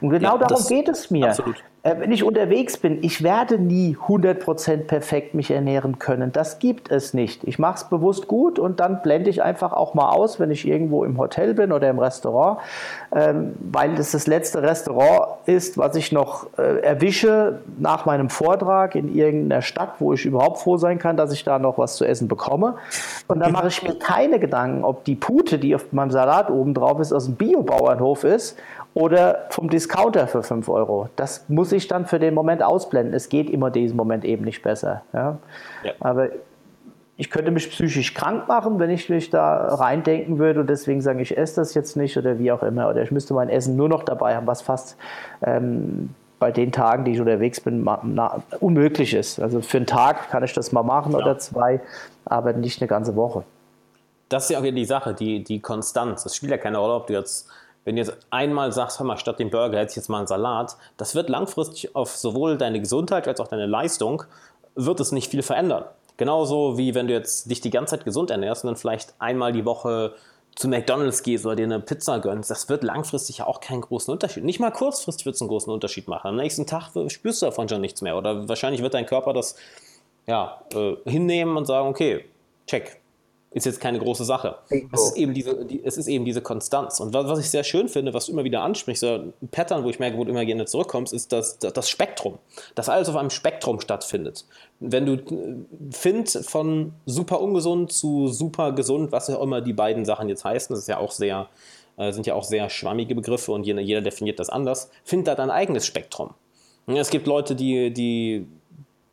Und 0.00 0.10
genau 0.10 0.38
ja, 0.38 0.46
darum 0.46 0.66
geht 0.66 0.88
es 0.88 1.10
mir. 1.10 1.28
Absolut. 1.28 1.62
Äh, 1.84 1.96
wenn 1.98 2.12
ich 2.12 2.22
unterwegs 2.22 2.76
bin, 2.76 3.02
ich 3.02 3.22
werde 3.24 3.58
nie 3.58 3.96
100% 3.96 4.84
perfekt 4.84 5.34
mich 5.34 5.50
ernähren 5.50 5.98
können. 5.98 6.30
Das 6.30 6.60
gibt 6.60 6.90
es 6.92 7.12
nicht. 7.12 7.42
Ich 7.44 7.58
mache 7.58 7.76
es 7.76 7.84
bewusst 7.84 8.28
gut 8.28 8.58
und 8.60 8.78
dann 8.78 9.02
blende 9.02 9.30
ich 9.30 9.42
einfach 9.42 9.72
auch 9.72 9.94
mal 9.94 10.10
aus, 10.10 10.38
wenn 10.38 10.52
ich 10.52 10.66
irgendwo 10.66 11.04
im 11.04 11.18
Hotel 11.18 11.54
bin 11.54 11.72
oder 11.72 11.90
im 11.90 11.98
Restaurant, 11.98 12.58
ähm, 13.14 13.54
weil 13.60 13.96
das 13.96 14.12
das 14.12 14.28
letzte 14.28 14.62
Restaurant 14.62 15.38
ist, 15.46 15.76
was 15.76 15.96
ich 15.96 16.12
noch 16.12 16.46
äh, 16.56 16.80
erwische 16.82 17.60
nach 17.78 18.06
meinem 18.06 18.30
Vortrag 18.30 18.94
in 18.94 19.12
irgendeiner 19.12 19.62
Stadt, 19.62 19.94
wo 19.98 20.12
ich 20.12 20.24
überhaupt 20.24 20.58
froh 20.58 20.76
sein 20.76 21.00
kann, 21.00 21.16
dass 21.16 21.32
ich 21.32 21.42
da 21.42 21.58
noch 21.58 21.78
was 21.78 21.96
zu 21.96 22.04
essen 22.04 22.28
bekomme. 22.28 22.76
Und 23.26 23.40
dann 23.40 23.50
mache 23.50 23.68
ich 23.68 23.82
mir 23.82 23.98
keine 23.98 24.38
Gedanken, 24.38 24.84
ob 24.84 25.04
die 25.04 25.16
Pute, 25.16 25.58
die 25.58 25.74
auf 25.74 25.92
meinem 25.92 26.12
Salat 26.12 26.48
oben 26.48 26.74
drauf 26.74 27.00
ist, 27.00 27.12
aus 27.12 27.24
dem 27.24 27.34
Biobauernhof 27.34 28.22
ist 28.22 28.56
oder 28.94 29.46
vom 29.50 29.70
Discounter 29.70 30.26
für 30.26 30.42
5 30.42 30.68
Euro. 30.68 31.08
Das 31.16 31.46
muss 31.48 31.71
ich 31.72 31.88
dann 31.88 32.06
für 32.06 32.18
den 32.18 32.34
Moment 32.34 32.62
ausblenden. 32.62 33.14
Es 33.14 33.28
geht 33.28 33.50
immer 33.50 33.70
diesen 33.70 33.96
Moment 33.96 34.24
eben 34.24 34.44
nicht 34.44 34.62
besser. 34.62 35.02
Ja? 35.12 35.38
ja. 35.84 35.92
Aber 36.00 36.28
ich 37.16 37.30
könnte 37.30 37.50
mich 37.50 37.70
psychisch 37.70 38.14
krank 38.14 38.48
machen, 38.48 38.78
wenn 38.78 38.90
ich 38.90 39.08
mich 39.08 39.30
da 39.30 39.74
reindenken 39.74 40.38
würde 40.38 40.60
und 40.60 40.70
deswegen 40.70 41.00
sagen, 41.00 41.18
ich 41.18 41.36
esse 41.36 41.56
das 41.56 41.74
jetzt 41.74 41.96
nicht 41.96 42.16
oder 42.16 42.38
wie 42.38 42.50
auch 42.50 42.62
immer. 42.62 42.88
Oder 42.88 43.02
ich 43.02 43.10
müsste 43.10 43.34
mein 43.34 43.48
Essen 43.48 43.76
nur 43.76 43.88
noch 43.88 44.02
dabei 44.02 44.34
haben, 44.34 44.46
was 44.46 44.62
fast 44.62 44.96
ähm, 45.42 46.10
bei 46.38 46.50
den 46.50 46.72
Tagen, 46.72 47.04
die 47.04 47.12
ich 47.12 47.20
unterwegs 47.20 47.60
bin, 47.60 47.88
unmöglich 48.58 49.14
ist. 49.14 49.38
Also 49.38 49.60
für 49.60 49.76
einen 49.76 49.86
Tag 49.86 50.30
kann 50.30 50.42
ich 50.42 50.52
das 50.52 50.72
mal 50.72 50.82
machen 50.82 51.12
ja. 51.12 51.18
oder 51.18 51.38
zwei, 51.38 51.80
aber 52.24 52.52
nicht 52.52 52.80
eine 52.80 52.88
ganze 52.88 53.14
Woche. 53.14 53.44
Das 54.28 54.44
ist 54.44 54.50
ja 54.50 54.58
auch 54.58 54.62
die 54.62 54.84
Sache, 54.84 55.14
die, 55.14 55.44
die 55.44 55.60
Konstanz. 55.60 56.26
Es 56.26 56.34
spielt 56.34 56.50
ja 56.50 56.58
keine 56.58 56.78
Rolle, 56.78 56.94
ob 56.94 57.06
du 57.06 57.12
jetzt 57.12 57.48
wenn 57.84 57.96
du 57.96 58.02
jetzt 58.02 58.16
einmal 58.30 58.72
sagst, 58.72 58.98
hör 58.98 59.06
mal, 59.06 59.16
statt 59.16 59.38
dem 59.38 59.50
Burger 59.50 59.78
hätte 59.78 59.90
ich 59.90 59.96
jetzt 59.96 60.08
mal 60.08 60.18
einen 60.18 60.26
Salat, 60.26 60.76
das 60.96 61.14
wird 61.14 61.28
langfristig 61.28 61.94
auf 61.96 62.16
sowohl 62.16 62.56
deine 62.56 62.80
Gesundheit 62.80 63.26
als 63.26 63.40
auch 63.40 63.48
deine 63.48 63.66
Leistung, 63.66 64.24
wird 64.74 65.00
es 65.00 65.12
nicht 65.12 65.30
viel 65.30 65.42
verändern. 65.42 65.84
Genauso 66.16 66.78
wie 66.78 66.94
wenn 66.94 67.08
du 67.08 67.12
jetzt 67.12 67.50
dich 67.50 67.60
die 67.60 67.70
ganze 67.70 67.96
Zeit 67.96 68.04
gesund 68.04 68.30
ernährst 68.30 68.64
und 68.64 68.68
dann 68.68 68.76
vielleicht 68.76 69.14
einmal 69.18 69.52
die 69.52 69.64
Woche 69.64 70.14
zu 70.54 70.68
McDonalds 70.68 71.22
gehst 71.22 71.46
oder 71.46 71.56
dir 71.56 71.64
eine 71.64 71.80
Pizza 71.80 72.20
gönnst, 72.20 72.50
das 72.50 72.68
wird 72.68 72.84
langfristig 72.84 73.38
ja 73.38 73.46
auch 73.46 73.60
keinen 73.60 73.80
großen 73.80 74.12
Unterschied. 74.12 74.44
Nicht 74.44 74.60
mal 74.60 74.70
kurzfristig 74.70 75.24
wird 75.24 75.34
es 75.34 75.40
einen 75.40 75.48
großen 75.48 75.72
Unterschied 75.72 76.08
machen. 76.08 76.28
Am 76.28 76.36
nächsten 76.36 76.66
Tag 76.66 76.90
spürst 77.08 77.42
du 77.42 77.46
davon 77.46 77.68
schon 77.68 77.80
nichts 77.80 78.02
mehr. 78.02 78.16
Oder 78.16 78.48
wahrscheinlich 78.48 78.82
wird 78.82 78.94
dein 78.94 79.06
Körper 79.06 79.32
das 79.32 79.56
ja, 80.26 80.60
äh, 80.74 80.96
hinnehmen 81.10 81.56
und 81.56 81.64
sagen, 81.64 81.88
okay, 81.88 82.26
check, 82.66 83.00
ist 83.54 83.66
jetzt 83.66 83.80
keine 83.80 83.98
große 83.98 84.24
Sache. 84.24 84.56
Es 84.92 85.08
ist 85.08 85.16
eben 85.16 85.34
diese, 85.34 85.64
die, 85.64 85.84
es 85.84 85.96
ist 85.96 86.06
eben 86.06 86.24
diese 86.24 86.40
Konstanz. 86.40 87.00
Und 87.00 87.12
was, 87.12 87.26
was, 87.26 87.38
ich 87.38 87.50
sehr 87.50 87.64
schön 87.64 87.88
finde, 87.88 88.14
was 88.14 88.26
du 88.26 88.32
immer 88.32 88.44
wieder 88.44 88.62
ansprichst, 88.62 89.00
so 89.00 89.06
ein 89.08 89.32
Pattern, 89.50 89.84
wo 89.84 89.90
ich 89.90 89.98
merke, 89.98 90.16
wo 90.16 90.24
du 90.24 90.30
immer 90.30 90.44
gerne 90.44 90.64
zurückkommst, 90.64 91.12
ist 91.12 91.32
das, 91.32 91.58
das 91.58 91.90
Spektrum. 91.90 92.38
Dass 92.74 92.88
alles 92.88 93.08
auf 93.08 93.16
einem 93.16 93.30
Spektrum 93.30 93.80
stattfindet. 93.80 94.46
Wenn 94.80 95.06
du 95.06 95.14
äh, 95.14 95.56
findest 95.90 96.48
von 96.48 96.94
super 97.06 97.40
ungesund 97.40 97.92
zu 97.92 98.28
super 98.28 98.72
gesund, 98.72 99.12
was 99.12 99.28
auch 99.28 99.42
immer 99.42 99.60
die 99.60 99.74
beiden 99.74 100.04
Sachen 100.04 100.28
jetzt 100.28 100.44
heißen, 100.44 100.72
das 100.74 100.80
ist 100.80 100.88
ja 100.88 100.98
auch 100.98 101.10
sehr, 101.12 101.48
äh, 101.98 102.12
sind 102.12 102.26
ja 102.26 102.34
auch 102.34 102.44
sehr 102.44 102.70
schwammige 102.70 103.14
Begriffe 103.14 103.52
und 103.52 103.64
jeder, 103.64 103.80
jeder 103.80 104.00
definiert 104.00 104.38
das 104.38 104.48
anders, 104.48 104.90
find 105.04 105.26
da 105.26 105.34
dein 105.34 105.50
eigenes 105.50 105.86
Spektrum. 105.86 106.30
Es 106.86 107.10
gibt 107.10 107.26
Leute, 107.26 107.54
die, 107.54 107.92
die 107.92 108.46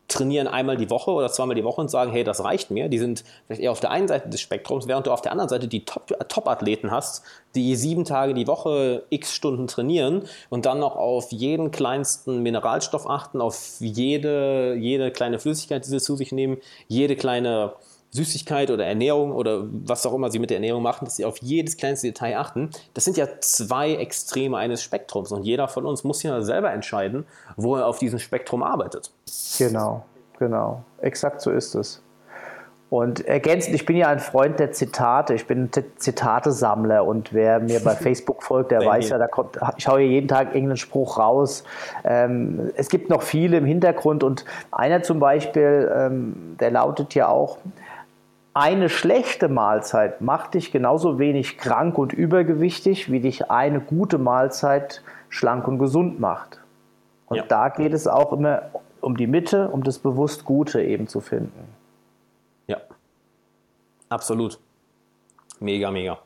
trainieren 0.10 0.48
einmal 0.48 0.76
die 0.76 0.90
Woche 0.90 1.12
oder 1.12 1.32
zweimal 1.32 1.56
die 1.56 1.64
Woche 1.64 1.80
und 1.80 1.90
sagen, 1.90 2.12
hey, 2.12 2.24
das 2.24 2.44
reicht 2.44 2.72
mir. 2.72 2.90
Die 2.90 2.98
sind 2.98 3.24
vielleicht 3.46 3.62
eher 3.62 3.72
auf 3.72 3.80
der 3.80 3.92
einen 3.92 4.08
Seite 4.08 4.28
des 4.28 4.42
Spektrums, 4.42 4.88
während 4.88 5.08
du 5.08 5.12
auf 5.12 5.22
der 5.22 5.32
anderen 5.32 5.50
Seite 5.50 5.68
die 5.68 5.86
Top-Athleten 5.86 6.92
hast, 6.92 7.24
die 7.56 7.76
sieben 7.76 8.04
Tage 8.04 8.34
die 8.34 8.48
Woche 8.48 9.04
x 9.10 9.34
Stunden 9.34 9.68
trainieren 9.68 10.24
und 10.50 10.66
dann 10.66 10.80
noch 10.80 10.96
auf 10.96 11.32
jeden 11.32 11.72
kleinsten 11.72 12.42
Mineralstoff 12.42 13.08
achten, 13.08 13.40
auf 13.40 13.78
jede, 13.80 14.76
jede 14.76 15.12
kleine 15.12 15.40
Flüssigkeit, 15.40 15.86
die 15.86 15.90
sie 15.90 16.00
zu 16.00 16.16
sich 16.16 16.32
nehmen, 16.32 16.58
jede 16.88 17.16
kleine 17.16 17.74
Süßigkeit 18.12 18.72
oder 18.72 18.86
Ernährung 18.86 19.32
oder 19.32 19.66
was 19.70 20.06
auch 20.06 20.14
immer 20.14 20.32
sie 20.32 20.40
mit 20.40 20.50
der 20.50 20.58
Ernährung 20.58 20.82
machen, 20.82 21.06
dass 21.06 21.16
sie 21.16 21.26
auf 21.26 21.38
jedes 21.38 21.78
kleinste 21.78 22.08
Detail 22.08 22.38
achten. 22.38 22.70
Das 22.94 23.06
sind 23.06 23.18
ja 23.18 23.28
zwei 23.40 23.96
Extreme 23.96 24.58
eines 24.58 24.82
Spektrums 24.82 25.32
und 25.32 25.44
jeder 25.44 25.68
von 25.68 25.86
uns 25.86 26.04
muss 26.04 26.24
ja 26.24 26.42
selber 26.42 26.72
entscheiden, 26.72 27.26
wo 27.56 27.76
er 27.76 27.86
auf 27.86 28.00
diesem 28.00 28.20
Spektrum 28.20 28.64
arbeitet. 28.64 29.12
Genau, 29.58 30.06
genau. 30.40 30.84
Exakt 31.02 31.42
so 31.42 31.52
ist 31.52 31.76
es. 31.76 32.02
Und 32.90 33.28
ergänzend, 33.28 33.76
ich 33.76 33.86
bin 33.86 33.96
ja 33.96 34.08
ein 34.08 34.20
Freund 34.20 34.60
der 34.60 34.72
Zitate, 34.72 35.36
ich 35.36 35.46
bin 35.46 35.70
Zitatesammler 35.98 37.06
und 37.06 37.34
wer 37.34 37.60
mir 37.60 37.80
bei 37.82 37.92
Facebook 37.96 38.42
folgt, 38.42 38.72
der 38.72 38.84
weiß 38.84 39.10
ja, 39.10 39.20
da 39.20 39.28
kommt, 39.28 39.60
ich 39.78 39.84
schaue 39.84 40.02
jeden 40.02 40.28
Tag 40.28 40.56
irgendeinen 40.56 40.78
Spruch 40.78 41.20
raus. 41.20 41.64
Ähm, 42.04 42.72
es 42.76 42.90
gibt 42.90 43.12
noch 43.12 43.22
viele 43.22 43.58
im 43.58 43.66
Hintergrund 43.66 44.24
und 44.24 44.44
einer 44.72 45.04
zum 45.04 45.20
Beispiel, 45.20 45.92
ähm, 45.96 46.56
der 46.60 46.72
lautet 46.72 47.14
ja 47.14 47.28
auch, 47.28 47.60
eine 48.54 48.90
schlechte 48.90 49.48
Mahlzeit 49.48 50.22
macht 50.22 50.54
dich 50.56 50.72
genauso 50.72 51.20
wenig 51.20 51.58
krank 51.58 51.98
und 51.98 52.14
übergewichtig, 52.14 53.12
wie 53.12 53.20
dich 53.20 53.50
eine 53.52 53.80
gute 53.80 54.18
Mahlzeit 54.18 55.02
schlank 55.30 55.68
und 55.68 55.80
gesund 55.80 56.20
macht. 56.20 56.60
Und 57.28 57.38
ja. 57.38 57.44
da 57.48 57.70
geht 57.70 57.94
es 57.94 58.08
auch 58.08 58.34
immer 58.34 58.64
um 59.02 59.16
die 59.16 59.28
Mitte, 59.28 59.70
um 59.70 59.84
das 59.84 60.00
bewusst 60.00 60.46
Gute 60.46 60.82
eben 60.82 61.08
zu 61.08 61.22
finden. 61.22 61.70
Ja, 62.68 62.78
absolut. 64.10 64.60
Mega, 65.60 65.92
mega. 65.92 66.18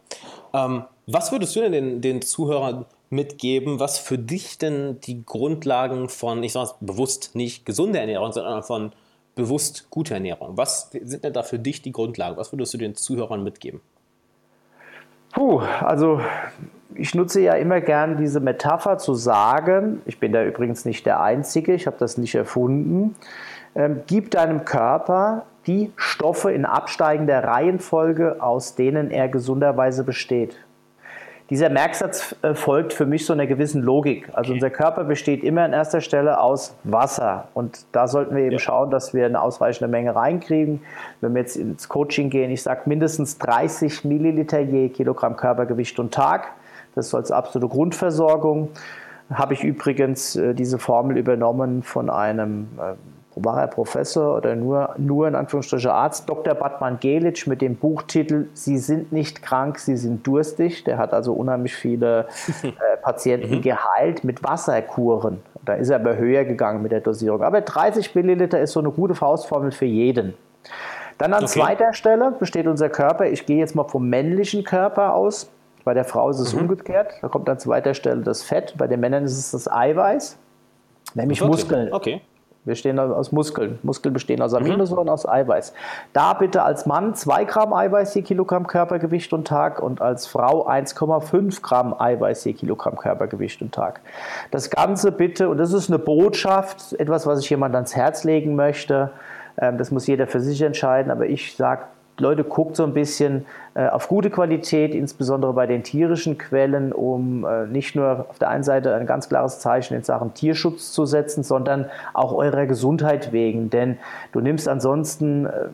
Ähm, 0.53 0.85
was 1.07 1.31
würdest 1.31 1.55
du 1.55 1.61
denn 1.61 1.71
den, 1.71 2.01
den 2.01 2.21
Zuhörern 2.21 2.85
mitgeben, 3.09 3.79
was 3.79 3.99
für 3.99 4.17
dich 4.17 4.57
denn 4.57 4.99
die 5.01 5.25
Grundlagen 5.25 6.09
von, 6.09 6.41
ich 6.43 6.53
sage 6.53 6.71
es 6.71 6.75
bewusst 6.79 7.35
nicht 7.35 7.65
gesunde 7.65 7.99
Ernährung, 7.99 8.31
sondern 8.31 8.63
von 8.63 8.91
bewusst 9.35 9.89
gute 9.89 10.13
Ernährung? 10.13 10.57
Was 10.57 10.91
sind 10.91 11.23
denn 11.23 11.33
da 11.33 11.43
für 11.43 11.59
dich 11.59 11.81
die 11.81 11.91
Grundlagen? 11.91 12.37
Was 12.37 12.51
würdest 12.51 12.73
du 12.73 12.77
den 12.77 12.95
Zuhörern 12.95 13.43
mitgeben? 13.43 13.81
Puh, 15.33 15.59
also 15.59 16.21
ich 16.95 17.15
nutze 17.15 17.41
ja 17.41 17.55
immer 17.55 17.81
gern 17.81 18.17
diese 18.17 18.39
Metapher 18.39 18.97
zu 18.97 19.15
sagen, 19.15 20.01
ich 20.05 20.19
bin 20.19 20.31
da 20.31 20.43
übrigens 20.43 20.85
nicht 20.85 21.05
der 21.05 21.21
Einzige, 21.21 21.73
ich 21.73 21.87
habe 21.87 21.97
das 21.97 22.17
nicht 22.17 22.35
erfunden, 22.35 23.15
ähm, 23.75 24.01
gib 24.05 24.29
deinem 24.31 24.65
Körper 24.65 25.45
die 25.65 25.91
Stoffe 25.95 26.51
in 26.51 26.65
absteigender 26.65 27.43
Reihenfolge, 27.43 28.43
aus 28.43 28.75
denen 28.75 29.09
er 29.09 29.29
gesunderweise 29.29 30.03
besteht. 30.03 30.57
Dieser 31.53 31.69
Merksatz 31.69 32.35
äh, 32.41 32.55
folgt 32.55 32.93
für 32.93 33.05
mich 33.05 33.27
so 33.27 33.33
einer 33.33 33.45
gewissen 33.45 33.83
Logik. 33.83 34.27
Also 34.33 34.53
unser 34.53 34.71
Körper 34.71 35.03
besteht 35.03 35.43
immer 35.43 35.61
an 35.61 35.71
erster 35.71 36.01
Stelle 36.01 36.41
aus 36.41 36.73
Wasser. 36.83 37.47
Und 37.53 37.85
da 37.91 38.07
sollten 38.07 38.35
wir 38.35 38.41
eben 38.41 38.53
ja. 38.53 38.57
schauen, 38.57 38.89
dass 38.89 39.13
wir 39.13 39.27
eine 39.27 39.39
ausreichende 39.39 39.87
Menge 39.87 40.15
reinkriegen. 40.15 40.81
Wenn 41.21 41.35
wir 41.35 41.41
jetzt 41.41 41.55
ins 41.55 41.87
Coaching 41.89 42.31
gehen, 42.31 42.49
ich 42.49 42.63
sage 42.63 42.81
mindestens 42.85 43.37
30 43.37 44.03
Milliliter 44.03 44.61
je 44.61 44.89
Kilogramm 44.89 45.35
Körpergewicht 45.35 45.99
und 45.99 46.11
Tag. 46.11 46.47
Das 46.95 47.05
ist 47.05 47.13
als 47.13 47.29
absolute 47.29 47.71
Grundversorgung. 47.71 48.69
Habe 49.31 49.53
ich 49.53 49.63
übrigens 49.63 50.35
äh, 50.35 50.55
diese 50.55 50.79
Formel 50.79 51.19
übernommen 51.19 51.83
von 51.83 52.09
einem 52.09 52.67
äh, 52.79 52.95
war 53.35 53.61
er 53.61 53.67
Professor 53.67 54.37
oder 54.37 54.55
nur, 54.55 54.95
nur 54.97 55.27
in 55.27 55.35
Anführungsstrichen 55.35 55.89
Arzt, 55.89 56.29
Dr. 56.29 56.53
Batman 56.53 56.99
Gelic 56.99 57.47
mit 57.47 57.61
dem 57.61 57.75
Buchtitel 57.75 58.47
Sie 58.53 58.77
sind 58.77 59.11
nicht 59.11 59.41
krank, 59.41 59.79
Sie 59.79 59.97
sind 59.97 60.25
durstig. 60.25 60.83
Der 60.83 60.97
hat 60.97 61.13
also 61.13 61.33
unheimlich 61.33 61.75
viele 61.75 62.27
äh, 62.63 62.97
Patienten 63.01 63.55
mhm. 63.55 63.61
geheilt 63.61 64.23
mit 64.23 64.43
Wasserkuren. 64.43 65.41
Da 65.65 65.75
ist 65.75 65.89
er 65.89 65.97
aber 65.97 66.17
höher 66.17 66.43
gegangen 66.43 66.81
mit 66.81 66.91
der 66.91 67.01
Dosierung. 67.01 67.43
Aber 67.43 67.61
30 67.61 68.13
Milliliter 68.15 68.59
ist 68.59 68.73
so 68.73 68.79
eine 68.79 68.91
gute 68.91 69.15
Faustformel 69.15 69.71
für 69.71 69.85
jeden. 69.85 70.33
Dann 71.17 71.33
an 71.33 71.43
okay. 71.43 71.53
zweiter 71.53 71.93
Stelle 71.93 72.31
besteht 72.31 72.67
unser 72.67 72.89
Körper, 72.89 73.27
ich 73.27 73.45
gehe 73.45 73.57
jetzt 73.57 73.75
mal 73.75 73.83
vom 73.85 74.09
männlichen 74.09 74.63
Körper 74.63 75.13
aus, 75.13 75.49
bei 75.83 75.93
der 75.93 76.05
Frau 76.05 76.29
ist 76.29 76.39
es 76.39 76.53
mhm. 76.53 76.61
umgekehrt, 76.61 77.13
da 77.21 77.27
kommt 77.27 77.49
an 77.49 77.59
zweiter 77.59 77.93
Stelle 77.93 78.21
das 78.21 78.43
Fett, 78.43 78.73
bei 78.77 78.87
den 78.87 78.99
Männern 78.99 79.23
ist 79.23 79.37
es 79.37 79.51
das 79.51 79.71
Eiweiß, 79.71 80.37
nämlich. 81.13 81.41
Muskeln. 81.41 81.93
Okay. 81.93 82.21
Wir 82.65 82.71
bestehen 82.71 82.97
aus 82.97 83.33
Muskeln. 83.33 83.77
Muskeln 83.83 84.13
bestehen 84.13 84.41
aus 84.41 84.53
Aminosäuren, 84.53 85.05
mhm. 85.05 85.13
aus 85.13 85.27
Eiweiß. 85.27 85.73
Da 86.13 86.33
bitte 86.33 86.63
als 86.63 86.85
Mann 86.85 87.13
2 87.13 87.43
Gramm 87.43 87.73
Eiweiß 87.73 88.13
je 88.13 88.21
Kilogramm 88.21 88.67
Körpergewicht 88.67 89.33
und 89.33 89.45
Tag 89.47 89.81
und 89.81 90.01
als 90.01 90.27
Frau 90.27 90.67
1,5 90.67 91.61
Gramm 91.61 91.93
Eiweiß 91.99 92.45
je 92.45 92.53
Kilogramm 92.53 92.97
Körpergewicht 92.97 93.61
und 93.61 93.73
Tag. 93.73 93.99
Das 94.51 94.69
Ganze 94.69 95.11
bitte, 95.11 95.49
und 95.49 95.57
das 95.57 95.73
ist 95.73 95.89
eine 95.89 95.99
Botschaft, 95.99 96.93
etwas, 96.93 97.27
was 97.27 97.39
ich 97.39 97.49
jemand 97.49 97.75
ans 97.75 97.95
Herz 97.95 98.23
legen 98.23 98.55
möchte, 98.55 99.11
ähm, 99.57 99.77
das 99.77 99.91
muss 99.91 100.07
jeder 100.07 100.27
für 100.27 100.39
sich 100.39 100.61
entscheiden, 100.61 101.11
aber 101.11 101.25
ich 101.25 101.55
sage 101.55 101.83
Leute, 102.19 102.43
guckt 102.43 102.75
so 102.75 102.83
ein 102.83 102.93
bisschen 102.93 103.45
äh, 103.73 103.87
auf 103.87 104.07
gute 104.07 104.29
Qualität, 104.29 104.93
insbesondere 104.93 105.53
bei 105.53 105.65
den 105.65 105.83
tierischen 105.83 106.37
Quellen, 106.37 106.93
um 106.93 107.43
äh, 107.43 107.65
nicht 107.65 107.95
nur 107.95 108.27
auf 108.29 108.37
der 108.37 108.49
einen 108.49 108.63
Seite 108.63 108.93
ein 108.93 109.07
ganz 109.07 109.29
klares 109.29 109.59
Zeichen 109.59 109.95
in 109.95 110.03
Sachen 110.03 110.33
Tierschutz 110.33 110.91
zu 110.91 111.05
setzen, 111.05 111.43
sondern 111.43 111.89
auch 112.13 112.33
eurer 112.33 112.67
Gesundheit 112.67 113.31
wegen. 113.31 113.71
Denn 113.71 113.97
du 114.31 114.41
nimmst 114.41 114.67
ansonsten 114.67 115.47
äh, 115.47 115.69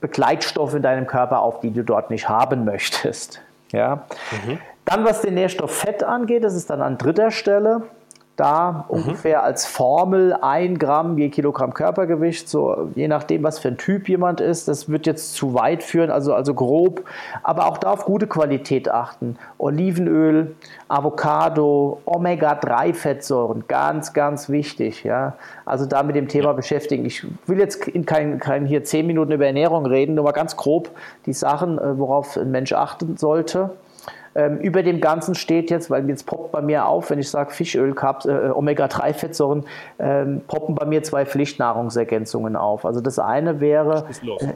Begleitstoffe 0.00 0.74
in 0.74 0.82
deinem 0.82 1.06
Körper 1.06 1.40
auf, 1.40 1.60
die 1.60 1.72
du 1.72 1.82
dort 1.82 2.10
nicht 2.10 2.28
haben 2.28 2.64
möchtest. 2.64 3.40
Ja? 3.72 4.04
Mhm. 4.46 4.58
Dann, 4.84 5.04
was 5.04 5.20
den 5.20 5.34
Nährstoff 5.34 5.74
Fett 5.74 6.04
angeht, 6.04 6.44
das 6.44 6.54
ist 6.54 6.70
dann 6.70 6.80
an 6.80 6.96
dritter 6.96 7.32
Stelle. 7.32 7.82
Da 8.36 8.86
mhm. 8.88 8.98
ungefähr 8.98 9.42
als 9.42 9.66
Formel 9.66 10.34
ein 10.40 10.78
Gramm 10.78 11.18
je 11.18 11.30
Kilogramm 11.30 11.74
Körpergewicht, 11.74 12.48
so 12.48 12.90
je 12.94 13.08
nachdem, 13.08 13.42
was 13.42 13.58
für 13.58 13.68
ein 13.68 13.78
Typ 13.78 14.08
jemand 14.08 14.40
ist. 14.40 14.68
Das 14.68 14.88
wird 14.88 15.06
jetzt 15.06 15.34
zu 15.34 15.54
weit 15.54 15.82
führen, 15.82 16.10
also, 16.10 16.34
also 16.34 16.54
grob. 16.54 17.02
Aber 17.42 17.66
auch 17.66 17.78
da 17.78 17.90
auf 17.90 18.04
gute 18.04 18.26
Qualität 18.26 18.90
achten. 18.90 19.36
Olivenöl, 19.58 20.54
Avocado, 20.88 22.00
Omega-3-Fettsäuren, 22.04 23.64
ganz, 23.68 24.12
ganz 24.12 24.48
wichtig. 24.48 25.02
Ja? 25.04 25.34
Also 25.64 25.86
da 25.86 26.02
mit 26.02 26.16
dem 26.16 26.28
Thema 26.28 26.52
beschäftigen. 26.52 27.04
Ich 27.06 27.26
will 27.46 27.58
jetzt 27.58 27.88
in 27.88 28.06
kein, 28.06 28.38
kein 28.38 28.66
hier 28.66 28.84
zehn 28.84 29.06
Minuten 29.06 29.32
über 29.32 29.46
Ernährung 29.46 29.86
reden, 29.86 30.14
nur 30.14 30.24
mal 30.24 30.32
ganz 30.32 30.56
grob 30.56 30.90
die 31.24 31.32
Sachen, 31.32 31.78
äh, 31.78 31.98
worauf 31.98 32.36
ein 32.36 32.50
Mensch 32.50 32.72
achten 32.72 33.16
sollte. 33.16 33.70
Ähm, 34.36 34.58
über 34.58 34.82
dem 34.82 35.00
Ganzen 35.00 35.34
steht 35.34 35.70
jetzt, 35.70 35.88
weil 35.88 36.06
jetzt 36.10 36.26
poppt 36.26 36.52
bei 36.52 36.60
mir 36.60 36.84
auf, 36.84 37.08
wenn 37.08 37.18
ich 37.18 37.30
sage 37.30 37.52
Fischöl, 37.52 37.94
äh, 37.94 38.50
Omega-3-Fettsäuren, 38.50 39.64
ähm, 39.98 40.42
poppen 40.46 40.74
bei 40.74 40.84
mir 40.84 41.02
zwei 41.02 41.24
Pflichtnahrungsergänzungen 41.24 42.54
auf. 42.54 42.84
Also 42.84 43.00
das 43.00 43.18
eine 43.18 43.60
wäre 43.60 44.04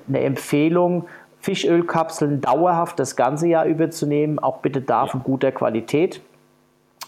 eine 0.07 0.21
Empfehlung, 0.21 1.07
Fischölkapseln 1.39 2.43
dauerhaft 2.43 2.99
das 2.99 3.17
ganze 3.17 3.49
Jahr 3.49 3.65
über 3.65 3.91
zu 3.91 4.05
nehmen, 4.05 4.39
auch 4.39 4.59
bitte 4.59 4.83
da 4.83 5.07
von 5.07 5.23
guter 5.23 5.51
Qualität. 5.51 6.21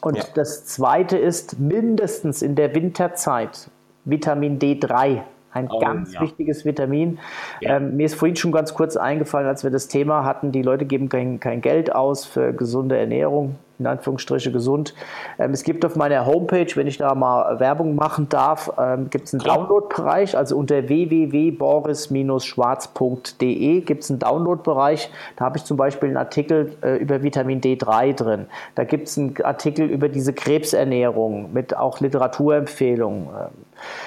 Und 0.00 0.16
ja. 0.16 0.24
das 0.32 0.64
zweite 0.64 1.18
ist 1.18 1.60
mindestens 1.60 2.40
in 2.40 2.54
der 2.54 2.74
Winterzeit 2.74 3.68
Vitamin 4.06 4.58
D3 4.58 5.20
ein 5.52 5.68
oh, 5.70 5.78
ganz 5.78 6.14
ja. 6.14 6.22
wichtiges 6.22 6.64
Vitamin. 6.64 7.18
Ja. 7.60 7.76
Ähm, 7.76 7.96
mir 7.96 8.06
ist 8.06 8.14
vorhin 8.14 8.36
schon 8.36 8.52
ganz 8.52 8.74
kurz 8.74 8.96
eingefallen, 8.96 9.46
als 9.46 9.64
wir 9.64 9.70
das 9.70 9.88
Thema 9.88 10.24
hatten, 10.24 10.52
die 10.52 10.62
Leute 10.62 10.84
geben 10.84 11.08
kein, 11.08 11.40
kein 11.40 11.60
Geld 11.60 11.94
aus 11.94 12.24
für 12.24 12.52
gesunde 12.52 12.96
Ernährung 12.96 13.56
in 13.82 13.86
Anführungsstriche 13.86 14.50
gesund. 14.52 14.94
Ähm, 15.38 15.50
es 15.50 15.62
gibt 15.64 15.84
auf 15.84 15.96
meiner 15.96 16.24
Homepage, 16.24 16.68
wenn 16.74 16.86
ich 16.86 16.96
da 16.98 17.14
mal 17.14 17.60
Werbung 17.60 17.96
machen 17.96 18.28
darf, 18.28 18.72
ähm, 18.78 19.10
gibt 19.10 19.26
es 19.26 19.34
einen 19.34 19.42
Download-Bereich, 19.42 20.36
also 20.36 20.56
unter 20.56 20.88
www.boris-schwarz.de 20.88 23.80
gibt 23.80 24.04
es 24.04 24.10
einen 24.10 24.20
Download-Bereich. 24.20 25.10
Da 25.36 25.44
habe 25.44 25.58
ich 25.58 25.64
zum 25.64 25.76
Beispiel 25.76 26.10
einen 26.10 26.16
Artikel 26.16 26.76
äh, 26.82 26.96
über 26.96 27.22
Vitamin 27.22 27.60
D3 27.60 28.14
drin. 28.14 28.46
Da 28.74 28.84
gibt 28.84 29.08
es 29.08 29.18
einen 29.18 29.34
Artikel 29.42 29.86
über 29.88 30.08
diese 30.08 30.32
Krebsernährung 30.32 31.52
mit 31.52 31.76
auch 31.76 32.00
Literaturempfehlungen. 32.00 33.26
Ähm, 33.26 33.50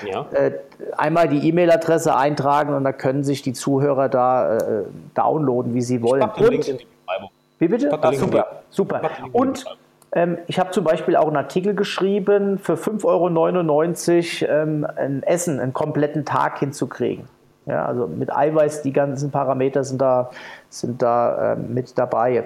ja. 0.06 0.26
Äh, 0.32 0.52
einmal 0.98 1.28
die 1.28 1.48
E-Mail-Adresse 1.48 2.16
eintragen 2.16 2.74
und 2.74 2.84
da 2.84 2.92
können 2.92 3.24
sich 3.24 3.42
die 3.42 3.54
Zuhörer 3.54 4.10
da 4.10 4.58
äh, 4.58 4.84
downloaden, 5.16 5.74
wie 5.74 5.82
sie 5.82 6.02
wollen. 6.02 6.30
Ich 6.36 6.42
und, 6.42 6.68
in 6.68 6.78
die 6.78 6.86
Beschreibung. 6.86 7.30
Wie 7.60 7.68
bitte? 7.68 7.92
Ah, 7.92 8.14
super, 8.14 8.62
super. 8.70 9.02
Und 9.32 9.66
ähm, 10.12 10.38
ich 10.48 10.60
habe 10.60 10.72
zum 10.72 10.84
Beispiel 10.84 11.16
auch 11.16 11.28
einen 11.28 11.38
Artikel 11.38 11.76
geschrieben, 11.76 12.58
für 12.58 12.76
5,99 12.76 14.48
Euro 14.48 14.62
ähm, 14.62 14.88
ein 14.96 15.24
Essen, 15.24 15.60
einen 15.60 15.74
kompletten 15.74 16.26
Tag 16.26 16.60
hinzukriegen. 16.60 17.28
Ja, 17.66 17.86
also 17.86 18.08
mit 18.08 18.36
Eiweiß, 18.36 18.84
die 18.84 18.94
ganzen 18.94 19.32
Parameter 19.32 19.84
sind 19.84 20.00
da 20.00 20.30
sind 20.70 21.02
da 21.02 21.54
äh, 21.54 21.56
mit 21.56 21.98
dabei. 21.98 22.44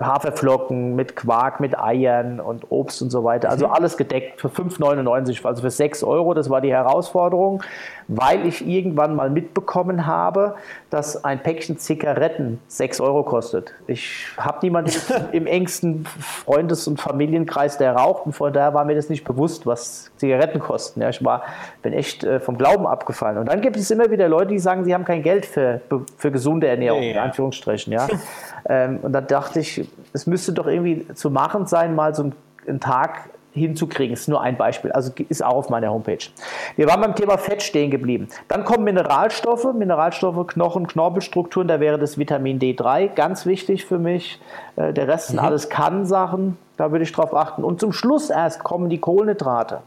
Haferflocken 0.00 0.96
mit 0.96 1.16
Quark, 1.16 1.60
mit 1.60 1.78
Eiern 1.78 2.40
und 2.40 2.70
Obst 2.70 3.02
und 3.02 3.10
so 3.10 3.24
weiter. 3.24 3.50
Also 3.50 3.68
mhm. 3.68 3.74
alles 3.74 3.96
gedeckt 3.96 4.40
für 4.40 4.48
5,99, 4.48 5.44
also 5.46 5.62
für 5.62 5.70
6 5.70 6.02
Euro. 6.04 6.34
Das 6.34 6.50
war 6.50 6.60
die 6.60 6.72
Herausforderung, 6.72 7.62
weil 8.08 8.46
ich 8.46 8.66
irgendwann 8.66 9.14
mal 9.14 9.30
mitbekommen 9.30 10.06
habe, 10.06 10.54
dass 10.90 11.24
ein 11.24 11.42
Päckchen 11.42 11.78
Zigaretten 11.78 12.60
6 12.68 13.00
Euro 13.00 13.22
kostet. 13.22 13.72
Ich 13.86 14.26
habe 14.36 14.58
niemanden 14.62 14.92
im 15.32 15.46
engsten 15.46 16.04
Freundes- 16.04 16.86
und 16.88 17.00
Familienkreis, 17.00 17.78
der 17.78 17.94
raucht 17.94 18.26
und 18.26 18.32
von 18.32 18.52
daher 18.52 18.74
war 18.74 18.84
mir 18.84 18.94
das 18.94 19.08
nicht 19.08 19.24
bewusst, 19.24 19.66
was 19.66 20.10
Zigaretten 20.16 20.58
kosten. 20.58 21.00
Ja, 21.00 21.08
ich 21.08 21.24
war, 21.24 21.42
bin 21.82 21.92
echt 21.92 22.24
äh, 22.24 22.40
vom 22.40 22.58
Glauben 22.58 22.86
abgefallen. 22.86 23.38
Und 23.38 23.46
dann 23.46 23.60
gibt 23.60 23.76
es 23.76 23.90
immer 23.90 24.10
wieder 24.10 24.28
Leute, 24.28 24.48
die 24.48 24.58
sagen, 24.58 24.84
sie 24.84 24.94
haben 24.94 25.04
kein 25.04 25.22
Geld 25.22 25.46
für, 25.46 25.80
für 26.16 26.30
gesunde 26.30 26.66
Ernährung. 26.66 27.00
Nee, 27.00 27.14
ja. 27.14 27.22
Anführungsstrichen, 27.42 27.92
ja. 27.92 28.08
ähm, 28.68 29.00
und 29.02 29.12
da 29.12 29.20
dachte 29.20 29.60
ich, 29.60 29.88
es 30.12 30.26
müsste 30.26 30.52
doch 30.52 30.66
irgendwie 30.66 31.06
zu 31.14 31.30
machen 31.30 31.66
sein, 31.66 31.94
mal 31.94 32.14
so 32.14 32.30
einen 32.66 32.80
Tag 32.80 33.30
hinzukriegen. 33.52 34.14
Das 34.14 34.22
ist 34.22 34.28
nur 34.28 34.40
ein 34.40 34.56
Beispiel, 34.56 34.92
also 34.92 35.12
ist 35.28 35.44
auch 35.44 35.56
auf 35.56 35.68
meiner 35.68 35.90
Homepage. 35.90 36.24
Wir 36.76 36.86
waren 36.88 37.02
beim 37.02 37.14
Thema 37.14 37.36
Fett 37.36 37.62
stehen 37.62 37.90
geblieben. 37.90 38.28
Dann 38.48 38.64
kommen 38.64 38.84
Mineralstoffe, 38.84 39.74
Mineralstoffe, 39.74 40.46
Knochen, 40.46 40.86
Knorpelstrukturen, 40.86 41.68
da 41.68 41.78
wäre 41.78 41.98
das 41.98 42.16
Vitamin 42.16 42.58
D3 42.58 43.08
ganz 43.08 43.44
wichtig 43.44 43.84
für 43.84 43.98
mich. 43.98 44.40
Äh, 44.76 44.92
der 44.92 45.08
Rest 45.08 45.28
sind 45.28 45.40
mhm. 45.40 45.46
alles 45.46 45.68
Kann-Sachen, 45.68 46.56
da 46.78 46.92
würde 46.92 47.02
ich 47.02 47.12
drauf 47.12 47.34
achten. 47.34 47.62
Und 47.62 47.80
zum 47.80 47.92
Schluss 47.92 48.30
erst 48.30 48.64
kommen 48.64 48.88
die 48.88 48.98
Kohlenhydrate. 48.98 49.80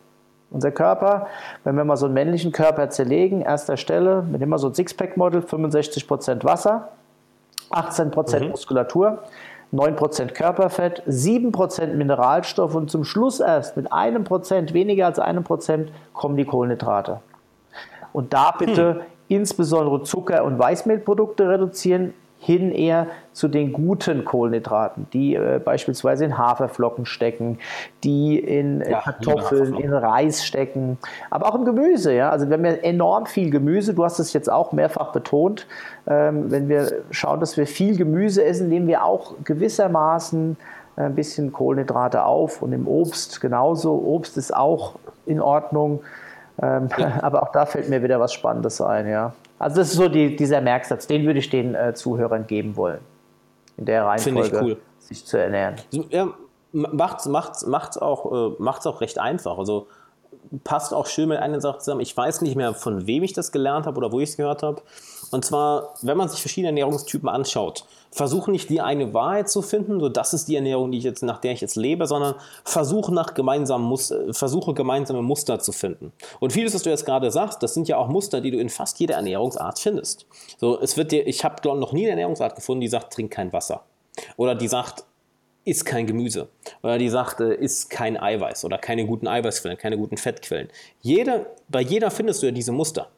Unser 0.51 0.71
Körper, 0.71 1.27
wenn 1.63 1.75
wir 1.75 1.83
mal 1.83 1.97
so 1.97 2.05
einen 2.05 2.13
männlichen 2.13 2.51
Körper 2.51 2.89
zerlegen, 2.89 3.41
erster 3.41 3.77
Stelle, 3.77 4.21
mit 4.21 4.41
immer 4.43 4.59
so 4.59 4.67
ein 4.67 4.75
Sixpack-Model, 4.75 5.41
65% 5.41 6.43
Wasser, 6.43 6.89
18% 7.72 8.39
mhm. 8.39 8.49
Muskulatur, 8.49 9.20
9% 9.74 10.32
Körperfett, 10.32 11.03
7% 11.07 11.88
Mineralstoff 11.93 12.76
und 12.76 12.89
zum 12.89 13.03
Schluss 13.03 13.39
erst 13.39 13.78
mit 13.78 13.91
einem 13.91 14.24
Prozent, 14.24 14.74
weniger 14.74 15.07
als 15.07 15.20
einem 15.20 15.43
Prozent, 15.43 15.91
kommen 16.13 16.38
die 16.38 16.45
Kohlenhydrate. 16.45 17.20
Und 18.13 18.34
da 18.34 18.51
bitte 18.57 18.93
hm. 18.95 19.01
insbesondere 19.28 20.03
Zucker- 20.03 20.45
und 20.45 20.57
Weißmehlprodukte 20.57 21.49
reduzieren, 21.49 22.13
hin 22.45 22.71
eher 22.71 23.07
zu 23.33 23.47
den 23.47 23.73
guten 23.73 24.23
Kohlenhydraten, 24.23 25.07
die 25.13 25.33
äh, 25.33 25.59
beispielsweise 25.63 26.25
in 26.25 26.37
Haferflocken 26.37 27.07
stecken, 27.07 27.57
die 28.03 28.37
in 28.37 28.81
äh, 28.81 28.91
ja, 28.91 29.01
Kartoffeln, 29.01 29.73
in 29.75 29.91
Reis 29.91 30.45
stecken, 30.45 30.99
aber 31.31 31.49
auch 31.49 31.55
im 31.55 31.65
Gemüse. 31.65 32.13
Ja? 32.13 32.29
Also 32.29 32.47
wir 32.47 32.57
haben 32.57 32.65
ja 32.65 32.73
enorm 32.73 33.25
viel 33.25 33.49
Gemüse, 33.49 33.95
du 33.95 34.03
hast 34.03 34.19
es 34.19 34.31
jetzt 34.33 34.51
auch 34.51 34.73
mehrfach 34.73 35.11
betont. 35.11 35.65
Ähm, 36.05 36.51
wenn 36.51 36.69
wir 36.69 37.03
schauen, 37.09 37.39
dass 37.39 37.57
wir 37.57 37.65
viel 37.65 37.97
Gemüse 37.97 38.45
essen, 38.45 38.69
nehmen 38.69 38.87
wir 38.87 39.03
auch 39.03 39.33
gewissermaßen 39.43 40.55
ein 40.97 41.15
bisschen 41.15 41.51
Kohlenhydrate 41.51 42.23
auf 42.23 42.61
und 42.61 42.73
im 42.73 42.87
Obst 42.87 43.41
genauso. 43.41 43.95
Obst 43.95 44.37
ist 44.37 44.55
auch 44.55 44.93
in 45.25 45.41
Ordnung. 45.41 46.01
Ähm, 46.61 46.89
ja. 46.97 47.17
Aber 47.21 47.41
auch 47.41 47.51
da 47.51 47.65
fällt 47.65 47.89
mir 47.89 48.03
wieder 48.03 48.19
was 48.19 48.33
Spannendes 48.33 48.79
ein, 48.81 49.09
ja. 49.09 49.33
Also 49.57 49.77
das 49.77 49.89
ist 49.89 49.95
so 49.95 50.07
die, 50.07 50.35
dieser 50.35 50.61
Merksatz, 50.61 51.07
den 51.07 51.25
würde 51.25 51.39
ich 51.39 51.49
den 51.49 51.75
äh, 51.75 51.93
Zuhörern 51.93 52.47
geben 52.47 52.75
wollen. 52.75 52.99
In 53.77 53.85
der 53.85 54.05
Reihenfolge 54.05 54.61
cool. 54.61 54.77
sich 54.99 55.25
zu 55.25 55.37
ernähren. 55.37 55.75
Ja, 56.09 56.29
macht 56.71 57.25
macht's, 57.25 57.65
macht's 57.65 57.97
auch, 57.97 58.51
äh, 58.51 58.55
macht's 58.59 58.85
auch 58.85 59.01
recht 59.01 59.19
einfach. 59.19 59.57
Also 59.57 59.87
passt 60.63 60.93
auch 60.93 61.07
schön 61.07 61.29
mit 61.29 61.39
einer 61.39 61.61
Sache 61.61 61.79
zusammen. 61.79 62.01
Ich 62.01 62.15
weiß 62.15 62.41
nicht 62.41 62.55
mehr, 62.55 62.73
von 62.73 63.07
wem 63.07 63.23
ich 63.23 63.33
das 63.33 63.51
gelernt 63.51 63.85
habe 63.85 63.97
oder 63.97 64.11
wo 64.11 64.19
ich 64.19 64.29
es 64.29 64.37
gehört 64.37 64.63
habe. 64.63 64.81
Und 65.32 65.45
zwar, 65.45 65.93
wenn 66.01 66.17
man 66.17 66.30
sich 66.30 66.39
verschiedene 66.39 66.69
Ernährungstypen 66.69 67.30
anschaut, 67.30 67.86
versuche 68.11 68.51
nicht 68.51 68.69
die 68.69 68.82
eine 68.82 69.13
Wahrheit 69.13 69.49
zu 69.49 69.61
finden, 69.61 69.99
so 69.99 70.09
das 70.09 70.34
ist 70.34 70.47
die 70.47 70.55
Ernährung, 70.55 70.91
die 70.91 70.99
ich 70.99 71.03
jetzt, 71.03 71.23
nach 71.23 71.39
der 71.39 71.51
ich 71.51 71.61
jetzt 71.61 71.76
lebe, 71.76 72.07
sondern 72.07 72.36
versuche 72.63 73.13
nach 73.13 73.34
gemeinsamen 73.34 73.86
Muster, 73.86 74.34
versuche 74.34 74.73
gemeinsame 74.73 75.21
Muster 75.21 75.59
zu 75.59 75.71
finden. 75.71 76.13
Und 76.39 76.53
vieles, 76.53 76.73
was 76.73 76.84
du 76.84 76.89
jetzt 76.89 77.05
gerade 77.05 77.32
sagst, 77.32 77.61
das 77.61 77.73
sind 77.73 77.88
ja 77.88 77.97
auch 77.97 78.07
Muster, 78.07 78.41
die 78.41 78.51
du 78.51 78.57
in 78.57 78.69
fast 78.69 78.99
jeder 78.99 79.15
Ernährungsart 79.15 79.80
findest. 79.80 80.26
So, 80.57 80.80
es 80.80 80.95
wird 80.95 81.11
dir, 81.11 81.28
ich 81.28 81.43
habe 81.43 81.55
noch 81.78 81.91
nie 81.91 82.03
eine 82.03 82.11
Ernährungsart 82.11 82.55
gefunden, 82.55 82.82
die 82.82 82.88
sagt, 82.88 83.13
trink 83.13 83.32
kein 83.32 83.51
Wasser. 83.51 83.84
Oder 84.38 84.55
die 84.55 84.67
sagt, 84.67 85.03
isst 85.65 85.86
kein 85.86 86.07
Gemüse. 86.07 86.47
Oder 86.84 86.97
die 86.97 87.09
sagt, 87.09 87.41
äh, 87.41 87.55
isst 87.55 87.89
kein 87.89 88.17
Eiweiß 88.17 88.63
oder 88.65 88.78
keine 88.78 89.05
guten 89.05 89.28
Eiweißquellen, 89.28 89.78
keine 89.78 89.97
guten 89.97 90.15
Fettquellen. 90.15 90.69
Jede, 91.01 91.47
bei 91.67 91.82
jeder 91.82 92.11
findest 92.11 92.41
du 92.41 92.45
ja 92.45 92.51
diese 92.51 92.71
Muster. 92.71 93.09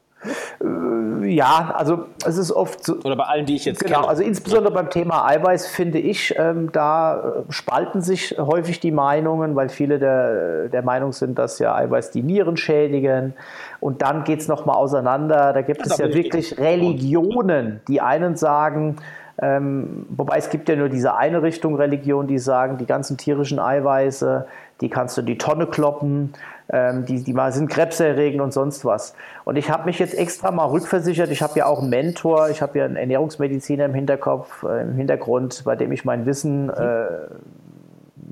Äh, 0.62 1.26
ja, 1.28 1.74
also 1.76 2.06
es 2.24 2.36
ist 2.36 2.50
oft 2.52 2.84
so. 2.84 2.96
Oder 2.96 3.16
bei 3.16 3.24
allen, 3.24 3.46
die 3.46 3.56
ich 3.56 3.64
jetzt 3.64 3.84
genau, 3.84 4.00
kenne. 4.00 4.08
also 4.08 4.22
insbesondere 4.22 4.72
beim 4.72 4.90
Thema 4.90 5.26
Eiweiß 5.26 5.68
finde 5.68 5.98
ich, 5.98 6.34
ähm, 6.38 6.72
da 6.72 7.44
äh, 7.48 7.52
spalten 7.52 8.02
sich 8.02 8.36
häufig 8.38 8.80
die 8.80 8.90
Meinungen, 8.90 9.54
weil 9.56 9.68
viele 9.68 9.98
der, 9.98 10.68
der 10.68 10.82
Meinung 10.82 11.12
sind, 11.12 11.38
dass 11.38 11.58
ja 11.58 11.74
Eiweiß 11.74 12.10
die 12.10 12.22
Nieren 12.22 12.56
schädigen. 12.56 13.34
Und 13.80 14.02
dann 14.02 14.24
geht 14.24 14.40
es 14.40 14.48
nochmal 14.48 14.76
auseinander. 14.76 15.52
Da 15.52 15.62
gibt 15.62 15.80
das 15.80 15.92
es 15.92 15.98
ja 15.98 16.12
wirklich 16.12 16.58
Religionen. 16.58 17.80
Die 17.88 18.00
einen 18.00 18.36
sagen, 18.36 18.96
ähm, 19.40 20.06
wobei 20.08 20.38
es 20.38 20.50
gibt 20.50 20.68
ja 20.68 20.76
nur 20.76 20.88
diese 20.88 21.14
eine 21.14 21.42
Richtung 21.42 21.76
Religion, 21.76 22.26
die 22.26 22.38
sagen, 22.38 22.78
die 22.78 22.86
ganzen 22.86 23.16
tierischen 23.16 23.58
Eiweiße, 23.58 24.46
die 24.80 24.88
kannst 24.88 25.16
du 25.16 25.20
in 25.20 25.26
die 25.26 25.38
Tonne 25.38 25.66
kloppen, 25.66 26.34
ähm, 26.70 27.04
die, 27.06 27.22
die 27.22 27.32
mal 27.32 27.52
sind 27.52 27.68
krebserregend 27.68 28.40
und 28.40 28.52
sonst 28.52 28.84
was. 28.84 29.14
Und 29.44 29.56
ich 29.56 29.70
habe 29.70 29.86
mich 29.86 29.98
jetzt 29.98 30.14
extra 30.14 30.50
mal 30.50 30.66
rückversichert. 30.66 31.30
Ich 31.30 31.40
habe 31.40 31.58
ja 31.58 31.66
auch 31.66 31.80
einen 31.80 31.90
Mentor, 31.90 32.50
ich 32.50 32.62
habe 32.62 32.78
ja 32.78 32.84
einen 32.84 32.96
Ernährungsmediziner 32.96 33.84
im 33.84 33.94
Hinterkopf, 33.94 34.64
äh, 34.64 34.82
im 34.82 34.94
Hintergrund, 34.94 35.62
bei 35.64 35.76
dem 35.76 35.92
ich 35.92 36.04
mein 36.04 36.26
Wissen 36.26 36.70
äh, 36.70 37.06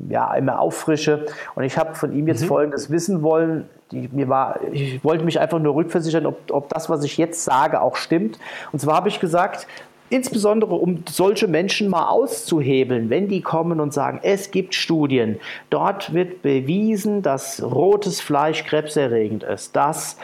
ja, 0.08 0.34
immer 0.34 0.60
auffrische. 0.60 1.26
Und 1.54 1.64
ich 1.64 1.78
habe 1.78 1.94
von 1.94 2.12
ihm 2.12 2.26
jetzt 2.28 2.42
mhm. 2.42 2.48
folgendes 2.48 2.90
wissen 2.90 3.22
wollen. 3.22 3.68
Die, 3.92 4.08
mir 4.12 4.28
war, 4.28 4.60
ich 4.72 5.02
wollte 5.04 5.24
mich 5.24 5.38
einfach 5.38 5.60
nur 5.60 5.74
rückversichern, 5.74 6.26
ob, 6.26 6.50
ob 6.50 6.68
das, 6.68 6.90
was 6.90 7.04
ich 7.04 7.16
jetzt 7.16 7.44
sage, 7.44 7.80
auch 7.80 7.96
stimmt. 7.96 8.38
Und 8.72 8.80
zwar 8.80 8.96
habe 8.96 9.08
ich 9.08 9.20
gesagt, 9.20 9.66
insbesondere 10.10 10.74
um 10.74 11.02
solche 11.08 11.48
Menschen 11.48 11.88
mal 11.88 12.08
auszuhebeln, 12.08 13.10
wenn 13.10 13.28
die 13.28 13.40
kommen 13.40 13.80
und 13.80 13.92
sagen, 13.92 14.20
es 14.22 14.50
gibt 14.50 14.74
Studien, 14.74 15.38
dort 15.70 16.14
wird 16.14 16.42
bewiesen, 16.42 17.22
dass 17.22 17.62
rotes 17.62 18.20
Fleisch 18.20 18.64
krebserregend 18.64 19.42
ist, 19.42 19.74
dass 19.74 20.16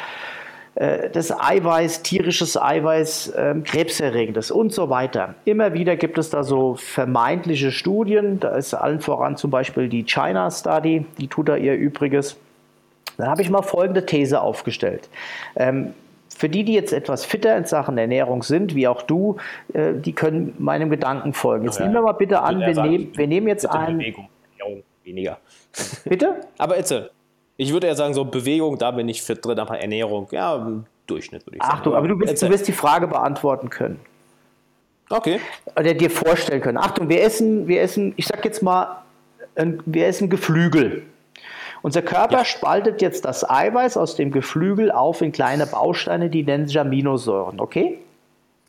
äh, 0.74 1.10
das 1.10 1.32
Eiweiß, 1.38 2.02
tierisches 2.02 2.60
Eiweiß, 2.60 3.34
ähm, 3.36 3.64
krebserregend 3.64 4.36
ist 4.36 4.50
und 4.50 4.72
so 4.72 4.88
weiter. 4.88 5.34
Immer 5.44 5.74
wieder 5.74 5.96
gibt 5.96 6.18
es 6.18 6.30
da 6.30 6.42
so 6.42 6.76
vermeintliche 6.76 7.72
Studien, 7.72 8.40
da 8.40 8.56
ist 8.56 8.74
allen 8.74 9.00
voran 9.00 9.36
zum 9.36 9.50
Beispiel 9.50 9.88
die 9.88 10.04
China 10.04 10.50
Study, 10.50 11.04
die 11.18 11.28
tut 11.28 11.48
da 11.48 11.56
ihr 11.56 11.74
Übriges. 11.74 12.36
Dann 13.18 13.28
habe 13.28 13.42
ich 13.42 13.50
mal 13.50 13.62
folgende 13.62 14.06
These 14.06 14.40
aufgestellt. 14.40 15.08
Ähm, 15.56 15.92
für 16.34 16.48
die, 16.48 16.64
die 16.64 16.74
jetzt 16.74 16.92
etwas 16.92 17.24
fitter 17.24 17.56
in 17.56 17.64
Sachen 17.64 17.98
Ernährung 17.98 18.42
sind, 18.42 18.74
wie 18.74 18.88
auch 18.88 19.02
du, 19.02 19.36
äh, 19.72 19.92
die 19.94 20.12
können 20.12 20.54
meinem 20.58 20.90
Gedanken 20.90 21.32
folgen. 21.32 21.64
Jetzt 21.64 21.78
ja, 21.78 21.86
nehmen 21.86 21.96
wir 21.96 22.02
mal 22.02 22.12
bitte 22.12 22.40
an, 22.40 22.60
wir, 22.60 22.82
nehm, 22.82 23.10
wir 23.14 23.26
nehmen 23.26 23.48
jetzt 23.48 23.68
ein. 23.68 23.98
Bewegung, 23.98 24.28
Ernährung 24.58 24.82
weniger. 25.04 25.38
Bitte? 26.04 26.40
Aber 26.58 26.76
jetzt, 26.76 26.94
ich 27.56 27.72
würde 27.72 27.86
ja 27.86 27.94
sagen, 27.94 28.14
so 28.14 28.24
Bewegung, 28.24 28.78
da 28.78 28.90
bin 28.90 29.08
ich 29.08 29.22
fit 29.22 29.44
drin, 29.44 29.58
aber 29.58 29.78
Ernährung, 29.78 30.28
ja, 30.30 30.56
im 30.56 30.84
Durchschnitt 31.06 31.46
würde 31.46 31.56
ich 31.56 31.62
sagen. 31.62 31.78
Achtung, 31.78 31.94
aber 31.94 32.08
du 32.08 32.18
wirst, 32.20 32.42
du 32.42 32.48
wirst 32.48 32.68
die 32.68 32.72
Frage 32.72 33.06
beantworten 33.06 33.70
können. 33.70 34.00
Okay. 35.10 35.40
Oder 35.76 35.94
dir 35.94 36.10
vorstellen 36.10 36.62
können. 36.62 36.78
Achtung, 36.78 37.08
wir 37.08 37.22
essen, 37.22 37.68
wir 37.68 37.82
essen, 37.82 38.14
ich 38.16 38.26
sag 38.26 38.44
jetzt 38.44 38.62
mal, 38.62 39.02
wir 39.56 40.06
essen 40.06 40.30
Geflügel. 40.30 41.02
Unser 41.82 42.02
Körper 42.02 42.38
ja. 42.38 42.44
spaltet 42.44 43.02
jetzt 43.02 43.24
das 43.24 43.48
Eiweiß 43.48 43.96
aus 43.96 44.16
dem 44.16 44.30
Geflügel 44.30 44.92
auf 44.92 45.20
in 45.20 45.32
kleine 45.32 45.66
Bausteine, 45.66 46.30
die 46.30 46.44
nennen 46.44 46.68
sich 46.68 46.78
Aminosäuren, 46.78 47.60
okay? 47.60 47.98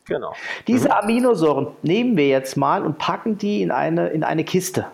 Genau. 0.06 0.34
Diese 0.66 0.88
mhm. 0.88 0.94
Aminosäuren 0.94 1.68
nehmen 1.82 2.16
wir 2.16 2.28
jetzt 2.28 2.56
mal 2.56 2.84
und 2.84 2.98
packen 2.98 3.38
die 3.38 3.62
in 3.62 3.70
eine, 3.70 4.08
in 4.08 4.24
eine 4.24 4.44
Kiste. 4.44 4.86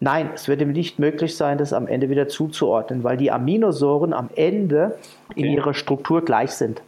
Nein, 0.00 0.30
es 0.34 0.48
wird 0.48 0.60
ihm 0.60 0.72
nicht 0.72 0.98
möglich 0.98 1.36
sein, 1.36 1.56
das 1.56 1.72
am 1.72 1.86
Ende 1.86 2.10
wieder 2.10 2.28
zuzuordnen, 2.28 3.04
weil 3.04 3.16
die 3.16 3.30
Aminosäuren 3.30 4.12
am 4.12 4.28
Ende 4.34 4.98
okay. 5.30 5.40
in 5.40 5.52
ihrer 5.52 5.74
Struktur 5.74 6.24
gleich 6.24 6.50
sind. 6.50 6.82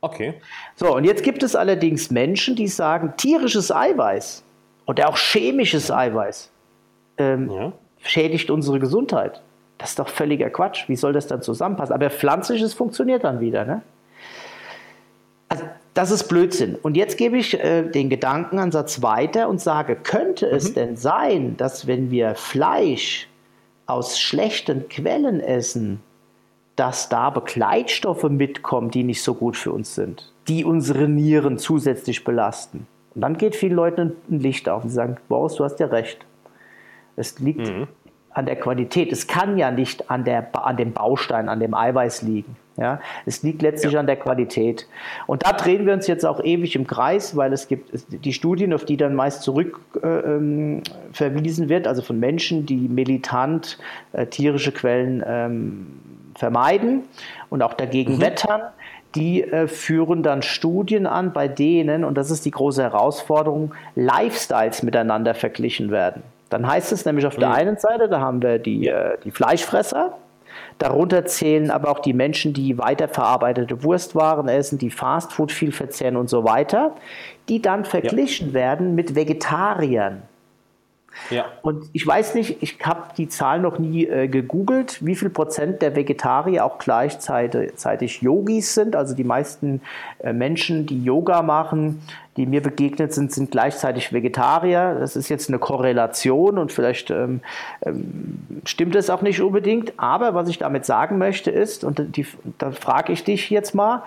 Okay. 0.00 0.34
So, 0.74 0.94
und 0.94 1.04
jetzt 1.04 1.22
gibt 1.22 1.42
es 1.42 1.56
allerdings 1.56 2.10
Menschen, 2.10 2.56
die 2.56 2.68
sagen, 2.68 3.14
tierisches 3.16 3.72
Eiweiß 3.72 4.44
oder 4.86 5.08
auch 5.08 5.16
chemisches 5.16 5.90
Eiweiß 5.90 6.50
ähm, 7.18 7.50
ja. 7.50 7.72
schädigt 8.02 8.50
unsere 8.50 8.78
Gesundheit. 8.78 9.42
Das 9.78 9.90
ist 9.90 9.98
doch 9.98 10.08
völliger 10.08 10.50
Quatsch. 10.50 10.88
Wie 10.88 10.96
soll 10.96 11.12
das 11.12 11.26
dann 11.26 11.42
zusammenpassen? 11.42 11.94
Aber 11.94 12.08
pflanzliches 12.08 12.72
funktioniert 12.72 13.24
dann 13.24 13.40
wieder. 13.40 13.64
Ne? 13.64 13.82
Also 15.48 15.64
das 15.96 16.10
ist 16.10 16.28
Blödsinn. 16.28 16.76
Und 16.76 16.94
jetzt 16.94 17.16
gebe 17.16 17.38
ich 17.38 17.58
äh, 17.58 17.82
den 17.82 18.10
Gedankenansatz 18.10 19.00
weiter 19.00 19.48
und 19.48 19.62
sage, 19.62 19.96
könnte 19.96 20.46
es 20.46 20.70
mhm. 20.70 20.74
denn 20.74 20.96
sein, 20.96 21.56
dass 21.56 21.86
wenn 21.86 22.10
wir 22.10 22.34
Fleisch 22.34 23.28
aus 23.86 24.20
schlechten 24.20 24.88
Quellen 24.88 25.40
essen, 25.40 26.00
dass 26.76 27.08
da 27.08 27.30
Begleitstoffe 27.30 28.24
mitkommen, 28.24 28.90
die 28.90 29.04
nicht 29.04 29.22
so 29.22 29.32
gut 29.34 29.56
für 29.56 29.72
uns 29.72 29.94
sind, 29.94 30.34
die 30.48 30.66
unsere 30.66 31.08
Nieren 31.08 31.58
zusätzlich 31.58 32.24
belasten? 32.24 32.86
Und 33.14 33.22
dann 33.22 33.38
geht 33.38 33.56
vielen 33.56 33.76
Leuten 33.76 34.12
ein 34.30 34.40
Licht 34.40 34.68
auf 34.68 34.84
und 34.84 34.90
sagen, 34.90 35.16
Boris, 35.28 35.54
du 35.54 35.64
hast 35.64 35.80
ja 35.80 35.86
recht. 35.86 36.26
Es 37.16 37.38
liegt 37.38 37.70
mhm. 37.70 37.88
An 38.36 38.44
der 38.44 38.56
Qualität. 38.56 39.12
Es 39.12 39.26
kann 39.26 39.56
ja 39.56 39.70
nicht 39.70 40.10
an, 40.10 40.24
der, 40.24 40.46
an 40.52 40.76
dem 40.76 40.92
Baustein, 40.92 41.48
an 41.48 41.58
dem 41.58 41.72
Eiweiß 41.74 42.20
liegen. 42.22 42.56
Ja, 42.76 43.00
es 43.24 43.42
liegt 43.42 43.62
letztlich 43.62 43.94
ja. 43.94 44.00
an 44.00 44.06
der 44.06 44.16
Qualität. 44.16 44.86
Und 45.26 45.46
da 45.46 45.52
drehen 45.52 45.86
wir 45.86 45.94
uns 45.94 46.06
jetzt 46.06 46.26
auch 46.26 46.44
ewig 46.44 46.76
im 46.76 46.86
Kreis, 46.86 47.34
weil 47.34 47.54
es 47.54 47.68
gibt 47.68 47.90
die 48.10 48.34
Studien, 48.34 48.74
auf 48.74 48.84
die 48.84 48.98
dann 48.98 49.14
meist 49.14 49.40
zurück 49.40 49.80
äh, 50.02 50.06
ähm, 50.06 50.82
verwiesen 51.10 51.70
wird, 51.70 51.86
also 51.86 52.02
von 52.02 52.20
Menschen, 52.20 52.66
die 52.66 52.88
militant 52.88 53.78
äh, 54.12 54.26
tierische 54.26 54.72
Quellen 54.72 55.24
ähm, 55.26 55.86
vermeiden 56.34 57.04
und 57.48 57.62
auch 57.62 57.72
dagegen 57.72 58.16
mhm. 58.16 58.20
wettern. 58.20 58.60
Die 59.14 59.42
äh, 59.42 59.68
führen 59.68 60.22
dann 60.22 60.42
Studien 60.42 61.06
an, 61.06 61.32
bei 61.32 61.48
denen, 61.48 62.04
und 62.04 62.18
das 62.18 62.30
ist 62.30 62.44
die 62.44 62.50
große 62.50 62.82
Herausforderung, 62.82 63.72
Lifestyles 63.94 64.82
miteinander 64.82 65.34
verglichen 65.34 65.90
werden. 65.90 66.22
Dann 66.50 66.66
heißt 66.66 66.92
es 66.92 67.04
nämlich 67.04 67.26
auf 67.26 67.36
der 67.36 67.52
einen 67.52 67.76
Seite, 67.76 68.08
da 68.08 68.20
haben 68.20 68.42
wir 68.42 68.58
die, 68.58 68.88
äh, 68.88 69.18
die 69.24 69.30
Fleischfresser, 69.30 70.16
Darunter 70.78 71.24
zählen 71.24 71.70
aber 71.70 71.90
auch 71.90 72.00
die 72.00 72.12
Menschen, 72.12 72.52
die 72.52 72.76
weiterverarbeitete 72.78 73.82
Wurstwaren 73.82 74.48
essen, 74.48 74.78
die 74.78 74.90
Fastfood 74.90 75.50
viel 75.50 75.72
verzehren 75.72 76.16
und 76.16 76.28
so 76.28 76.44
weiter, 76.44 76.94
die 77.48 77.62
dann 77.62 77.84
verglichen 77.84 78.48
ja. 78.48 78.54
werden 78.54 78.94
mit 78.94 79.14
Vegetariern. 79.14 80.22
Ja. 81.30 81.46
Und 81.62 81.84
ich 81.92 82.06
weiß 82.06 82.34
nicht, 82.34 82.62
ich 82.62 82.78
habe 82.84 83.08
die 83.16 83.28
Zahl 83.28 83.60
noch 83.60 83.78
nie 83.78 84.06
äh, 84.06 84.28
gegoogelt, 84.28 85.04
wie 85.04 85.16
viel 85.16 85.30
Prozent 85.30 85.82
der 85.82 85.96
Vegetarier 85.96 86.64
auch 86.64 86.78
gleichzeitig 86.78 88.22
Yogis 88.22 88.74
sind. 88.74 88.96
Also 88.96 89.14
die 89.14 89.24
meisten 89.24 89.80
äh, 90.20 90.32
Menschen, 90.32 90.86
die 90.86 91.02
Yoga 91.02 91.42
machen, 91.42 92.02
die 92.36 92.46
mir 92.46 92.62
begegnet 92.62 93.14
sind, 93.14 93.32
sind 93.32 93.50
gleichzeitig 93.50 94.12
Vegetarier. 94.12 94.96
Das 94.98 95.16
ist 95.16 95.28
jetzt 95.28 95.48
eine 95.48 95.58
Korrelation 95.58 96.58
und 96.58 96.70
vielleicht 96.70 97.10
ähm, 97.10 97.40
ähm, 97.84 98.38
stimmt 98.64 98.94
es 98.94 99.10
auch 99.10 99.22
nicht 99.22 99.40
unbedingt. 99.40 99.94
Aber 99.96 100.34
was 100.34 100.48
ich 100.48 100.58
damit 100.58 100.84
sagen 100.84 101.18
möchte 101.18 101.50
ist, 101.50 101.82
und 101.82 102.16
die, 102.16 102.26
da 102.58 102.70
frage 102.70 103.12
ich 103.12 103.24
dich 103.24 103.50
jetzt 103.50 103.74
mal, 103.74 104.02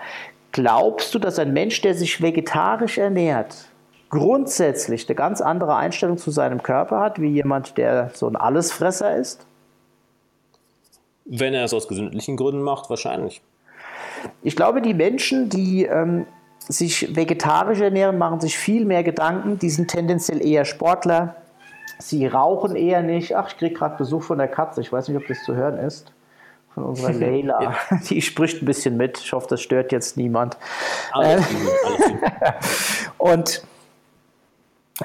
glaubst 0.52 1.14
du, 1.14 1.18
dass 1.18 1.38
ein 1.38 1.52
Mensch, 1.52 1.80
der 1.80 1.94
sich 1.94 2.22
vegetarisch 2.22 2.98
ernährt, 2.98 3.69
grundsätzlich 4.10 5.08
eine 5.08 5.14
ganz 5.14 5.40
andere 5.40 5.76
Einstellung 5.76 6.18
zu 6.18 6.30
seinem 6.30 6.62
Körper 6.62 7.00
hat, 7.00 7.20
wie 7.20 7.28
jemand, 7.28 7.78
der 7.78 8.10
so 8.12 8.26
ein 8.26 8.36
Allesfresser 8.36 9.16
ist? 9.16 9.46
Wenn 11.24 11.54
er 11.54 11.64
es 11.64 11.72
aus 11.72 11.86
gesundlichen 11.86 12.36
Gründen 12.36 12.62
macht, 12.62 12.90
wahrscheinlich. 12.90 13.40
Ich 14.42 14.56
glaube, 14.56 14.82
die 14.82 14.94
Menschen, 14.94 15.48
die 15.48 15.84
ähm, 15.84 16.26
sich 16.58 17.14
vegetarisch 17.14 17.80
ernähren, 17.80 18.18
machen 18.18 18.40
sich 18.40 18.58
viel 18.58 18.84
mehr 18.84 19.04
Gedanken. 19.04 19.58
Die 19.58 19.70
sind 19.70 19.88
tendenziell 19.88 20.44
eher 20.44 20.64
Sportler. 20.64 21.36
Sie 21.98 22.26
rauchen 22.26 22.74
eher 22.74 23.02
nicht. 23.02 23.36
Ach, 23.36 23.48
ich 23.48 23.58
kriege 23.58 23.74
gerade 23.74 23.96
Besuch 23.96 24.24
von 24.24 24.38
der 24.38 24.48
Katze. 24.48 24.80
Ich 24.80 24.92
weiß 24.92 25.08
nicht, 25.08 25.16
ob 25.16 25.26
das 25.28 25.44
zu 25.44 25.54
hören 25.54 25.78
ist. 25.78 26.12
Von 26.74 26.84
unserer 26.84 27.12
Leila. 27.18 27.62
ja. 27.62 27.74
Die 28.08 28.22
spricht 28.22 28.60
ein 28.60 28.66
bisschen 28.66 28.96
mit. 28.96 29.18
Ich 29.18 29.32
hoffe, 29.32 29.46
das 29.50 29.60
stört 29.60 29.92
jetzt 29.92 30.16
niemand. 30.16 30.56
Alles 31.12 31.42
äh, 31.42 31.54
alles. 31.86 33.10
Und 33.18 33.62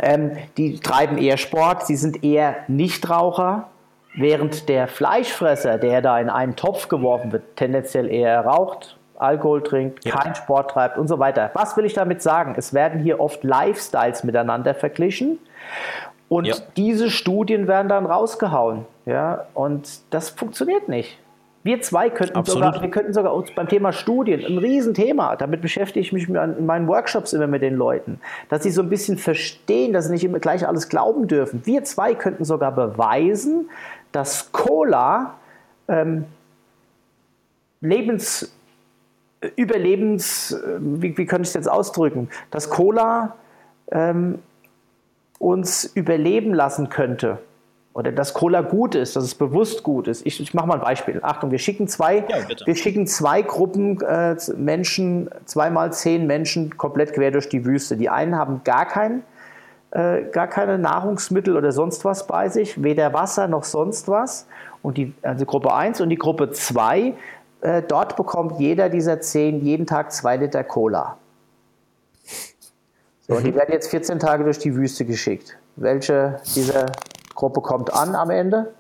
ähm, 0.02 0.38
die 0.58 0.80
treiben 0.80 1.18
eher 1.18 1.38
Sport, 1.38 1.86
sie 1.88 1.96
sind 1.96 2.24
eher 2.24 2.56
Nichtraucher, 2.68 3.70
während 4.16 4.70
der 4.70 4.88
Fleischfresser, 4.88 5.78
der 5.78 6.02
da 6.02 6.20
in 6.20 6.30
einen 6.30 6.56
Topf 6.56 6.88
geworfen 6.88 7.32
wird, 7.32 7.56
tendenziell 7.56 8.10
eher 8.10 8.46
raucht, 8.46 8.98
Alkohol 9.18 9.64
trinkt, 9.64 10.06
ja. 10.06 10.16
keinen 10.16 10.36
Sport 10.36 10.72
treibt 10.72 10.98
und 10.98 11.08
so 11.08 11.20
weiter. 11.20 11.52
Was 11.54 11.78
will 11.78 11.86
ich 11.86 11.94
damit 11.94 12.22
sagen? 12.22 12.56
Es 12.58 12.74
werden 12.74 13.02
hier 13.02 13.20
oft 13.20 13.44
Lifestyles 13.44 14.24
miteinander 14.24 14.74
verglichen 14.74 15.40
und 16.28 16.46
ja. 16.46 16.56
diese 16.76 17.10
Studien 17.10 17.68
werden 17.68 17.88
dann 17.88 18.06
rausgehauen. 18.06 18.86
Ja, 19.06 19.46
und 19.54 19.88
das 20.10 20.30
funktioniert 20.30 20.90
nicht. 20.90 21.18
Wir 21.66 21.82
zwei 21.82 22.12
könnten 22.12 22.46
sogar, 22.46 22.80
wir 22.80 22.92
könnten 22.92 23.12
sogar 23.12 23.34
uns 23.34 23.50
beim 23.56 23.68
Thema 23.68 23.92
Studien, 23.92 24.46
ein 24.46 24.60
Riesenthema, 24.60 25.36
damit 25.36 25.64
beschäftige 25.64 26.00
ich 26.00 26.14
mich 26.14 26.30
in 26.30 26.66
meinen 26.68 26.88
Workshops 26.88 27.34
immer 27.34 27.48
mit 27.48 27.64
den 27.64 27.74
Leuten, 27.74 28.20
dass 28.50 28.62
sie 28.62 28.70
so 28.70 28.84
ein 28.84 28.90
bisschen 28.90 29.18
verstehen, 29.18 29.92
dass 29.92 30.06
sie 30.06 30.12
nicht 30.12 30.24
immer 30.24 30.38
gleich 30.38 30.68
alles 30.68 30.90
glauben 30.90 31.28
dürfen. 31.28 31.64
Wir 31.66 31.84
zwei 31.84 32.14
könnten 32.14 32.46
sogar 32.46 32.72
beweisen, 32.72 33.72
dass 34.12 34.52
Cola 34.52 35.40
ähm, 35.88 36.26
Lebens, 37.82 38.56
Überlebens, 39.56 40.52
äh, 40.52 40.78
wie, 40.80 41.18
wie 41.18 41.26
könnte 41.26 41.42
ich 41.42 41.50
es 41.50 41.56
jetzt 41.56 41.70
ausdrücken, 41.70 42.30
dass 42.52 42.70
Cola 42.70 43.38
ähm, 43.92 44.38
uns 45.40 45.84
überleben 45.96 46.54
lassen 46.54 46.90
könnte 46.90 47.40
oder 47.96 48.12
dass 48.12 48.34
Cola 48.34 48.60
gut 48.60 48.94
ist, 48.94 49.16
dass 49.16 49.24
es 49.24 49.36
bewusst 49.36 49.82
gut 49.82 50.10
ist. 50.10 50.26
Ich, 50.26 50.42
ich 50.42 50.54
mache 50.54 50.68
mal 50.68 50.74
ein 50.76 50.82
Beispiel. 50.82 51.22
Achtung, 51.24 51.50
wir 51.52 51.60
schicken 51.60 51.88
zwei, 51.88 52.18
ja, 52.18 52.66
wir 52.66 52.76
schicken 52.76 53.08
zwei 53.08 53.42
Gruppen 53.42 54.02
äh, 54.02 54.36
Menschen, 54.58 55.30
zweimal 55.46 55.94
zehn 55.94 56.28
Menschen 56.28 56.76
komplett 56.76 57.14
quer 57.14 57.32
durch 57.32 57.48
die 57.48 57.64
Wüste. 57.64 57.96
Die 57.96 58.10
einen 58.10 58.36
haben 58.36 58.66
gar 58.66 58.86
kein, 58.86 59.24
äh, 59.92 60.24
gar 60.24 60.48
keine 60.48 60.78
Nahrungsmittel 60.78 61.56
oder 61.56 61.72
sonst 61.72 62.04
was 62.04 62.28
bei 62.28 62.50
sich, 62.50 62.84
weder 62.84 63.14
Wasser 63.14 63.48
noch 63.48 63.64
sonst 63.64 64.10
was. 64.10 64.46
Und 64.82 64.98
die, 64.98 65.14
also 65.22 65.46
Gruppe 65.46 65.74
1 65.74 66.02
und 66.02 66.10
die 66.10 66.18
Gruppe 66.18 66.52
2, 66.52 67.14
äh, 67.62 67.82
dort 67.82 68.18
bekommt 68.18 68.60
jeder 68.60 68.90
dieser 68.90 69.22
zehn 69.22 69.62
jeden 69.64 69.86
Tag 69.88 70.12
zwei 70.12 70.36
Liter 70.36 70.66
Cola. 70.66 71.18
So, 73.22 73.36
mhm. 73.36 73.44
die 73.46 73.56
werden 73.56 73.72
jetzt 73.72 73.88
14 73.88 74.20
Tage 74.20 74.44
durch 74.44 74.60
die 74.60 74.76
Wüste 74.76 75.06
geschickt. 75.06 75.58
Welche 75.78 76.42
dieser 76.58 76.88
Gruppe 77.36 77.62
kommt 77.62 77.94
an 77.94 78.16
am 78.16 78.30
Ende. 78.30 78.74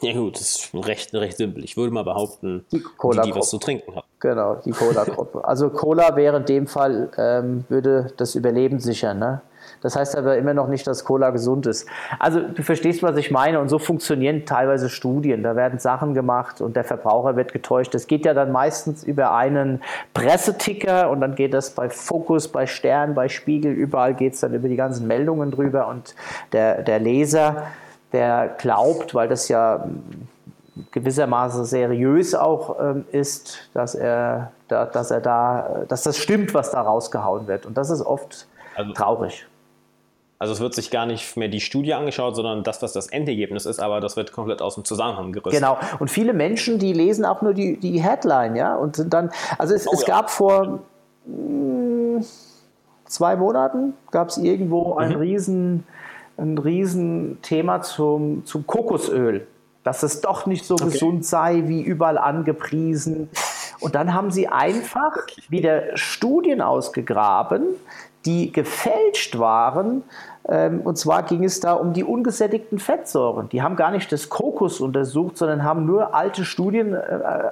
Ja 0.00 0.12
gut, 0.12 0.36
das 0.36 0.42
ist 0.42 0.74
recht, 0.74 1.12
recht 1.12 1.36
simpel. 1.38 1.64
Ich 1.64 1.76
würde 1.76 1.92
mal 1.92 2.04
behaupten, 2.04 2.64
die, 2.70 2.80
Cola 2.80 3.22
die, 3.22 3.32
die 3.32 3.38
was 3.38 3.50
zu 3.50 3.58
trinken 3.58 3.96
haben. 3.96 4.06
Genau, 4.20 4.54
die 4.56 4.70
Cola-Gruppe. 4.70 5.44
also 5.44 5.70
Cola 5.70 6.14
wäre 6.14 6.36
in 6.36 6.44
dem 6.44 6.66
Fall, 6.68 7.10
ähm, 7.16 7.64
würde 7.68 8.12
das 8.16 8.36
Überleben 8.36 8.78
sichern. 8.78 9.18
Ne? 9.18 9.40
Das 9.82 9.96
heißt 9.96 10.16
aber 10.16 10.36
immer 10.36 10.54
noch 10.54 10.68
nicht, 10.68 10.86
dass 10.86 11.04
Cola 11.04 11.30
gesund 11.30 11.66
ist. 11.66 11.88
Also 12.18 12.40
du 12.40 12.62
verstehst, 12.62 13.02
was 13.02 13.16
ich 13.16 13.30
meine. 13.30 13.60
Und 13.60 13.68
so 13.68 13.78
funktionieren 13.78 14.44
teilweise 14.46 14.88
Studien. 14.88 15.42
Da 15.42 15.56
werden 15.56 15.78
Sachen 15.78 16.14
gemacht 16.14 16.60
und 16.60 16.76
der 16.76 16.84
Verbraucher 16.84 17.36
wird 17.36 17.52
getäuscht. 17.52 17.94
Das 17.94 18.06
geht 18.06 18.24
ja 18.24 18.34
dann 18.34 18.52
meistens 18.52 19.04
über 19.04 19.34
einen 19.34 19.82
Presseticker 20.14 21.10
und 21.10 21.20
dann 21.20 21.34
geht 21.34 21.54
das 21.54 21.70
bei 21.70 21.90
Fokus, 21.90 22.48
bei 22.48 22.66
Stern, 22.66 23.14
bei 23.14 23.28
Spiegel, 23.28 23.72
überall 23.72 24.14
geht 24.14 24.34
es 24.34 24.40
dann 24.40 24.54
über 24.54 24.68
die 24.68 24.76
ganzen 24.76 25.06
Meldungen 25.06 25.50
drüber. 25.50 25.88
Und 25.88 26.14
der, 26.52 26.82
der 26.82 26.98
Leser, 26.98 27.64
der 28.12 28.54
glaubt, 28.58 29.14
weil 29.14 29.28
das 29.28 29.48
ja 29.48 29.84
gewissermaßen 30.92 31.64
seriös 31.64 32.34
auch 32.34 32.78
ähm, 32.80 33.04
ist, 33.12 33.68
dass 33.74 33.94
er, 33.94 34.52
da, 34.68 34.86
dass 34.86 35.10
er 35.10 35.20
da, 35.20 35.84
dass 35.88 36.02
das 36.02 36.18
stimmt, 36.18 36.54
was 36.54 36.70
da 36.70 36.80
rausgehauen 36.80 37.46
wird. 37.46 37.66
Und 37.66 37.76
das 37.76 37.90
ist 37.90 38.02
oft 38.02 38.46
also, 38.76 38.92
traurig. 38.92 39.46
Also 40.40 40.52
es 40.52 40.60
wird 40.60 40.74
sich 40.74 40.90
gar 40.90 41.04
nicht 41.04 41.36
mehr 41.36 41.48
die 41.48 41.60
Studie 41.60 41.94
angeschaut, 41.94 42.36
sondern 42.36 42.62
das, 42.62 42.80
was 42.80 42.92
das 42.92 43.08
Endergebnis 43.08 43.66
ist, 43.66 43.80
aber 43.80 44.00
das 44.00 44.16
wird 44.16 44.30
komplett 44.32 44.62
aus 44.62 44.76
dem 44.76 44.84
Zusammenhang 44.84 45.32
gerissen. 45.32 45.56
Genau. 45.56 45.78
Und 45.98 46.10
viele 46.10 46.32
Menschen, 46.32 46.78
die 46.78 46.92
lesen 46.92 47.24
auch 47.24 47.42
nur 47.42 47.54
die, 47.54 47.76
die 47.76 48.00
Headline, 48.00 48.54
ja, 48.54 48.76
und 48.76 48.94
sind 48.94 49.12
dann, 49.12 49.30
also 49.58 49.74
es, 49.74 49.88
oh, 49.88 49.92
es 49.94 50.02
ja. 50.02 50.14
gab 50.14 50.30
vor 50.30 50.80
mh, 51.26 52.18
hm, 52.18 52.24
zwei 53.06 53.34
Monaten, 53.34 53.94
gab 54.12 54.28
es 54.28 54.38
irgendwo 54.38 54.94
ein 54.94 55.10
mhm. 55.10 55.16
riesen, 55.16 55.86
ein 56.36 56.56
riesen 56.56 57.38
Thema 57.42 57.82
zum, 57.82 58.44
zum 58.44 58.64
Kokosöl, 58.64 59.46
dass 59.82 60.04
es 60.04 60.20
doch 60.20 60.46
nicht 60.46 60.64
so 60.64 60.74
okay. 60.74 60.84
gesund 60.84 61.24
sei, 61.24 61.64
wie 61.66 61.82
überall 61.82 62.18
angepriesen. 62.18 63.28
Und 63.80 63.96
dann 63.96 64.14
haben 64.14 64.30
sie 64.30 64.48
einfach 64.48 65.16
wieder 65.48 65.96
Studien 65.96 66.60
ausgegraben, 66.60 67.64
die 68.28 68.52
gefälscht 68.52 69.38
waren. 69.38 70.02
Ähm, 70.46 70.80
und 70.82 70.96
zwar 70.96 71.22
ging 71.22 71.44
es 71.44 71.60
da 71.60 71.72
um 71.72 71.94
die 71.94 72.04
ungesättigten 72.04 72.78
Fettsäuren. 72.78 73.48
Die 73.48 73.62
haben 73.62 73.76
gar 73.76 73.90
nicht 73.90 74.12
das 74.12 74.28
Kokos 74.28 74.80
untersucht, 74.80 75.38
sondern 75.38 75.64
haben 75.64 75.86
nur 75.86 76.14
alte 76.14 76.44
Studien 76.44 76.94
äh, 76.94 76.98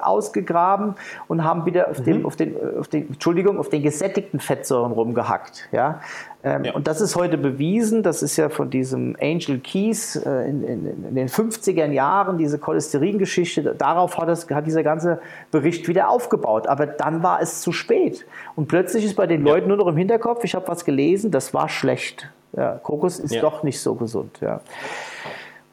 ausgegraben 0.03 0.95
und 1.29 1.45
haben 1.45 1.65
wieder 1.65 1.89
auf, 1.89 2.01
mhm. 2.01 2.05
dem, 2.05 2.27
auf, 2.27 2.37
den, 2.37 2.57
auf, 2.79 2.89
den, 2.89 3.09
Entschuldigung, 3.09 3.59
auf 3.59 3.71
den 3.71 3.83
gesättigten 3.83 4.41
Fettsäuren 4.41 4.93
rumgehackt. 4.93 5.69
Ja? 5.73 6.01
Ähm, 6.47 6.65
ja. 6.65 6.75
Und 6.75 6.87
das 6.87 7.01
ist 7.01 7.17
heute 7.17 7.39
bewiesen. 7.39 8.05
Das 8.05 8.23
ist 8.23 8.37
ja 8.37 8.49
von 8.49 8.71
diesem 8.71 9.17
Angel 9.21 9.59
Keys 9.59 10.15
äh, 10.15 10.49
in, 10.49 10.63
in, 10.63 11.05
in, 11.09 11.15
den 11.15 11.29
50er 11.29 11.91
Jahren, 11.91 12.39
diese 12.39 12.59
Cholesteringeschichte. 12.59 13.75
Darauf 13.77 14.17
hat, 14.17 14.29
das, 14.29 14.49
hat 14.49 14.65
dieser 14.65 14.85
ganze 14.85 15.19
Bericht 15.51 15.89
wieder 15.89 16.09
aufgebaut. 16.09 16.69
Aber 16.69 16.87
dann 16.87 17.25
war 17.25 17.43
es 17.43 17.63
zu 17.63 17.73
spät. 17.73 18.27
Und 18.55 18.69
plötzlich 18.69 19.05
ist 19.05 19.17
bei 19.17 19.27
den 19.27 19.45
ja. 19.45 19.53
Leuten 19.53 19.69
nur 19.69 19.77
noch 19.77 19.89
im 19.89 19.97
Hinterkopf, 19.97 20.45
ich 20.45 20.55
habe 20.55 20.66
was 20.69 20.85
gelesen, 20.85 21.31
das 21.31 21.55
war 21.55 21.69
schlecht. 21.69 22.31
Ja, 22.57 22.79
Kokos 22.83 23.19
ist 23.19 23.35
ja. 23.35 23.41
doch 23.41 23.63
nicht 23.63 23.81
so 23.81 23.95
gesund. 23.95 24.39
Ja. 24.41 24.61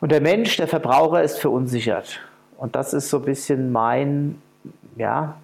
Und 0.02 0.12
der 0.12 0.22
Mensch, 0.22 0.58
der 0.58 0.68
Verbraucher 0.68 1.24
ist 1.24 1.40
verunsichert. 1.40 2.20
Und 2.58 2.76
das 2.76 2.94
ist 2.94 3.10
so 3.10 3.18
ein 3.18 3.24
bisschen 3.24 3.72
mein, 3.72 4.42
ja, 4.98 5.36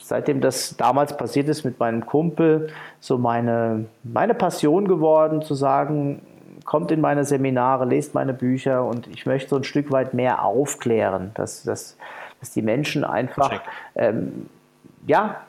seitdem 0.00 0.40
das 0.40 0.76
damals 0.76 1.16
passiert 1.16 1.48
ist 1.48 1.64
mit 1.64 1.78
meinem 1.78 2.06
Kumpel, 2.06 2.68
so 3.00 3.18
meine, 3.18 3.86
meine 4.02 4.34
Passion 4.34 4.88
geworden, 4.88 5.42
zu 5.42 5.54
sagen, 5.54 6.22
kommt 6.64 6.90
in 6.90 7.00
meine 7.00 7.24
Seminare, 7.24 7.84
lest 7.84 8.14
meine 8.14 8.34
Bücher 8.34 8.84
und 8.84 9.06
ich 9.06 9.26
möchte 9.26 9.50
so 9.50 9.56
ein 9.56 9.64
Stück 9.64 9.90
weit 9.90 10.14
mehr 10.14 10.44
aufklären, 10.44 11.30
dass, 11.34 11.62
dass, 11.62 11.96
dass 12.40 12.50
die 12.50 12.62
Menschen 12.62 13.04
einfach 13.04 13.60
ähm, 13.94 14.48
ja, 15.06 15.45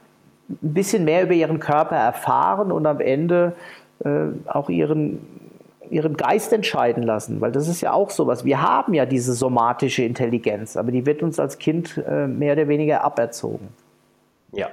ein 0.49 0.73
bisschen 0.73 1.05
mehr 1.05 1.23
über 1.23 1.33
ihren 1.33 1.59
Körper 1.59 1.95
erfahren 1.95 2.71
und 2.71 2.85
am 2.85 2.99
Ende 2.99 3.53
äh, 4.03 4.27
auch 4.47 4.69
ihren, 4.69 5.19
ihren 5.89 6.15
Geist 6.15 6.53
entscheiden 6.53 7.03
lassen, 7.03 7.41
weil 7.41 7.51
das 7.51 7.67
ist 7.67 7.81
ja 7.81 7.93
auch 7.93 8.09
sowas. 8.09 8.45
Wir 8.45 8.61
haben 8.61 8.93
ja 8.93 9.05
diese 9.05 9.33
somatische 9.33 10.03
Intelligenz, 10.03 10.77
aber 10.77 10.91
die 10.91 11.05
wird 11.05 11.23
uns 11.23 11.39
als 11.39 11.57
Kind 11.57 11.97
äh, 12.07 12.27
mehr 12.27 12.53
oder 12.53 12.67
weniger 12.67 13.03
aberzogen. 13.03 13.67
Ja. 14.53 14.69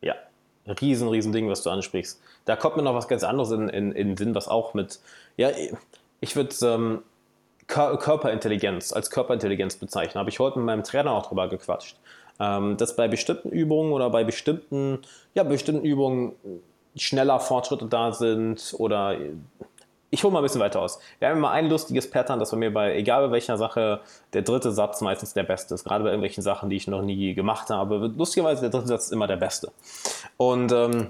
Ja. 0.00 0.14
Riesen, 0.80 1.08
riesen 1.08 1.32
Ding, 1.32 1.48
was 1.48 1.62
du 1.62 1.70
ansprichst. 1.70 2.20
Da 2.44 2.56
kommt 2.56 2.76
mir 2.76 2.82
noch 2.82 2.94
was 2.94 3.08
ganz 3.08 3.24
anderes 3.24 3.50
in, 3.50 3.68
in, 3.68 3.92
in 3.92 4.16
Sinn, 4.16 4.34
was 4.34 4.48
auch 4.48 4.74
mit, 4.74 5.00
ja, 5.36 5.50
ich 6.20 6.34
würde 6.34 6.54
ähm, 6.62 7.02
Körperintelligenz 7.68 8.92
als 8.92 9.10
Körperintelligenz 9.10 9.76
bezeichnen. 9.76 10.18
Habe 10.18 10.30
ich 10.30 10.38
heute 10.40 10.58
mit 10.58 10.66
meinem 10.66 10.82
Trainer 10.84 11.12
auch 11.12 11.26
drüber 11.26 11.48
gequatscht. 11.48 11.96
Ähm, 12.40 12.76
dass 12.76 12.94
bei 12.94 13.08
bestimmten 13.08 13.50
Übungen 13.50 13.92
oder 13.92 14.10
bei 14.10 14.24
bestimmten, 14.24 15.00
ja, 15.34 15.42
bestimmten 15.42 15.84
Übungen 15.84 16.32
schneller 16.96 17.40
Fortschritte 17.40 17.86
da 17.86 18.12
sind 18.12 18.74
oder 18.78 19.16
ich 20.10 20.24
hole 20.24 20.32
mal 20.32 20.40
ein 20.40 20.44
bisschen 20.44 20.60
weiter 20.60 20.80
aus. 20.80 20.98
Wir 21.18 21.28
haben 21.28 21.36
immer 21.36 21.50
ein 21.50 21.68
lustiges 21.68 22.10
Pattern, 22.10 22.38
dass 22.38 22.50
bei 22.50 22.56
mir 22.56 22.72
bei 22.72 22.96
egal 22.96 23.26
bei 23.26 23.32
welcher 23.32 23.58
Sache 23.58 24.00
der 24.32 24.42
dritte 24.42 24.72
Satz 24.72 25.00
meistens 25.00 25.34
der 25.34 25.42
beste 25.42 25.74
ist. 25.74 25.84
Gerade 25.84 26.04
bei 26.04 26.10
irgendwelchen 26.10 26.42
Sachen, 26.42 26.70
die 26.70 26.76
ich 26.76 26.86
noch 26.86 27.02
nie 27.02 27.34
gemacht 27.34 27.68
habe, 27.70 28.00
wird 28.00 28.16
lustigerweise 28.16 28.62
der 28.62 28.70
dritte 28.70 28.88
Satz 28.88 29.10
immer 29.10 29.26
der 29.26 29.36
beste. 29.36 29.70
Und 30.36 30.72
ähm, 30.72 31.08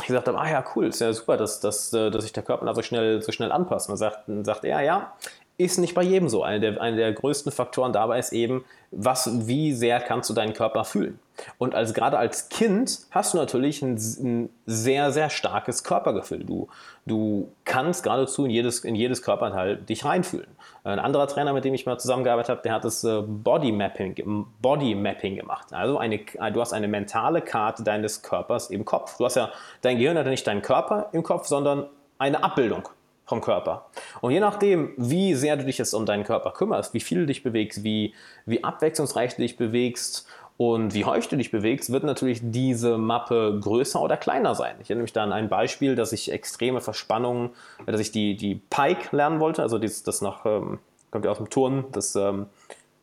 ich 0.00 0.06
gesagt 0.06 0.28
habe, 0.28 0.38
ah 0.38 0.50
ja, 0.50 0.64
cool, 0.74 0.86
ist 0.86 1.00
ja 1.00 1.12
super, 1.12 1.36
dass, 1.36 1.60
dass, 1.60 1.92
äh, 1.92 2.10
dass 2.10 2.22
sich 2.22 2.32
der 2.32 2.42
Körper 2.42 2.66
da 2.66 2.74
so 2.74 2.82
schnell, 2.82 3.22
so 3.22 3.32
schnell 3.32 3.52
anpasst. 3.52 3.88
Dann 3.88 3.96
sagt, 3.96 4.24
sagt 4.42 4.64
er, 4.64 4.80
ja, 4.82 5.12
ist 5.58 5.78
nicht 5.78 5.94
bei 5.94 6.02
jedem 6.02 6.28
so. 6.28 6.42
Einer 6.42 6.58
der, 6.58 6.80
eine 6.80 6.96
der 6.96 7.12
größten 7.12 7.50
Faktoren 7.50 7.92
dabei 7.92 8.18
ist 8.18 8.32
eben, 8.32 8.64
was, 8.90 9.48
wie 9.48 9.72
sehr 9.72 10.00
kannst 10.00 10.28
du 10.28 10.34
deinen 10.34 10.52
Körper 10.52 10.84
fühlen. 10.84 11.18
Und 11.58 11.74
als, 11.74 11.94
gerade 11.94 12.18
als 12.18 12.50
Kind 12.50 13.00
hast 13.10 13.32
du 13.32 13.38
natürlich 13.38 13.80
ein, 13.82 13.94
ein, 13.94 14.48
sehr, 14.66 15.12
sehr 15.12 15.30
starkes 15.30 15.82
Körpergefühl. 15.82 16.44
Du, 16.44 16.68
du 17.06 17.52
kannst 17.64 18.02
geradezu 18.02 18.44
in 18.44 18.50
jedes, 18.50 18.80
in 18.80 18.94
jedes 18.94 19.22
Körperteil 19.22 19.76
dich 19.76 20.04
reinfühlen. 20.04 20.48
Ein 20.84 20.98
anderer 20.98 21.26
Trainer, 21.26 21.52
mit 21.54 21.64
dem 21.64 21.74
ich 21.74 21.86
mal 21.86 21.98
zusammengearbeitet 21.98 22.50
habe, 22.50 22.62
der 22.62 22.72
hat 22.72 22.84
das 22.84 23.02
äh, 23.04 23.22
Body 23.22 23.72
Mapping, 23.72 24.46
Body 24.60 24.94
Mapping 24.94 25.36
gemacht. 25.36 25.72
Also 25.72 25.98
eine, 25.98 26.18
du 26.52 26.60
hast 26.60 26.74
eine 26.74 26.88
mentale 26.88 27.40
Karte 27.40 27.82
deines 27.82 28.22
Körpers 28.22 28.70
im 28.70 28.84
Kopf. 28.84 29.16
Du 29.16 29.24
hast 29.24 29.36
ja, 29.36 29.50
dein 29.80 29.96
Gehirn 29.98 30.18
hat 30.18 30.26
ja 30.26 30.30
nicht 30.30 30.46
deinen 30.46 30.62
Körper 30.62 31.08
im 31.12 31.22
Kopf, 31.22 31.46
sondern 31.46 31.86
eine 32.18 32.42
Abbildung 32.42 32.88
vom 33.26 33.40
Körper. 33.40 33.86
Und 34.20 34.30
je 34.30 34.40
nachdem, 34.40 34.92
wie 34.96 35.34
sehr 35.34 35.56
du 35.56 35.64
dich 35.64 35.78
jetzt 35.78 35.92
um 35.92 36.06
deinen 36.06 36.24
Körper 36.24 36.52
kümmerst, 36.52 36.94
wie 36.94 37.00
viel 37.00 37.20
du 37.20 37.26
dich 37.26 37.42
bewegst, 37.42 37.82
wie, 37.82 38.14
wie 38.46 38.64
abwechslungsreich 38.64 39.34
du 39.34 39.42
dich 39.42 39.56
bewegst 39.56 40.26
und 40.56 40.94
wie 40.94 41.04
häufig 41.04 41.28
du 41.28 41.36
dich 41.36 41.50
bewegst, 41.50 41.92
wird 41.92 42.04
natürlich 42.04 42.40
diese 42.42 42.96
Mappe 42.96 43.58
größer 43.60 44.00
oder 44.00 44.16
kleiner 44.16 44.54
sein. 44.54 44.76
Ich 44.80 44.88
erinnere 44.88 45.02
mich 45.02 45.12
da 45.12 45.24
an 45.24 45.32
ein 45.32 45.48
Beispiel, 45.48 45.96
dass 45.96 46.12
ich 46.12 46.30
extreme 46.32 46.80
Verspannungen, 46.80 47.50
dass 47.84 48.00
ich 48.00 48.12
die, 48.12 48.36
die 48.36 48.54
Pike 48.54 49.14
lernen 49.14 49.40
wollte, 49.40 49.60
also 49.60 49.78
das, 49.78 50.04
das 50.04 50.22
noch, 50.22 50.46
ähm, 50.46 50.78
kommt 51.10 51.24
ja 51.24 51.32
aus 51.32 51.38
dem 51.38 51.50
Turn, 51.50 51.84
das 51.92 52.14
ähm, 52.14 52.46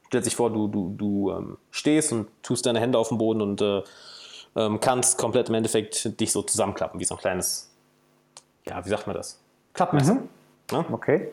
stellt 0.07 0.23
sich 0.23 0.35
vor, 0.35 0.51
du, 0.51 0.67
du, 0.67 0.95
du 0.97 1.31
ähm, 1.31 1.57
stehst 1.69 2.13
und 2.13 2.27
tust 2.41 2.65
deine 2.65 2.79
Hände 2.79 2.97
auf 2.97 3.09
den 3.09 3.17
Boden 3.17 3.41
und 3.41 3.61
äh, 3.61 3.83
ähm, 4.55 4.79
kannst 4.79 5.17
komplett 5.17 5.49
im 5.49 5.55
Endeffekt 5.55 6.19
dich 6.19 6.31
so 6.31 6.43
zusammenklappen, 6.43 6.99
wie 6.99 7.05
so 7.05 7.15
ein 7.15 7.19
kleines, 7.19 7.71
ja, 8.65 8.83
wie 8.85 8.89
sagt 8.89 9.05
man 9.05 9.15
das? 9.17 9.42
Klappmesser. 9.73 10.15
Mhm. 10.15 10.29
Ja? 10.71 10.85
Okay. 10.91 11.29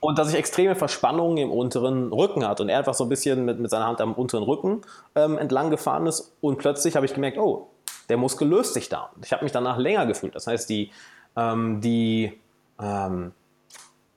und 0.00 0.18
dass 0.18 0.28
ich 0.28 0.34
extreme 0.34 0.74
Verspannungen 0.74 1.38
im 1.38 1.50
unteren 1.50 2.12
Rücken 2.12 2.46
hatte. 2.46 2.62
Und 2.62 2.68
er 2.68 2.78
einfach 2.78 2.94
so 2.94 3.04
ein 3.04 3.08
bisschen 3.08 3.44
mit, 3.44 3.58
mit 3.58 3.70
seiner 3.70 3.86
Hand 3.86 4.00
am 4.00 4.12
unteren 4.12 4.42
Rücken 4.42 4.82
ähm, 5.14 5.38
entlang 5.38 5.70
gefahren 5.70 6.06
ist 6.06 6.34
und 6.40 6.58
plötzlich 6.58 6.94
habe 6.96 7.06
ich 7.06 7.14
gemerkt, 7.14 7.38
oh, 7.38 7.68
der 8.08 8.18
Muskel 8.18 8.48
löst 8.48 8.74
sich 8.74 8.88
da. 8.88 9.10
Ich 9.22 9.32
habe 9.32 9.44
mich 9.44 9.52
danach 9.52 9.78
länger 9.78 10.04
gefühlt. 10.06 10.34
Das 10.34 10.46
heißt, 10.46 10.68
die, 10.68 10.90
ähm, 11.36 11.80
die 11.80 12.38
ähm, 12.80 13.32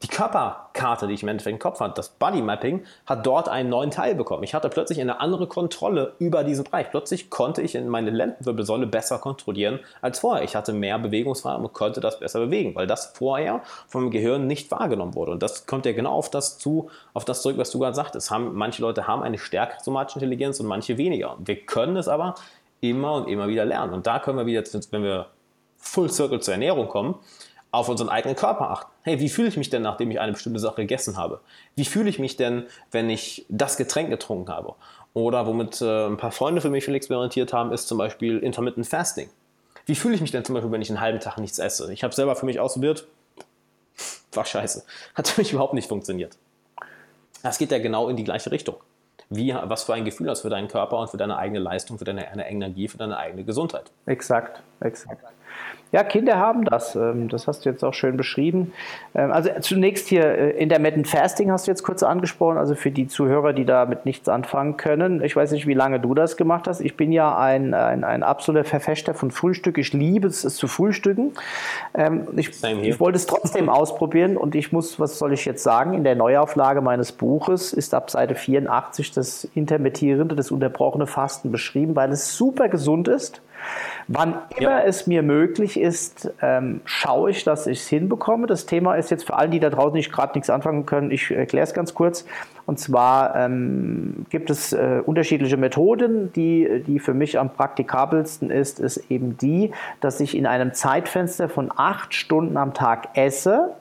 die 0.03 0.07
Körperkarte, 0.07 1.07
die 1.07 1.15
ich 1.15 1.23
im 1.23 1.29
Endeffekt 1.29 1.53
im 1.55 1.59
Kopf 1.59 1.79
hatte, 1.79 1.95
das 1.95 2.09
Body 2.09 2.43
Mapping, 2.43 2.83
hat 3.07 3.25
dort 3.25 3.49
einen 3.49 3.69
neuen 3.69 3.89
Teil 3.89 4.13
bekommen. 4.13 4.43
Ich 4.43 4.53
hatte 4.53 4.69
plötzlich 4.69 5.01
eine 5.01 5.19
andere 5.19 5.47
Kontrolle 5.47 6.13
über 6.19 6.43
diesen 6.43 6.65
Bereich. 6.65 6.91
Plötzlich 6.91 7.31
konnte 7.31 7.63
ich 7.63 7.73
in 7.73 7.87
meine 7.87 8.11
Lendenwirbelsäule 8.11 8.85
besser 8.85 9.17
kontrollieren 9.17 9.79
als 10.01 10.19
vorher. 10.19 10.43
Ich 10.43 10.55
hatte 10.55 10.71
mehr 10.71 10.99
Bewegungsfreiheit 10.99 11.59
und 11.59 11.73
konnte 11.73 11.99
das 11.99 12.19
besser 12.19 12.39
bewegen, 12.39 12.75
weil 12.75 12.85
das 12.85 13.13
vorher 13.15 13.63
vom 13.87 14.11
Gehirn 14.11 14.45
nicht 14.45 14.69
wahrgenommen 14.69 15.15
wurde. 15.15 15.31
Und 15.31 15.41
das 15.41 15.65
kommt 15.65 15.87
ja 15.87 15.93
genau 15.93 16.11
auf 16.11 16.29
das 16.29 16.59
zu, 16.59 16.91
auf 17.15 17.25
das 17.25 17.41
zurück, 17.41 17.57
was 17.57 17.71
du 17.71 17.79
gerade 17.79 17.95
sagtest. 17.95 18.29
Haben, 18.29 18.53
manche 18.53 18.83
Leute 18.83 19.07
haben 19.07 19.23
eine 19.23 19.39
stärkere 19.39 19.83
somatische 19.83 20.19
Intelligenz 20.19 20.59
und 20.59 20.67
manche 20.67 20.99
weniger. 20.99 21.37
wir 21.39 21.65
können 21.65 21.97
es 21.97 22.07
aber 22.07 22.35
immer 22.81 23.13
und 23.13 23.27
immer 23.27 23.47
wieder 23.47 23.65
lernen. 23.65 23.93
Und 23.93 24.05
da 24.05 24.19
können 24.19 24.37
wir 24.37 24.45
wieder, 24.45 24.63
wenn 24.91 25.01
wir 25.01 25.27
Full 25.77 26.09
Circle 26.09 26.39
zur 26.41 26.53
Ernährung 26.53 26.87
kommen, 26.87 27.15
auf 27.77 27.89
unseren 27.89 28.09
eigenen 28.09 28.35
Körper 28.35 28.71
achten. 28.71 28.91
Hey, 29.03 29.19
wie 29.19 29.29
fühle 29.29 29.47
ich 29.47 29.57
mich 29.57 29.69
denn, 29.69 29.83
nachdem 29.83 30.09
ich 30.11 30.19
eine 30.19 30.31
bestimmte 30.31 30.59
Sache 30.59 30.81
gegessen 30.81 31.15
habe? 31.17 31.39
Wie 31.75 31.85
fühle 31.85 32.09
ich 32.09 32.19
mich 32.19 32.35
denn, 32.35 32.65
wenn 32.91 33.09
ich 33.09 33.45
das 33.49 33.77
Getränk 33.77 34.09
getrunken 34.09 34.51
habe? 34.51 34.75
Oder 35.13 35.45
womit 35.45 35.81
äh, 35.81 36.07
ein 36.07 36.17
paar 36.17 36.31
Freunde 36.31 36.61
für 36.61 36.69
mich 36.69 36.83
schon 36.83 36.95
experimentiert 36.95 37.53
haben, 37.53 37.71
ist 37.71 37.87
zum 37.87 37.97
Beispiel 37.97 38.39
Intermittent 38.39 38.87
Fasting. 38.87 39.29
Wie 39.85 39.95
fühle 39.95 40.15
ich 40.15 40.21
mich 40.21 40.31
denn 40.31 40.43
zum 40.43 40.53
Beispiel, 40.53 40.71
wenn 40.71 40.81
ich 40.81 40.89
einen 40.89 40.99
halben 41.01 41.19
Tag 41.19 41.37
nichts 41.37 41.59
esse? 41.59 41.91
Ich 41.93 42.03
habe 42.03 42.13
selber 42.13 42.35
für 42.35 42.45
mich 42.45 42.59
ausprobiert, 42.59 43.07
war 44.33 44.45
scheiße. 44.45 44.83
Hat 45.15 45.27
für 45.27 45.41
mich 45.41 45.53
überhaupt 45.53 45.73
nicht 45.73 45.87
funktioniert. 45.87 46.37
Das 47.43 47.57
geht 47.57 47.71
ja 47.71 47.79
genau 47.79 48.09
in 48.09 48.17
die 48.17 48.23
gleiche 48.23 48.51
Richtung. 48.51 48.75
Wie, 49.29 49.53
was 49.53 49.83
für 49.83 49.93
ein 49.93 50.05
Gefühl 50.05 50.29
hast 50.29 50.39
du 50.39 50.43
für 50.43 50.49
deinen 50.49 50.67
Körper 50.67 50.97
und 50.97 51.09
für 51.09 51.17
deine 51.17 51.37
eigene 51.37 51.59
Leistung, 51.59 51.97
für 51.97 52.05
deine, 52.05 52.23
deine 52.23 52.49
Energie, 52.49 52.87
für 52.87 52.97
deine 52.97 53.17
eigene 53.17 53.43
Gesundheit. 53.43 53.91
Exakt, 54.05 54.61
exakt. 54.79 55.23
Ja, 55.93 56.03
Kinder 56.03 56.37
haben 56.37 56.65
das. 56.65 56.95
Ähm, 56.95 57.29
das 57.29 57.47
hast 57.47 57.65
du 57.65 57.69
jetzt 57.69 57.83
auch 57.83 57.93
schön 57.93 58.17
beschrieben. 58.17 58.73
Ähm, 59.15 59.31
also 59.31 59.49
zunächst 59.61 60.07
hier 60.07 60.25
äh, 60.25 60.49
Intermittent 60.51 61.07
Fasting 61.07 61.49
hast 61.49 61.67
du 61.67 61.71
jetzt 61.71 61.83
kurz 61.83 62.03
angesprochen. 62.03 62.57
Also 62.57 62.75
für 62.75 62.91
die 62.91 63.07
Zuhörer, 63.07 63.53
die 63.53 63.63
damit 63.63 64.05
nichts 64.05 64.27
anfangen 64.27 64.75
können. 64.75 65.23
Ich 65.23 65.35
weiß 65.35 65.51
nicht, 65.51 65.65
wie 65.65 65.73
lange 65.73 66.01
du 66.01 66.13
das 66.13 66.35
gemacht 66.35 66.67
hast. 66.67 66.81
Ich 66.81 66.97
bin 66.97 67.13
ja 67.13 67.37
ein, 67.37 67.73
ein, 67.73 68.03
ein 68.03 68.23
absoluter 68.23 68.65
Verfechter 68.65 69.13
von 69.13 69.31
Frühstück. 69.31 69.77
Ich 69.77 69.93
liebe 69.93 70.27
es, 70.27 70.43
es 70.43 70.57
zu 70.57 70.67
frühstücken. 70.67 71.33
Ähm, 71.93 72.27
ich, 72.35 72.49
ich 72.81 72.99
wollte 72.99 73.15
es 73.15 73.25
trotzdem 73.25 73.69
ausprobieren 73.69 74.35
und 74.35 74.55
ich 74.55 74.73
muss, 74.73 74.99
was 74.99 75.17
soll 75.17 75.31
ich 75.31 75.45
jetzt 75.45 75.63
sagen? 75.63 75.93
In 75.93 76.03
der 76.03 76.15
Neuauflage 76.15 76.81
meines 76.81 77.13
Buches 77.13 77.71
ist 77.71 77.93
ab 77.93 78.11
Seite 78.11 78.35
84 78.35 79.11
das 79.11 79.45
intermittierende, 79.55 80.35
das 80.35 80.51
unterbrochene 80.51 81.07
Fasten 81.07 81.49
beschrieben, 81.51 81.95
weil 81.95 82.11
es 82.11 82.35
super 82.35 82.67
gesund 82.67 83.07
ist 83.07 83.41
Wann 84.07 84.39
immer 84.55 84.79
ja. 84.79 84.83
es 84.83 85.05
mir 85.05 85.21
möglich 85.21 85.79
ist, 85.79 86.31
ähm, 86.41 86.81
schaue 86.85 87.31
ich, 87.31 87.43
dass 87.43 87.67
ich 87.67 87.79
es 87.79 87.87
hinbekomme. 87.87 88.47
Das 88.47 88.65
Thema 88.65 88.95
ist 88.95 89.11
jetzt 89.11 89.25
für 89.25 89.35
alle, 89.35 89.49
die 89.49 89.59
da 89.59 89.69
draußen 89.69 89.93
nicht 89.93 90.13
gerade 90.13 90.33
nichts 90.37 90.49
anfangen 90.49 90.85
können, 90.85 91.11
ich 91.11 91.29
erkläre 91.29 91.65
es 91.65 91.73
ganz 91.73 91.93
kurz. 91.93 92.25
Und 92.65 92.79
zwar 92.79 93.35
ähm, 93.35 94.25
gibt 94.29 94.49
es 94.49 94.71
äh, 94.71 95.01
unterschiedliche 95.05 95.57
Methoden. 95.57 96.31
Die, 96.33 96.83
die 96.87 96.99
für 96.99 97.13
mich 97.13 97.37
am 97.37 97.49
praktikabelsten 97.49 98.49
ist, 98.49 98.79
ist 98.79 99.11
eben 99.11 99.37
die, 99.37 99.71
dass 99.99 100.19
ich 100.21 100.37
in 100.37 100.45
einem 100.45 100.73
Zeitfenster 100.73 101.49
von 101.49 101.71
acht 101.75 102.13
Stunden 102.13 102.55
am 102.55 102.73
Tag 102.73 103.09
esse 103.15 103.73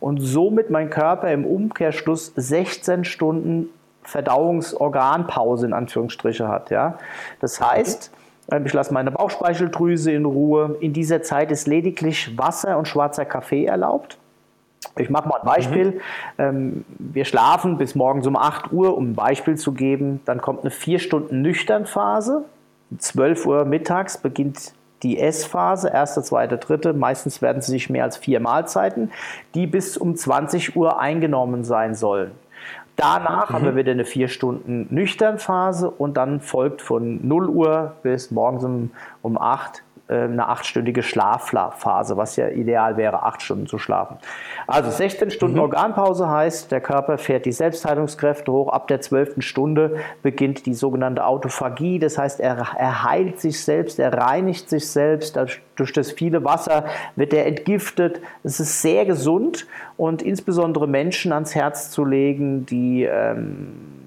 und 0.00 0.18
somit 0.18 0.70
mein 0.70 0.90
Körper 0.90 1.32
im 1.32 1.44
Umkehrschluss 1.44 2.32
16 2.34 3.04
Stunden 3.04 3.68
Verdauungsorganpause 4.02 5.66
in 5.66 5.72
Anführungsstriche 5.72 6.48
hat. 6.48 6.70
Ja? 6.70 6.98
Das 7.40 7.60
heißt, 7.60 8.10
ähm, 8.12 8.21
ich 8.64 8.72
lasse 8.72 8.92
meine 8.92 9.10
Bauchspeicheldrüse 9.10 10.12
in 10.12 10.24
Ruhe. 10.24 10.76
In 10.80 10.92
dieser 10.92 11.22
Zeit 11.22 11.50
ist 11.50 11.66
lediglich 11.66 12.36
Wasser 12.36 12.76
und 12.78 12.88
schwarzer 12.88 13.24
Kaffee 13.24 13.64
erlaubt. 13.64 14.18
Ich 14.96 15.10
mache 15.10 15.28
mal 15.28 15.38
ein 15.40 15.46
Beispiel. 15.46 16.00
Mhm. 16.38 16.84
Wir 16.98 17.24
schlafen 17.24 17.78
bis 17.78 17.94
morgens 17.94 18.26
um 18.26 18.36
8 18.36 18.72
Uhr, 18.72 18.96
um 18.96 19.10
ein 19.10 19.14
Beispiel 19.14 19.56
zu 19.56 19.72
geben. 19.72 20.20
Dann 20.24 20.40
kommt 20.40 20.62
eine 20.62 20.70
4 20.70 20.98
Stunden 20.98 21.40
Nüchternphase. 21.40 22.44
Um 22.90 22.98
12 22.98 23.46
Uhr 23.46 23.64
mittags 23.64 24.18
beginnt 24.18 24.74
die 25.02 25.18
Essphase, 25.18 25.88
erste, 25.88 26.22
zweite, 26.22 26.58
dritte. 26.58 26.92
Meistens 26.92 27.42
werden 27.42 27.58
es 27.58 27.68
nicht 27.68 27.90
mehr 27.90 28.04
als 28.04 28.16
vier 28.16 28.38
Mahlzeiten, 28.40 29.10
die 29.54 29.66
bis 29.66 29.96
um 29.96 30.14
20 30.14 30.76
Uhr 30.76 31.00
eingenommen 31.00 31.64
sein 31.64 31.94
sollen. 31.94 32.32
Danach 33.02 33.50
mhm. 33.50 33.54
haben 33.54 33.64
wir 33.64 33.74
wieder 33.74 33.90
eine 33.90 34.04
vier 34.04 34.28
Stunden 34.28 34.86
nüchtern 34.90 35.40
Phase 35.40 35.90
und 35.90 36.16
dann 36.16 36.40
folgt 36.40 36.82
von 36.82 37.26
0 37.26 37.48
Uhr 37.48 37.96
bis 38.04 38.30
morgens 38.30 38.62
um, 38.62 38.90
um 39.22 39.36
8 39.36 39.78
äh, 39.78 39.91
eine 40.12 40.48
achtstündige 40.48 41.02
Schlafphase, 41.02 42.16
was 42.16 42.36
ja 42.36 42.48
ideal 42.48 42.96
wäre, 42.96 43.22
acht 43.22 43.42
Stunden 43.42 43.66
zu 43.66 43.78
schlafen. 43.78 44.18
Also 44.66 44.90
16 44.90 45.30
Stunden 45.30 45.56
mhm. 45.56 45.62
Organpause 45.62 46.28
heißt, 46.28 46.70
der 46.70 46.80
Körper 46.80 47.18
fährt 47.18 47.46
die 47.46 47.52
Selbstheilungskräfte 47.52 48.52
hoch. 48.52 48.68
Ab 48.68 48.88
der 48.88 49.00
12. 49.00 49.36
Stunde 49.38 49.96
beginnt 50.22 50.66
die 50.66 50.74
sogenannte 50.74 51.24
Autophagie. 51.26 51.98
Das 51.98 52.18
heißt, 52.18 52.40
er, 52.40 52.66
er 52.76 53.04
heilt 53.04 53.40
sich 53.40 53.62
selbst, 53.62 53.98
er 53.98 54.12
reinigt 54.12 54.68
sich 54.68 54.88
selbst. 54.88 55.38
Durch 55.76 55.92
das 55.92 56.12
viele 56.12 56.44
Wasser 56.44 56.84
wird 57.16 57.32
er 57.32 57.46
entgiftet. 57.46 58.20
Es 58.42 58.60
ist 58.60 58.82
sehr 58.82 59.04
gesund 59.04 59.66
und 59.96 60.22
insbesondere 60.22 60.86
Menschen 60.86 61.32
ans 61.32 61.54
Herz 61.54 61.90
zu 61.90 62.04
legen, 62.04 62.66
die 62.66 63.04
ähm, 63.04 64.01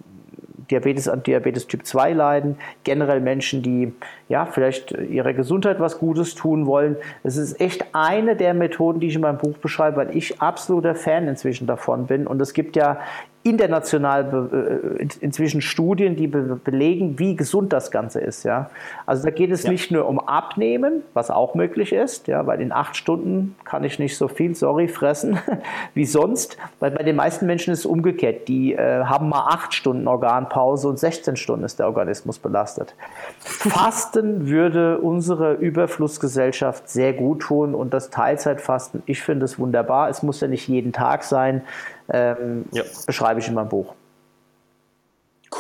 Diabetes 0.69 1.07
an 1.07 1.23
Diabetes 1.23 1.67
Typ 1.67 1.85
2 1.85 2.13
leiden, 2.13 2.57
generell 2.83 3.21
Menschen, 3.21 3.61
die 3.61 3.93
ja 4.29 4.45
vielleicht 4.45 4.91
ihrer 4.91 5.33
Gesundheit 5.33 5.79
was 5.79 5.99
Gutes 5.99 6.35
tun 6.35 6.65
wollen. 6.65 6.97
Es 7.23 7.37
ist 7.37 7.59
echt 7.59 7.85
eine 7.93 8.35
der 8.35 8.53
Methoden, 8.53 8.99
die 8.99 9.07
ich 9.07 9.15
in 9.15 9.21
meinem 9.21 9.37
Buch 9.37 9.57
beschreibe, 9.57 9.97
weil 9.97 10.15
ich 10.15 10.41
absoluter 10.41 10.95
Fan 10.95 11.27
inzwischen 11.27 11.67
davon 11.67 12.07
bin. 12.07 12.27
Und 12.27 12.41
es 12.41 12.53
gibt 12.53 12.75
ja 12.75 12.99
international 13.45 14.89
äh, 14.99 15.07
inzwischen 15.21 15.61
Studien, 15.61 16.15
die 16.15 16.25
belegen, 16.25 17.19
wie 17.19 17.35
gesund 17.35 17.71
das 17.73 17.91
Ganze 17.91 18.19
ist. 18.19 18.43
Ja? 18.43 18.71
Also 19.05 19.23
da 19.23 19.29
geht 19.29 19.51
es 19.51 19.63
ja. 19.63 19.69
nicht 19.69 19.91
nur 19.91 20.07
um 20.07 20.19
Abnehmen, 20.19 21.03
was 21.13 21.29
auch 21.29 21.53
möglich 21.53 21.93
ist, 21.93 22.27
ja, 22.27 22.47
weil 22.47 22.59
in 22.59 22.71
acht 22.71 22.97
Stunden 22.97 23.55
kann 23.63 23.83
ich 23.83 23.99
nicht 23.99 24.17
so 24.17 24.27
viel, 24.27 24.55
sorry, 24.55 24.87
fressen 24.87 25.37
wie 25.93 26.05
sonst. 26.05 26.57
Weil 26.79 26.89
bei 26.89 27.03
den 27.03 27.15
meisten 27.15 27.45
Menschen 27.45 27.71
ist 27.71 27.79
es 27.79 27.85
umgekehrt. 27.85 28.47
Die 28.47 28.73
äh, 28.73 29.03
haben 29.03 29.29
mal 29.29 29.45
acht 29.47 29.75
Stunden 29.75 30.07
Organpause 30.07 30.89
und 30.89 30.97
16 30.97 31.35
Stunden 31.35 31.65
ist 31.65 31.77
der 31.77 31.85
Organismus 31.85 32.39
belastet. 32.39 32.95
Fasten 33.41 34.47
würde 34.49 34.97
unsere 34.97 35.53
Überflussgesellschaft 35.53 36.89
sehr 36.89 37.13
gut 37.13 37.43
tun 37.43 37.75
und 37.75 37.93
das 37.93 38.09
Teilzeitfasten, 38.09 39.03
ich 39.05 39.21
finde 39.21 39.45
es 39.45 39.59
wunderbar. 39.59 40.09
Es 40.09 40.23
muss 40.23 40.41
ja 40.41 40.47
nicht 40.47 40.67
jeden 40.67 40.93
Tag 40.93 41.23
sein 41.23 41.61
ähm, 42.09 42.65
ja. 42.71 42.83
beschreibe 43.05 43.39
ich 43.39 43.47
in 43.47 43.53
meinem 43.53 43.69
Buch. 43.69 43.93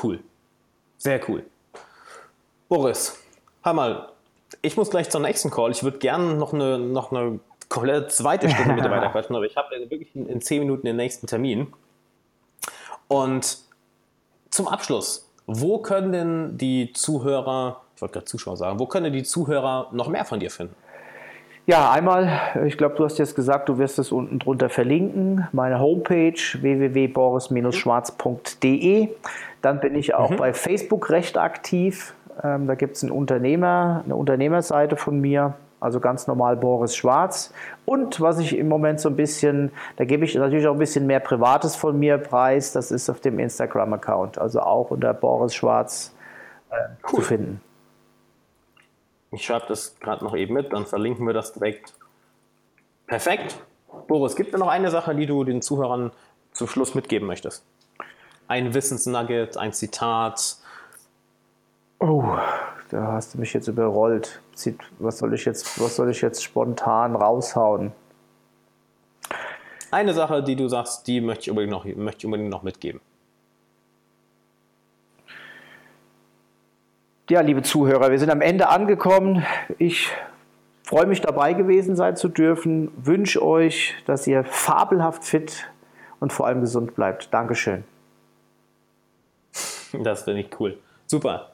Cool. 0.03 0.19
Sehr 0.97 1.21
cool. 1.29 1.45
Boris, 2.67 3.17
hör 3.63 3.73
mal, 3.73 4.09
ich 4.61 4.75
muss 4.77 4.89
gleich 4.89 5.09
zum 5.09 5.21
nächsten 5.21 5.51
Call. 5.51 5.71
Ich 5.71 5.83
würde 5.83 5.99
gerne 5.99 6.35
noch 6.35 6.53
eine, 6.53 6.79
noch 6.79 7.11
eine 7.11 7.39
komplette 7.69 8.07
zweite 8.07 8.49
Stunde 8.49 8.73
mit 8.73 8.83
dir 8.83 8.91
weiterquatschen, 8.91 9.35
aber 9.35 9.45
ich 9.45 9.55
habe 9.55 9.69
wirklich 9.89 10.15
in, 10.15 10.27
in 10.27 10.41
zehn 10.41 10.59
Minuten 10.59 10.85
den 10.85 10.95
nächsten 10.95 11.27
Termin. 11.27 11.73
Und 13.07 13.59
zum 14.49 14.67
Abschluss, 14.67 15.29
wo 15.45 15.79
können 15.79 16.11
denn 16.11 16.57
die 16.57 16.93
Zuhörer, 16.93 17.81
ich 17.95 18.01
wollte 18.01 18.13
gerade 18.13 18.25
Zuschauer 18.25 18.57
sagen, 18.57 18.79
wo 18.79 18.87
können 18.87 19.13
die 19.13 19.23
Zuhörer 19.23 19.89
noch 19.91 20.07
mehr 20.07 20.25
von 20.25 20.39
dir 20.39 20.49
finden? 20.49 20.75
Ja, 21.67 21.91
einmal, 21.91 22.29
ich 22.65 22.77
glaube, 22.77 22.95
du 22.95 23.05
hast 23.05 23.17
jetzt 23.17 23.35
gesagt, 23.35 23.69
du 23.69 23.79
wirst 23.79 23.97
es 23.97 24.11
unten 24.11 24.37
drunter 24.37 24.69
verlinken, 24.69 25.47
meine 25.51 25.79
Homepage 25.79 26.39
www.boris-schwarz.de. 26.61 29.09
Dann 29.63 29.79
bin 29.79 29.95
ich 29.95 30.13
auch 30.13 30.29
mhm. 30.29 30.35
bei 30.35 30.53
Facebook 30.53 31.09
recht 31.09 31.39
aktiv. 31.39 32.13
Ähm, 32.43 32.67
da 32.67 32.75
gibt 32.75 32.97
es 32.97 33.03
einen 33.03 33.11
Unternehmer, 33.11 34.03
eine 34.05 34.15
Unternehmerseite 34.15 34.95
von 34.95 35.19
mir, 35.19 35.55
also 35.79 35.99
ganz 35.99 36.27
normal 36.27 36.55
Boris 36.55 36.95
Schwarz. 36.95 37.51
Und 37.85 38.21
was 38.21 38.37
ich 38.37 38.55
im 38.55 38.67
Moment 38.67 38.99
so 38.99 39.09
ein 39.09 39.15
bisschen, 39.15 39.71
da 39.95 40.05
gebe 40.05 40.23
ich 40.23 40.35
natürlich 40.35 40.67
auch 40.67 40.73
ein 40.73 40.79
bisschen 40.79 41.07
mehr 41.07 41.19
Privates 41.19 41.75
von 41.75 41.97
mir 41.97 42.19
preis, 42.19 42.73
das 42.73 42.91
ist 42.91 43.09
auf 43.09 43.21
dem 43.21 43.39
Instagram-Account, 43.39 44.37
also 44.37 44.59
auch 44.59 44.91
unter 44.91 45.15
Boris 45.15 45.55
Schwarz 45.55 46.13
äh, 46.69 46.75
cool. 47.11 47.15
zu 47.15 47.21
finden. 47.21 47.59
Ich 49.35 49.45
schreibe 49.45 49.65
das 49.67 49.99
gerade 49.99 50.23
noch 50.23 50.35
eben 50.35 50.53
mit, 50.53 50.73
dann 50.73 50.85
verlinken 50.85 51.25
wir 51.27 51.33
das 51.33 51.53
direkt. 51.53 51.93
Perfekt. 53.07 53.57
Boris, 54.07 54.35
gibt 54.35 54.53
es 54.53 54.59
noch 54.59 54.67
eine 54.67 54.91
Sache, 54.91 55.15
die 55.15 55.25
du 55.25 55.43
den 55.43 55.61
Zuhörern 55.61 56.11
zum 56.51 56.67
Schluss 56.67 56.95
mitgeben 56.95 57.27
möchtest? 57.27 57.63
Ein 58.47 58.73
Wissensnugget, 58.73 59.57
ein 59.57 59.73
Zitat? 59.73 60.57
Oh, 61.99 62.37
da 62.89 63.13
hast 63.13 63.33
du 63.33 63.39
mich 63.39 63.53
jetzt 63.53 63.67
überrollt. 63.67 64.41
Was 64.99 65.19
soll 65.19 65.33
ich 65.33 65.45
jetzt, 65.45 65.79
was 65.79 65.95
soll 65.95 66.09
ich 66.09 66.21
jetzt 66.21 66.43
spontan 66.43 67.15
raushauen? 67.15 67.91
eine 69.95 70.13
Sache, 70.13 70.43
die 70.43 70.55
du 70.55 70.67
sagst, 70.67 71.07
die 71.07 71.21
möchte 71.21 71.43
ich 71.43 71.49
unbedingt 71.49 71.71
noch, 71.71 71.85
möchte 71.85 72.19
ich 72.19 72.25
unbedingt 72.25 72.49
noch 72.49 72.63
mitgeben. 72.63 72.99
Ja, 77.27 77.41
liebe 77.41 77.63
Zuhörer, 77.63 78.11
wir 78.11 78.19
sind 78.19 78.29
am 78.29 78.41
Ende 78.41 78.69
angekommen. 78.69 79.43
Ich 79.79 80.09
freue 80.83 81.07
mich 81.07 81.21
dabei 81.21 81.53
gewesen 81.53 81.95
sein 81.95 82.15
zu 82.15 82.27
dürfen. 82.27 82.91
Wünsche 82.97 83.43
euch, 83.43 83.95
dass 84.05 84.27
ihr 84.27 84.43
fabelhaft 84.43 85.23
fit 85.23 85.65
und 86.19 86.31
vor 86.31 86.45
allem 86.45 86.61
gesund 86.61 86.93
bleibt. 86.93 87.33
Dankeschön. 87.33 87.83
Das 90.03 90.21
finde 90.21 90.41
ich 90.41 90.49
cool. 90.59 90.77
Super. 91.07 91.49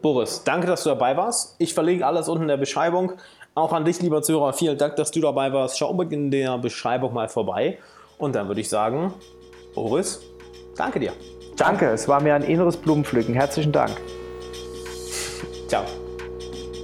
Boris, 0.00 0.42
danke, 0.42 0.66
dass 0.66 0.82
du 0.82 0.88
dabei 0.88 1.16
warst. 1.16 1.54
Ich 1.58 1.74
verlinke 1.74 2.04
alles 2.04 2.28
unten 2.28 2.42
in 2.42 2.48
der 2.48 2.56
Beschreibung. 2.56 3.12
Auch 3.54 3.72
an 3.72 3.84
dich, 3.84 4.02
lieber 4.02 4.20
Zuhörer, 4.20 4.52
vielen 4.52 4.78
Dank, 4.78 4.96
dass 4.96 5.12
du 5.12 5.20
dabei 5.20 5.52
warst. 5.52 5.78
Schau 5.78 5.90
unbedingt 5.90 6.24
in 6.24 6.30
der 6.32 6.58
Beschreibung 6.58 7.14
mal 7.14 7.28
vorbei. 7.28 7.78
Und 8.18 8.34
dann 8.34 8.48
würde 8.48 8.60
ich 8.60 8.68
sagen, 8.68 9.14
Boris, 9.76 10.20
danke 10.76 10.98
dir. 10.98 11.12
Danke, 11.56 11.86
es 11.90 12.08
war 12.08 12.20
mir 12.20 12.34
ein 12.34 12.42
inneres 12.42 12.76
Blumenpflücken. 12.76 13.34
Herzlichen 13.34 13.70
Dank. 13.70 13.92
Ciao. 15.72 16.01